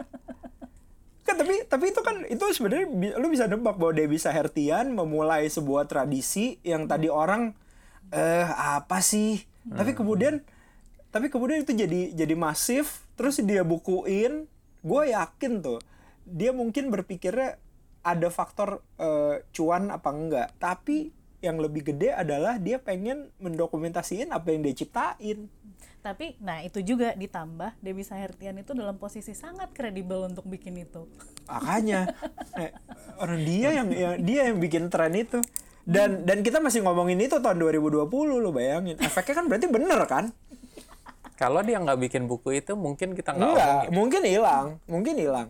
Kan 1.27 1.35
tapi 1.37 1.67
tapi 1.67 1.91
itu 1.91 2.01
kan 2.01 2.23
itu 2.25 2.43
sebenarnya 2.55 3.19
lu 3.19 3.27
bisa 3.29 3.45
nebak 3.45 3.75
bahwa 3.75 3.93
Dewi 3.93 4.17
Sahertian 4.17 4.95
memulai 4.95 5.45
sebuah 5.51 5.85
tradisi 5.85 6.57
yang 6.65 6.87
tadi 6.87 7.11
orang 7.11 7.53
eh 8.15 8.47
apa 8.49 9.03
sih? 9.03 9.43
Tapi 9.67 9.91
kemudian 9.93 10.41
tapi 11.11 11.27
kemudian 11.27 11.61
itu 11.61 11.75
jadi 11.75 12.15
jadi 12.15 12.33
masif 12.33 13.05
terus 13.19 13.37
dia 13.43 13.61
bukuin. 13.61 14.47
Gue 14.79 15.11
yakin 15.11 15.59
tuh 15.59 15.83
dia 16.29 16.53
mungkin 16.53 16.93
berpikirnya 16.93 17.57
ada 18.05 18.27
faktor 18.31 18.79
eh, 18.97 19.43
cuan 19.51 19.91
apa 19.91 20.09
enggak. 20.13 20.49
Tapi 20.61 21.11
yang 21.39 21.59
lebih 21.59 21.95
gede 21.95 22.11
adalah 22.11 22.59
dia 22.59 22.79
pengen 22.83 23.31
mendokumentasiin 23.39 24.31
apa 24.35 24.51
yang 24.51 24.61
dia 24.63 24.75
ciptain. 24.75 25.47
Tapi 25.99 26.39
nah 26.39 26.63
itu 26.63 26.79
juga 26.83 27.11
ditambah 27.15 27.75
Dewi 27.83 28.03
Sahertian 28.07 28.55
itu 28.59 28.71
dalam 28.71 28.95
posisi 28.95 29.35
sangat 29.35 29.71
kredibel 29.75 30.27
untuk 30.27 30.47
bikin 30.47 30.79
itu. 30.79 31.07
Makanya 31.47 32.11
eh, 32.61 32.71
orang 33.19 33.41
dia 33.43 33.69
yang, 33.75 33.89
yang 33.91 34.15
dia 34.23 34.41
yang 34.51 34.59
bikin 34.59 34.87
tren 34.87 35.15
itu. 35.15 35.39
Dan 35.89 36.21
dan 36.21 36.45
kita 36.45 36.61
masih 36.61 36.85
ngomongin 36.85 37.17
itu 37.17 37.41
tahun 37.41 37.57
2020 37.57 38.05
lo 38.13 38.51
bayangin. 38.53 38.95
Efeknya 39.01 39.41
kan 39.41 39.45
berarti 39.49 39.67
bener 39.71 39.99
kan? 40.05 40.29
Kalau 41.39 41.63
dia 41.63 41.79
nggak 41.79 41.97
bikin 42.03 42.27
buku 42.27 42.59
itu, 42.59 42.75
mungkin 42.75 43.15
kita 43.15 43.31
nggak 43.31 43.47
enggak 43.47 43.81
mungkin 43.95 44.21
hilang 44.27 44.67
mungkin 44.91 45.15
hilang 45.15 45.47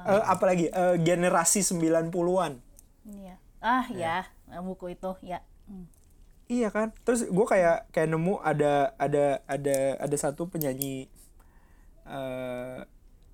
hilang 0.00 0.18
Eh, 0.18 0.24
apalagi 0.24 0.66
eh, 0.68 0.96
generasi 0.98 1.60
90-an 1.62 2.60
Iya. 3.04 3.34
Ah 3.58 3.84
ya, 3.90 4.22
buku 4.60 4.92
itu 4.92 5.10
ya. 5.20 5.42
Hmm. 5.66 5.84
iya 6.46 6.72
kan 6.72 6.96
terus 7.04 7.28
gue 7.28 7.44
kayak 7.44 7.92
kayak 7.92 8.08
nemu 8.08 8.40
ada 8.40 8.96
ada 8.96 9.44
ada 9.44 9.76
ada 10.00 10.16
satu 10.16 10.48
penyanyi 10.48 11.04
eh 12.08 12.80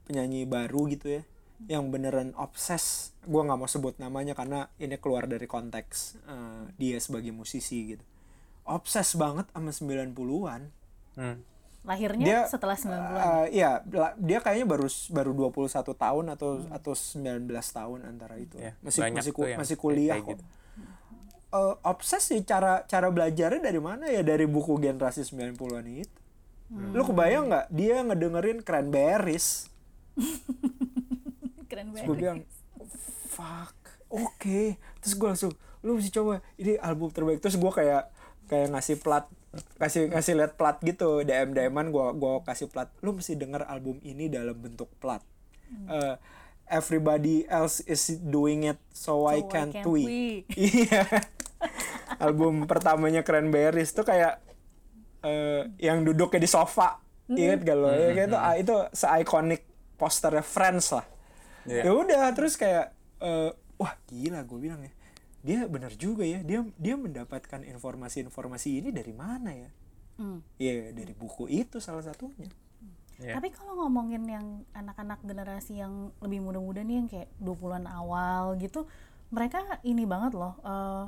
penyanyi 0.05 0.45
baru 0.45 0.91
gitu 0.91 1.21
ya 1.21 1.23
yang 1.71 1.89
beneran 1.89 2.35
obses 2.35 3.15
gue 3.23 3.39
nggak 3.39 3.55
mau 3.57 3.71
sebut 3.71 3.95
namanya 4.03 4.35
karena 4.35 4.67
ini 4.77 4.99
keluar 4.99 5.25
dari 5.25 5.47
konteks 5.47 6.19
eh, 6.27 6.62
dia 6.75 6.99
sebagai 6.99 7.31
musisi 7.31 7.95
gitu 7.95 8.05
obses 8.67 9.15
banget 9.15 9.47
sama 9.55 9.71
90-an 9.71 10.62
Hmm. 11.15 11.39
Lahirnya 11.85 12.24
Dia 12.24 12.41
setelah 12.49 12.74
90-an 12.74 13.45
Eh, 13.45 13.61
iya, 13.61 13.85
dia 14.16 14.39
kayaknya 14.41 14.64
baru 14.64 14.89
baru 15.12 15.30
21 15.53 15.93
tahun 15.95 16.24
atau 16.32 16.51
atau 16.68 16.93
19 16.93 17.45
tahun 17.70 17.99
antara 18.03 18.41
itu. 18.41 18.57
Ya, 18.57 18.72
masih 18.80 19.12
masih 19.12 19.32
ku- 19.32 19.45
yang 19.45 19.61
masih 19.61 19.76
kayak 19.76 19.85
kuliah 19.85 20.16
gitu. 20.18 20.41
kok. 20.41 20.49
Eh, 21.55 21.74
obses 21.85 22.24
sih 22.24 22.41
cara 22.43 22.82
cara 22.85 23.12
belajarnya 23.12 23.61
dari 23.61 23.78
mana 23.78 24.09
ya 24.09 24.24
dari 24.24 24.49
buku 24.49 24.80
generasi 24.80 25.22
90-an 25.22 25.85
itu. 25.87 26.18
Lu 26.72 27.05
kebayang 27.05 27.53
nggak 27.53 27.66
dia 27.70 28.01
ngedengerin 28.01 28.59
Cranberries? 28.61 29.68
banget 31.68 32.07
gue 32.07 32.16
bilang, 32.16 32.39
fuck, 33.28 33.74
oke. 34.09 34.61
Terus 35.03 35.14
gue 35.14 35.28
langsung, 35.28 35.53
lu 35.80 35.99
mesti 35.99 36.11
coba, 36.11 36.39
ini 36.55 36.78
album 36.78 37.11
terbaik. 37.11 37.43
Terus 37.43 37.55
gue 37.55 37.66
kayak 37.68 38.11
kayak 38.47 38.70
ngasih 38.70 38.97
plat, 38.99 39.26
kasih 39.79 40.11
ngasih 40.11 40.35
liat 40.39 40.53
plat 40.55 40.77
gitu, 40.81 41.23
DM 41.23 41.55
DM-an 41.55 41.91
gue 41.91 42.07
gua 42.19 42.41
kasih 42.45 42.69
plat. 42.71 42.91
Lu 43.01 43.15
mesti 43.15 43.35
denger 43.35 43.67
album 43.67 43.99
ini 44.05 44.29
dalam 44.29 44.57
bentuk 44.59 44.91
plat. 44.99 45.21
Eh, 45.91 46.15
everybody 46.71 47.45
else 47.51 47.83
is 47.85 48.19
doing 48.21 48.69
it, 48.69 48.79
so, 48.95 49.27
I 49.27 49.41
why 49.43 49.51
can't, 49.51 49.73
can't 49.75 49.89
we. 49.89 50.03
we? 50.05 50.23
Iya. 50.89 51.05
album 52.21 52.69
pertamanya 52.69 53.25
Cranberries 53.25 53.91
tuh 53.97 54.05
kayak 54.05 54.39
eh, 55.25 55.67
yang 55.81 56.05
duduknya 56.05 56.41
di 56.43 56.51
sofa. 56.51 57.01
Ingat 57.25 57.65
gak 57.65 57.77
lo? 57.81 57.89
Ya, 57.89 58.13
kayak 58.13 58.29
itu, 58.29 58.37
ah, 58.37 58.55
itu 58.61 58.77
se-iconic 58.93 59.65
posternya 59.97 60.45
Friends 60.45 60.93
lah 60.93 61.07
Iya. 61.65 61.89
ya 61.89 61.93
udah 61.97 62.25
terus 62.37 62.61
kayak 62.61 62.93
eh, 63.25 63.51
wah 63.81 63.93
gila 64.05 64.45
gue 64.45 64.59
bilang 64.61 64.85
ya 64.85 64.93
dia 65.45 65.68
benar 65.68 65.92
juga 65.95 66.24
ya 66.24 66.40
dia 66.40 66.64
dia 66.74 66.97
mendapatkan 66.97 67.61
informasi-informasi 67.62 68.80
ini 68.80 68.90
dari 68.90 69.12
mana 69.12 69.53
ya 69.53 69.70
Hmm. 70.14 70.38
ya 70.57 70.95
dari 70.95 71.11
buku 71.11 71.51
itu 71.51 71.82
salah 71.82 72.03
satunya 72.03 72.47
Iya. 73.14 73.38
Tapi 73.38 73.55
kalau 73.55 73.78
ngomongin 73.78 74.26
yang 74.26 74.47
anak-anak 74.74 75.22
generasi 75.22 75.78
yang 75.78 76.11
lebih 76.18 76.42
muda-muda 76.42 76.82
nih 76.82 76.97
yang 76.99 77.07
kayak 77.07 77.30
20-an 77.38 77.86
awal 77.86 78.59
gitu, 78.59 78.90
mereka 79.30 79.62
ini 79.86 80.03
banget 80.03 80.34
loh. 80.34 80.59
eh, 80.59 81.05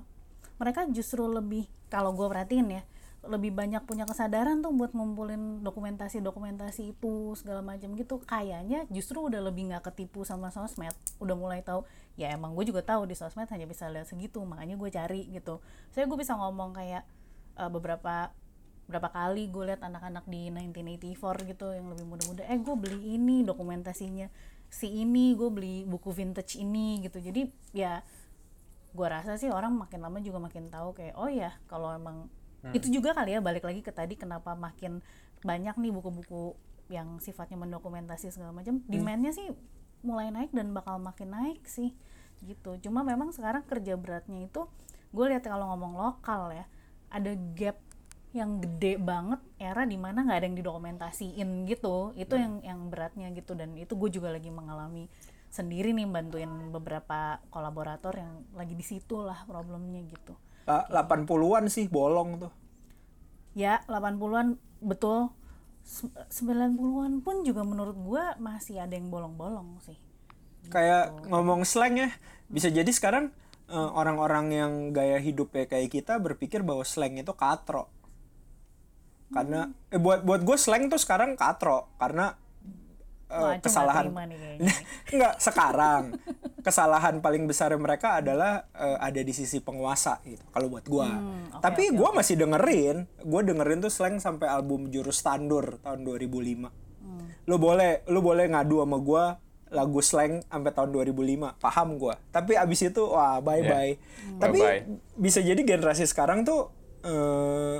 mereka 0.62 0.86
justru 0.86 1.26
lebih 1.26 1.66
kalau 1.90 2.14
gue 2.14 2.30
perhatiin 2.30 2.78
ya, 2.78 2.82
lebih 3.26 3.52
banyak 3.52 3.82
punya 3.84 4.06
kesadaran 4.06 4.62
tuh 4.62 4.72
buat 4.74 4.94
ngumpulin 4.94 5.62
dokumentasi-dokumentasi 5.62 6.96
itu 6.96 7.34
segala 7.38 7.60
macam 7.60 7.92
gitu. 7.94 8.22
Kayaknya 8.24 8.86
justru 8.88 9.22
udah 9.26 9.42
lebih 9.42 9.70
nggak 9.70 9.92
ketipu 9.92 10.22
sama 10.22 10.54
sosmed. 10.54 10.94
Udah 11.18 11.36
mulai 11.38 11.60
tahu. 11.62 11.84
Ya 12.14 12.32
emang 12.32 12.56
gue 12.56 12.64
juga 12.66 12.80
tahu 12.86 13.04
di 13.04 13.14
sosmed 13.14 13.50
hanya 13.50 13.66
bisa 13.68 13.86
lihat 13.90 14.08
segitu, 14.08 14.40
makanya 14.46 14.78
gue 14.78 14.88
cari 14.88 15.28
gitu. 15.30 15.60
Saya 15.92 16.08
gue 16.08 16.18
bisa 16.18 16.38
ngomong 16.38 16.72
kayak 16.72 17.04
eh, 17.58 17.70
beberapa 17.70 18.32
berapa 18.86 19.10
kali 19.10 19.50
gue 19.50 19.66
liat 19.66 19.82
anak-anak 19.82 20.30
di 20.30 20.46
1984 20.46 21.50
gitu 21.50 21.74
yang 21.74 21.90
lebih 21.90 22.06
muda-muda 22.06 22.46
eh 22.46 22.54
gue 22.54 22.76
beli 22.78 23.18
ini 23.18 23.42
dokumentasinya 23.42 24.30
si 24.70 25.02
ini 25.02 25.34
gue 25.34 25.50
beli 25.50 25.82
buku 25.82 26.14
vintage 26.14 26.62
ini 26.62 27.02
gitu 27.02 27.18
jadi 27.18 27.50
ya 27.74 28.06
gue 28.94 29.06
rasa 29.10 29.34
sih 29.36 29.50
orang 29.50 29.74
makin 29.74 30.00
lama 30.00 30.22
juga 30.22 30.38
makin 30.38 30.70
tahu 30.70 30.94
kayak 30.94 31.18
oh 31.18 31.26
ya 31.26 31.58
kalau 31.66 31.90
emang 31.92 32.30
itu 32.72 32.86
juga 32.88 33.14
kali 33.14 33.36
ya 33.36 33.40
balik 33.44 33.66
lagi 33.66 33.84
ke 33.84 33.92
tadi 33.92 34.18
kenapa 34.18 34.56
makin 34.56 35.04
banyak 35.44 35.76
nih 35.78 35.92
buku-buku 35.92 36.56
yang 36.90 37.18
sifatnya 37.18 37.58
mendokumentasi 37.58 38.30
segala 38.30 38.54
macam. 38.54 38.82
Demandnya 38.86 39.34
sih 39.34 39.50
mulai 40.06 40.30
naik 40.30 40.54
dan 40.54 40.70
bakal 40.70 41.02
makin 41.02 41.34
naik 41.34 41.66
sih 41.66 41.94
gitu. 42.46 42.78
Cuma 42.82 43.02
memang 43.02 43.34
sekarang 43.34 43.66
kerja 43.66 43.98
beratnya 43.98 44.46
itu 44.46 44.66
gue 45.10 45.24
lihat 45.30 45.46
kalau 45.46 45.70
ngomong 45.74 45.98
lokal 45.98 46.54
ya 46.54 46.66
ada 47.10 47.32
gap 47.54 47.78
yang 48.36 48.60
gede 48.60 49.00
banget 49.00 49.40
era 49.56 49.88
di 49.88 49.96
mana 49.96 50.20
nggak 50.26 50.38
ada 50.38 50.46
yang 50.46 50.58
didokumentasiin 50.58 51.48
gitu. 51.66 52.14
Itu 52.14 52.38
yang 52.38 52.62
yang 52.62 52.80
beratnya 52.88 53.30
gitu 53.34 53.58
dan 53.58 53.74
itu 53.74 53.98
gue 53.98 54.10
juga 54.10 54.30
lagi 54.30 54.50
mengalami 54.52 55.10
sendiri 55.50 55.96
nih 55.96 56.04
bantuin 56.04 56.50
beberapa 56.68 57.40
kolaborator 57.48 58.12
yang 58.18 58.44
lagi 58.52 58.76
di 58.76 58.84
situ 58.84 59.24
lah 59.24 59.46
problemnya 59.48 60.04
gitu 60.04 60.36
80-an 60.66 61.70
sih 61.70 61.86
bolong 61.86 62.42
tuh. 62.42 62.52
Ya 63.54 63.80
80-an 63.86 64.58
betul. 64.82 65.30
Se- 65.86 66.10
90-an 66.42 67.22
pun 67.22 67.46
juga 67.46 67.62
menurut 67.62 67.94
gue 67.94 68.24
masih 68.42 68.82
ada 68.82 68.92
yang 68.98 69.08
bolong-bolong 69.08 69.78
sih. 69.86 69.94
Kayak 70.66 71.14
ngomong 71.30 71.62
slang 71.62 71.94
ya 71.94 72.10
bisa 72.50 72.66
jadi 72.66 72.90
sekarang 72.90 73.30
eh, 73.70 73.90
orang-orang 73.94 74.46
yang 74.50 74.72
gaya 74.90 75.22
hidupnya 75.22 75.70
kayak 75.70 75.94
kita 75.94 76.18
berpikir 76.18 76.66
bahwa 76.66 76.82
slang 76.82 77.14
itu 77.14 77.30
katro. 77.32 77.86
Karena 79.30 79.70
eh, 79.94 79.98
buat 80.02 80.26
buat 80.26 80.42
gue 80.42 80.58
slang 80.58 80.90
tuh 80.90 80.98
sekarang 80.98 81.38
katro 81.38 81.86
karena 82.02 82.34
Wah, 83.26 83.58
nggak 83.58 83.62
kesalahan. 83.62 84.06
nih. 84.10 84.70
Enggak, 85.14 85.34
sekarang 85.46 86.02
kesalahan 86.66 87.22
paling 87.22 87.46
besar 87.46 87.70
mereka 87.78 88.18
adalah 88.18 88.66
eh, 88.74 88.98
ada 88.98 89.20
di 89.22 89.30
sisi 89.30 89.62
penguasa 89.62 90.18
gitu. 90.26 90.42
Kalau 90.50 90.66
buat 90.66 90.82
gua. 90.90 91.06
Hmm, 91.06 91.54
oke, 91.54 91.62
Tapi 91.62 91.94
oke, 91.94 91.94
gua 91.94 92.10
masih 92.10 92.34
dengerin, 92.34 93.06
gua 93.22 93.46
dengerin 93.46 93.78
tuh 93.78 93.92
slang 93.94 94.18
sampai 94.18 94.50
album 94.50 94.90
Jurus 94.90 95.22
Tandur 95.22 95.78
tahun 95.78 96.02
2005. 96.02 96.66
Hmm. 96.66 97.30
Lu 97.46 97.56
boleh 97.62 98.02
lu 98.10 98.18
boleh 98.18 98.50
ngadu 98.50 98.82
sama 98.82 98.98
gua 98.98 99.38
lagu 99.70 100.02
slang 100.02 100.42
sampai 100.50 100.70
tahun 100.74 100.90
2005, 100.90 101.54
paham 101.62 101.88
gua. 102.02 102.18
Tapi 102.34 102.58
abis 102.58 102.90
itu 102.90 103.02
wah 103.06 103.38
bye 103.38 103.62
bye. 103.62 103.94
Tapi 104.42 104.58
Bye-bye. 104.58 105.14
bisa 105.22 105.38
jadi 105.38 105.62
generasi 105.62 106.02
sekarang 106.02 106.42
tuh 106.42 106.74
eh, 107.06 107.78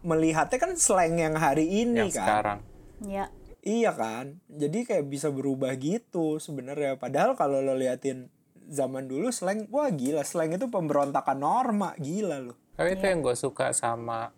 melihatnya 0.00 0.56
kan 0.56 0.72
slang 0.80 1.20
yang 1.20 1.36
hari 1.36 1.68
ini 1.68 2.08
yang 2.08 2.12
kan. 2.12 2.24
sekarang 2.24 2.58
ya 3.04 3.28
Iya 3.64 3.96
kan, 3.96 4.44
jadi 4.44 4.84
kayak 4.84 5.08
bisa 5.08 5.32
berubah 5.32 5.72
gitu 5.80 6.36
sebenarnya. 6.36 7.00
Padahal 7.00 7.32
kalau 7.32 7.64
lo 7.64 7.72
liatin 7.72 8.28
zaman 8.68 9.08
dulu 9.08 9.32
slang, 9.32 9.64
wah 9.72 9.88
gila 9.88 10.20
slang 10.20 10.52
itu 10.52 10.68
pemberontakan 10.68 11.40
norma, 11.40 11.96
gila 11.96 12.44
lo. 12.44 12.54
tapi 12.74 12.98
itu 12.98 13.04
yang 13.06 13.22
gue 13.22 13.36
suka 13.38 13.70
sama 13.70 14.34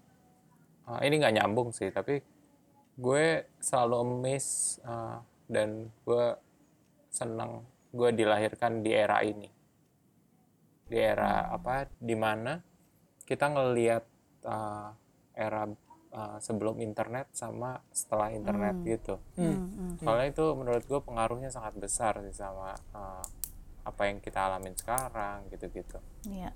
uh, 0.87 1.01
ini 1.03 1.21
nggak 1.21 1.37
nyambung 1.43 1.75
sih 1.75 1.91
tapi 1.91 2.23
gue 2.97 3.27
selalu 3.61 3.99
miss 4.23 4.79
uh, 4.87 5.21
dan 5.51 5.91
gue 6.07 6.27
senang 7.13 7.67
gue 7.93 8.11
dilahirkan 8.15 8.81
di 8.81 8.91
era 8.95 9.21
ini 9.21 9.49
di 10.87 10.97
era 10.97 11.51
apa 11.51 11.91
di 11.99 12.15
mana 12.15 12.61
kita 13.27 13.51
ngelihat 13.51 14.05
uh, 14.47 14.89
era 15.35 15.67
uh, 16.17 16.41
sebelum 16.41 16.81
internet 16.81 17.29
sama 17.37 17.85
setelah 17.93 18.33
internet 18.33 18.75
gitu. 18.83 19.21
Hmm, 19.37 20.01
soalnya 20.01 20.33
itu 20.33 20.45
menurut 20.57 20.83
gue 20.83 21.01
pengaruhnya 21.05 21.53
sangat 21.53 21.77
besar 21.77 22.17
sih 22.25 22.33
sama 22.33 22.73
uh, 22.97 23.23
apa 23.85 24.03
yang 24.09 24.19
kita 24.19 24.41
alamin 24.41 24.73
sekarang 24.75 25.47
gitu-gitu. 25.53 26.01
Ya 26.27 26.51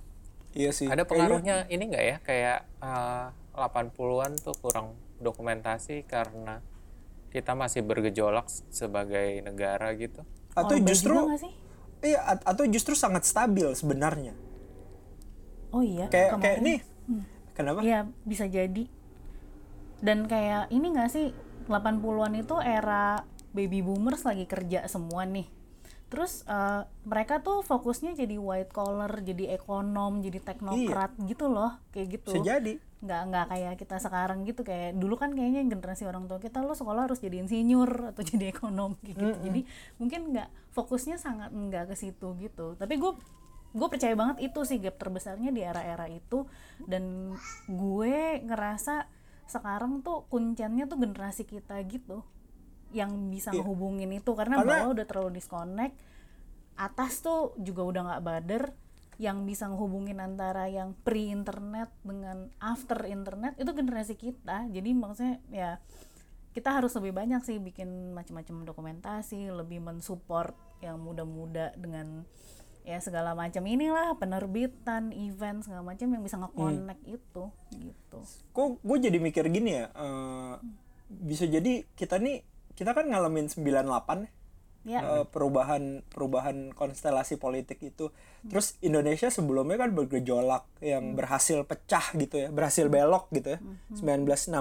Iya 0.50 0.74
sih. 0.74 0.90
ada 0.90 1.06
pengaruhnya 1.06 1.70
ini 1.70 1.86
nggak 1.86 2.04
ya? 2.04 2.16
Kayak 2.26 2.58
uh, 2.82 3.30
80-an 3.54 4.34
tuh 4.34 4.56
kurang 4.58 4.98
dokumentasi 5.22 6.02
karena 6.10 6.58
kita 7.30 7.54
masih 7.54 7.86
bergejolak 7.86 8.50
sebagai 8.74 9.38
negara 9.46 9.94
gitu. 9.94 10.26
Atau 10.58 10.82
Orba 10.82 10.90
justru, 10.90 11.14
iya, 12.02 12.18
at- 12.26 12.42
atau 12.42 12.66
justru 12.66 12.98
sangat 12.98 13.22
stabil 13.22 13.70
sebenarnya. 13.78 14.34
oh 15.70 15.86
iya 15.86 16.10
Kayak 16.10 16.42
kayak 16.42 16.58
nih, 16.66 16.78
kenapa? 17.54 17.78
Iya 17.86 18.10
bisa 18.26 18.50
jadi 18.50 18.90
dan 20.00 20.24
kayak 20.24 20.72
ini 20.72 20.92
gak 20.96 21.12
sih 21.12 21.32
80-an 21.68 22.34
itu 22.34 22.56
era 22.58 23.22
baby 23.52 23.84
boomers 23.84 24.26
lagi 24.26 24.48
kerja 24.48 24.88
semua 24.90 25.22
nih. 25.28 25.46
Terus 26.10 26.42
eh, 26.50 26.82
mereka 27.06 27.38
tuh 27.38 27.62
fokusnya 27.62 28.18
jadi 28.18 28.34
white 28.34 28.74
collar 28.74 29.22
jadi 29.22 29.54
ekonom 29.54 30.18
jadi 30.18 30.42
teknokrat 30.42 31.14
gitu 31.22 31.46
loh 31.46 31.78
kayak 31.94 32.18
gitu. 32.18 32.34
Bisa 32.34 32.58
jadi. 32.58 32.74
nggak 33.00 33.22
nggak 33.32 33.46
kayak 33.48 33.74
kita 33.80 33.96
sekarang 33.96 34.44
gitu 34.44 34.60
kayak 34.60 34.92
dulu 34.92 35.16
kan 35.16 35.32
kayaknya 35.32 35.64
generasi 35.64 36.04
orang 36.04 36.28
tua 36.28 36.36
kita 36.36 36.60
lo 36.60 36.76
sekolah 36.76 37.08
harus 37.08 37.16
jadi 37.16 37.40
insinyur 37.40 38.12
atau 38.12 38.20
jadi 38.34 38.50
ekonom 38.50 38.98
kayak 39.00 39.16
gitu. 39.16 39.38
Jadi 39.46 39.60
mungkin 39.96 40.20
nggak 40.34 40.48
fokusnya 40.74 41.16
sangat 41.16 41.54
nggak 41.54 41.94
ke 41.94 41.96
situ 41.96 42.34
gitu. 42.42 42.74
Tapi 42.74 42.98
gue 42.98 43.12
gue 43.70 43.86
percaya 43.86 44.18
banget 44.18 44.50
itu 44.50 44.60
sih 44.66 44.82
gap 44.82 44.98
terbesarnya 44.98 45.54
di 45.54 45.62
era-era 45.62 46.10
itu. 46.10 46.44
Dan 46.82 47.32
gue 47.70 48.42
ngerasa 48.42 49.19
sekarang 49.50 50.06
tuh 50.06 50.30
kunciannya 50.30 50.86
tuh 50.86 50.98
generasi 51.02 51.42
kita 51.42 51.82
gitu 51.90 52.22
yang 52.94 53.30
bisa 53.30 53.50
ngehubungin 53.50 54.10
itu. 54.14 54.30
Karena, 54.34 54.62
Karena- 54.62 54.86
bawah 54.86 54.94
udah 54.94 55.06
terlalu 55.06 55.30
disconnect 55.42 55.94
atas 56.78 57.20
tuh 57.20 57.52
juga 57.58 57.82
udah 57.82 58.02
nggak 58.06 58.24
bader. 58.24 58.64
Yang 59.20 59.38
bisa 59.44 59.68
ngehubungin 59.68 60.16
antara 60.16 60.64
yang 60.72 60.96
pre 60.96 61.28
internet 61.28 61.92
dengan 62.00 62.48
after 62.56 63.04
internet 63.04 63.52
itu 63.60 63.68
generasi 63.76 64.16
kita. 64.16 64.64
Jadi 64.72 64.96
maksudnya 64.96 65.36
ya 65.52 65.76
kita 66.56 66.72
harus 66.72 66.96
lebih 66.98 67.14
banyak 67.14 67.44
sih 67.44 67.60
bikin 67.60 68.16
macam-macam 68.16 68.66
dokumentasi 68.66 69.52
lebih 69.54 69.78
mensupport 69.84 70.56
yang 70.80 70.98
muda-muda 70.98 71.76
dengan 71.76 72.24
ya 72.84 72.98
segala 72.98 73.36
macam. 73.36 73.62
Inilah 73.64 74.16
penerbitan 74.16 75.12
event 75.14 75.64
segala 75.64 75.82
macam 75.84 76.06
yang 76.10 76.22
bisa 76.24 76.36
nge-connect 76.40 77.02
itu 77.06 77.44
gitu. 77.76 78.18
Kok 78.52 78.82
gue 78.82 78.96
jadi 78.98 79.18
mikir 79.20 79.46
gini 79.52 79.80
ya 79.80 79.86
eh, 79.92 80.54
bisa 81.10 81.44
jadi 81.46 81.84
kita 81.94 82.18
nih 82.18 82.42
kita 82.74 82.96
kan 82.96 83.10
ngalamin 83.10 83.50
98 83.50 84.88
ya 84.88 85.00
eh, 85.04 85.24
perubahan 85.28 86.00
perubahan 86.08 86.72
konstelasi 86.72 87.36
politik 87.36 87.80
itu. 87.84 88.12
Terus 88.48 88.80
Indonesia 88.80 89.28
sebelumnya 89.28 89.76
kan 89.76 89.92
bergejolak 89.92 90.64
yang 90.80 91.12
berhasil 91.12 91.62
pecah 91.68 92.16
gitu 92.16 92.40
ya 92.40 92.48
berhasil 92.48 92.88
belok 92.88 93.28
gitu 93.36 93.56
ya 93.56 93.60
1965 93.92 94.56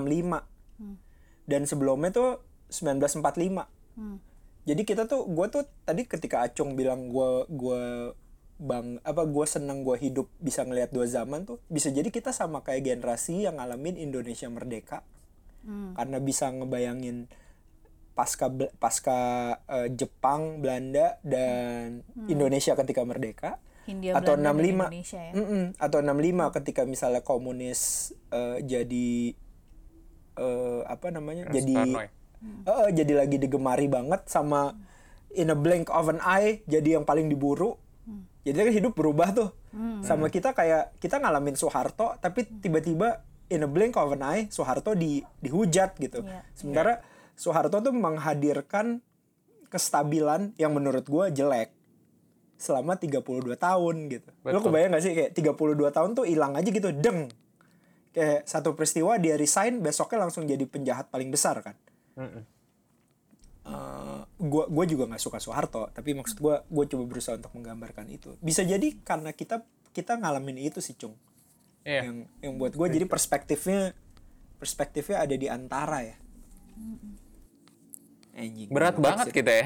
dan 1.50 1.66
sebelumnya 1.66 2.14
tuh 2.14 2.30
1945 2.70 4.29
jadi 4.70 4.82
kita 4.86 5.10
tuh 5.10 5.26
gue 5.26 5.46
tuh 5.50 5.66
tadi 5.82 6.06
ketika 6.06 6.46
Acung 6.46 6.78
bilang 6.78 7.10
gue 7.10 7.50
gue 7.50 8.14
bang 8.60 9.02
apa 9.02 9.26
gue 9.26 9.46
seneng 9.50 9.82
gue 9.82 9.98
hidup 9.98 10.30
bisa 10.38 10.62
ngelihat 10.62 10.94
dua 10.94 11.10
zaman 11.10 11.48
tuh 11.50 11.58
bisa 11.72 11.90
jadi 11.90 12.06
kita 12.12 12.30
sama 12.30 12.62
kayak 12.62 12.86
generasi 12.86 13.50
yang 13.50 13.58
ngalamin 13.58 13.98
Indonesia 13.98 14.46
merdeka. 14.46 15.02
Karena 15.98 16.18
bisa 16.22 16.54
ngebayangin 16.54 17.32
pasca 18.14 18.52
pasca 18.78 19.20
eh, 19.66 19.90
Jepang 19.96 20.62
Belanda 20.62 21.18
dan 21.26 22.06
Indonesia 22.30 22.78
ketika 22.78 23.02
merdeka. 23.08 23.58
Hindia 23.90 24.14
atau 24.14 24.38
Belanda 24.38 24.54
dan 24.54 24.62
65 24.62 24.70
Indonesia 24.70 25.22
ya. 25.24 25.34
Mm-mm. 25.34 25.66
atau 25.82 26.00
65 26.06 26.56
ketika 26.62 26.82
misalnya 26.86 27.22
komunis 27.26 28.12
eh, 28.30 28.60
jadi 28.62 29.10
eh, 30.38 30.82
apa 30.86 31.08
namanya 31.10 31.50
jadi 31.50 31.74
Soekarno 31.74 32.19
Eh, 32.40 32.72
eh, 32.72 32.90
jadi 32.96 33.14
lagi 33.20 33.36
digemari 33.36 33.92
banget 33.92 34.24
sama 34.32 34.72
in 35.36 35.52
a 35.52 35.58
blink 35.58 35.92
of 35.92 36.08
an 36.08 36.24
eye 36.24 36.64
jadi 36.66 36.96
yang 36.96 37.04
paling 37.04 37.28
diburu 37.28 37.76
jadi 38.48 38.56
kan 38.66 38.74
hidup 38.74 38.94
berubah 38.96 39.30
tuh 39.36 39.50
sama 40.02 40.32
kita 40.32 40.56
kayak 40.56 40.96
kita 40.98 41.20
ngalamin 41.20 41.54
Soeharto 41.54 42.16
tapi 42.18 42.48
tiba-tiba 42.48 43.22
in 43.52 43.62
a 43.62 43.70
blink 43.70 44.00
of 44.00 44.10
an 44.16 44.24
eye 44.24 44.44
Soeharto 44.48 44.96
di 44.96 45.20
dihujat 45.44 46.00
gitu 46.00 46.24
Iya. 46.24 46.42
sementara 46.56 47.04
Soeharto 47.36 47.80
tuh 47.80 47.92
menghadirkan 47.92 49.04
kestabilan 49.70 50.58
yang 50.58 50.74
menurut 50.74 51.06
gua 51.06 51.30
jelek 51.30 51.72
selama 52.60 53.00
32 53.00 53.56
tahun 53.56 53.96
gitu. 54.12 54.30
Lo 54.44 54.60
Betul. 54.60 54.64
kebayang 54.68 54.92
gak 54.92 55.04
sih 55.08 55.14
kayak 55.16 55.32
32 55.32 55.96
tahun 55.96 56.10
tuh 56.12 56.28
hilang 56.28 56.60
aja 56.60 56.68
gitu, 56.68 56.92
deng. 56.92 57.32
Kayak 58.12 58.44
satu 58.44 58.76
peristiwa 58.76 59.16
dia 59.16 59.40
resign, 59.40 59.80
besoknya 59.80 60.28
langsung 60.28 60.44
jadi 60.44 60.68
penjahat 60.68 61.08
paling 61.08 61.32
besar 61.32 61.56
kan. 61.64 61.80
Eh, 63.70 64.22
gua 64.40 64.66
gua 64.66 64.86
juga 64.88 65.04
nggak 65.06 65.22
suka 65.22 65.38
Soeharto, 65.38 65.94
tapi 65.94 66.18
maksud 66.18 66.42
gua 66.42 66.66
gua 66.72 66.86
coba 66.90 67.04
berusaha 67.06 67.38
untuk 67.38 67.54
menggambarkan 67.54 68.08
itu. 68.10 68.34
Bisa 68.42 68.66
jadi 68.66 68.98
karena 69.06 69.36
kita 69.36 69.62
kita 69.94 70.18
ngalamin 70.18 70.58
itu 70.64 70.82
sih, 70.82 70.98
Cung. 70.98 71.14
Iya. 71.86 72.10
Yang 72.10 72.18
yang 72.42 72.54
buat 72.58 72.74
gua 72.74 72.88
jadi 72.90 73.06
perspektifnya 73.06 73.94
perspektifnya 74.58 75.22
ada 75.22 75.36
di 75.38 75.48
antara 75.48 76.02
ya. 76.02 76.16
Anjing. 78.40 78.72
Berat 78.72 78.96
banget 78.96 79.36
kita 79.36 79.52
ya 79.52 79.66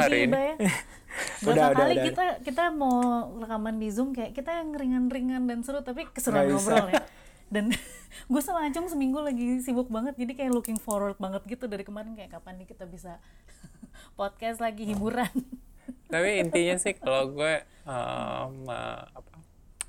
hari 0.00 0.26
ini. 0.26 0.56
ya 0.56 0.56
berapa 1.44 1.52
Udah, 1.52 1.66
udah, 1.72 1.80
kali 1.80 1.94
udah. 1.96 2.04
kita 2.12 2.24
kita 2.44 2.64
mau 2.76 3.00
rekaman 3.40 3.76
di 3.80 3.88
zoom 3.88 4.12
kayak 4.12 4.36
kita 4.36 4.52
yang 4.52 4.76
ringan-ringan 4.76 5.48
dan 5.48 5.64
seru 5.64 5.80
tapi 5.80 6.04
keseruan 6.12 6.52
ngobrol 6.52 6.92
ya 6.92 7.00
dan 7.46 7.70
gue 8.32 8.42
sama 8.42 8.66
Acung 8.66 8.90
seminggu 8.90 9.22
lagi 9.22 9.62
sibuk 9.62 9.86
banget 9.86 10.18
jadi 10.18 10.32
kayak 10.34 10.52
looking 10.52 10.80
forward 10.80 11.14
banget 11.20 11.42
gitu 11.46 11.70
dari 11.70 11.86
kemarin 11.86 12.18
kayak 12.18 12.34
kapan 12.34 12.58
nih 12.58 12.68
kita 12.68 12.84
bisa 12.88 13.22
podcast 14.18 14.58
lagi 14.58 14.86
hiburan. 14.88 15.30
Tapi 16.12 16.42
intinya 16.42 16.76
sih 16.78 16.94
kalau 16.98 17.30
gue 17.30 17.62
um, 17.86 18.66
uh, 18.66 19.02
apa, 19.06 19.32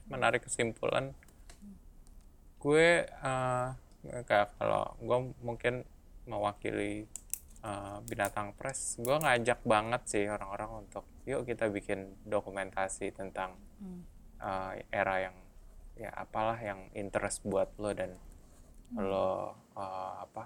menarik 0.09 0.45
kesimpulan, 0.45 1.13
gue 2.61 3.05
uh, 3.05 3.69
kayak 4.25 4.53
kalau 4.57 4.93
gue 5.01 5.17
mungkin 5.41 5.85
mewakili 6.29 7.09
uh, 7.65 8.01
binatang 8.05 8.53
press, 8.57 8.97
gue 9.01 9.13
ngajak 9.13 9.61
banget 9.65 10.01
sih 10.05 10.25
orang-orang 10.29 10.85
untuk 10.85 11.05
yuk 11.25 11.45
kita 11.49 11.69
bikin 11.69 12.13
dokumentasi 12.25 13.13
tentang 13.13 13.57
uh, 14.41 14.73
era 14.93 15.29
yang 15.29 15.37
ya 15.97 16.13
apalah 16.13 16.57
yang 16.61 16.87
interest 16.93 17.41
buat 17.41 17.73
lo 17.81 17.91
dan 17.91 18.13
lo 18.93 19.57
uh, 19.73 20.13
apa 20.23 20.43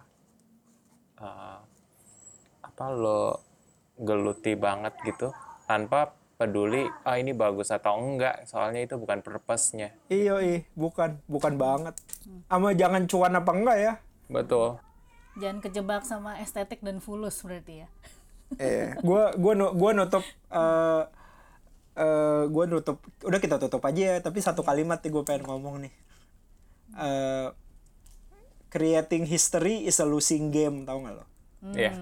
uh, 1.19 1.59
apa 2.63 2.85
lo 2.89 3.37
geluti 3.99 4.55
banget 4.57 4.95
gitu 5.05 5.29
tanpa 5.67 6.15
peduli 6.41 6.89
ah 7.05 7.21
ini 7.21 7.37
bagus 7.37 7.69
atau 7.69 8.01
enggak. 8.01 8.49
Soalnya 8.49 8.81
itu 8.81 8.97
bukan 8.97 9.21
purpose-nya. 9.21 9.93
Iya, 10.09 10.41
iya, 10.41 10.59
bukan, 10.73 11.21
bukan 11.29 11.53
banget. 11.61 11.93
Ama 12.49 12.73
jangan 12.73 13.05
cuan 13.05 13.37
apa 13.37 13.51
enggak 13.53 13.77
ya? 13.77 13.93
betul. 14.25 14.81
Jangan 15.37 15.59
kejebak 15.61 16.03
sama 16.07 16.41
estetik 16.41 16.81
dan 16.81 16.97
fulus 16.97 17.37
berarti 17.45 17.85
ya. 17.85 17.87
Iya, 18.57 18.99
gua 18.99 19.31
gua 19.37 19.53
nu- 19.55 19.75
gua 19.77 19.91
nutup 19.95 20.25
eh 20.51 21.03
eh 21.97 22.43
gua 22.47 22.63
nutup 22.69 23.03
udah 23.27 23.39
kita 23.41 23.59
tutup 23.59 23.83
aja 23.83 24.15
ya, 24.15 24.17
tapi 24.23 24.39
satu 24.39 24.63
kalimat 24.63 25.03
nih 25.03 25.11
gue 25.11 25.23
pengen 25.27 25.43
ngomong 25.47 25.83
nih. 25.87 25.93
Eh 26.95 27.47
creating 28.71 29.27
history 29.27 29.83
is 29.83 29.99
a 29.99 30.07
losing 30.07 30.49
game, 30.49 30.87
tau 30.87 31.03
gak 31.03 31.19
lo? 31.19 31.25
ya 31.77 31.93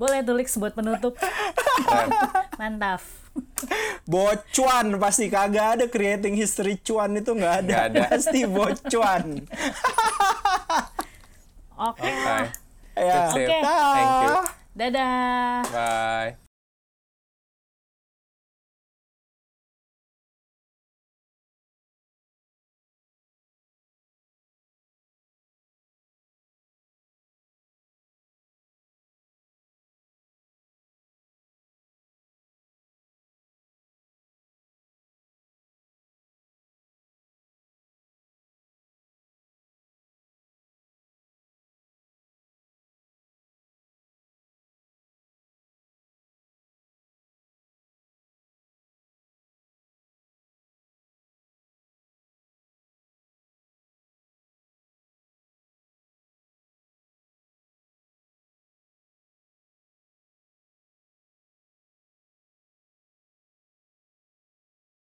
boleh 0.00 0.24
tulis 0.24 0.48
buat 0.56 0.72
penutup 0.72 1.12
mantap 2.56 3.04
Bocuan 4.08 4.96
pasti 4.98 5.30
kagak 5.30 5.78
ada 5.78 5.86
creating 5.86 6.34
history 6.34 6.74
cuan 6.82 7.14
itu 7.14 7.30
nggak 7.30 7.62
ada. 7.62 7.68
Nggak 7.70 7.84
ada. 7.94 8.00
pasti 8.18 8.40
bocuan. 8.42 9.46
oke 11.78 12.00
oke 12.00 12.10
lah 12.10 12.50
ya. 12.98 13.30
Sip, 13.30 13.46
sip. 13.46 13.46
Oke. 13.46 13.58
thank 13.94 14.14
you 14.26 14.34
dadah 14.74 15.62
bye 15.70 16.39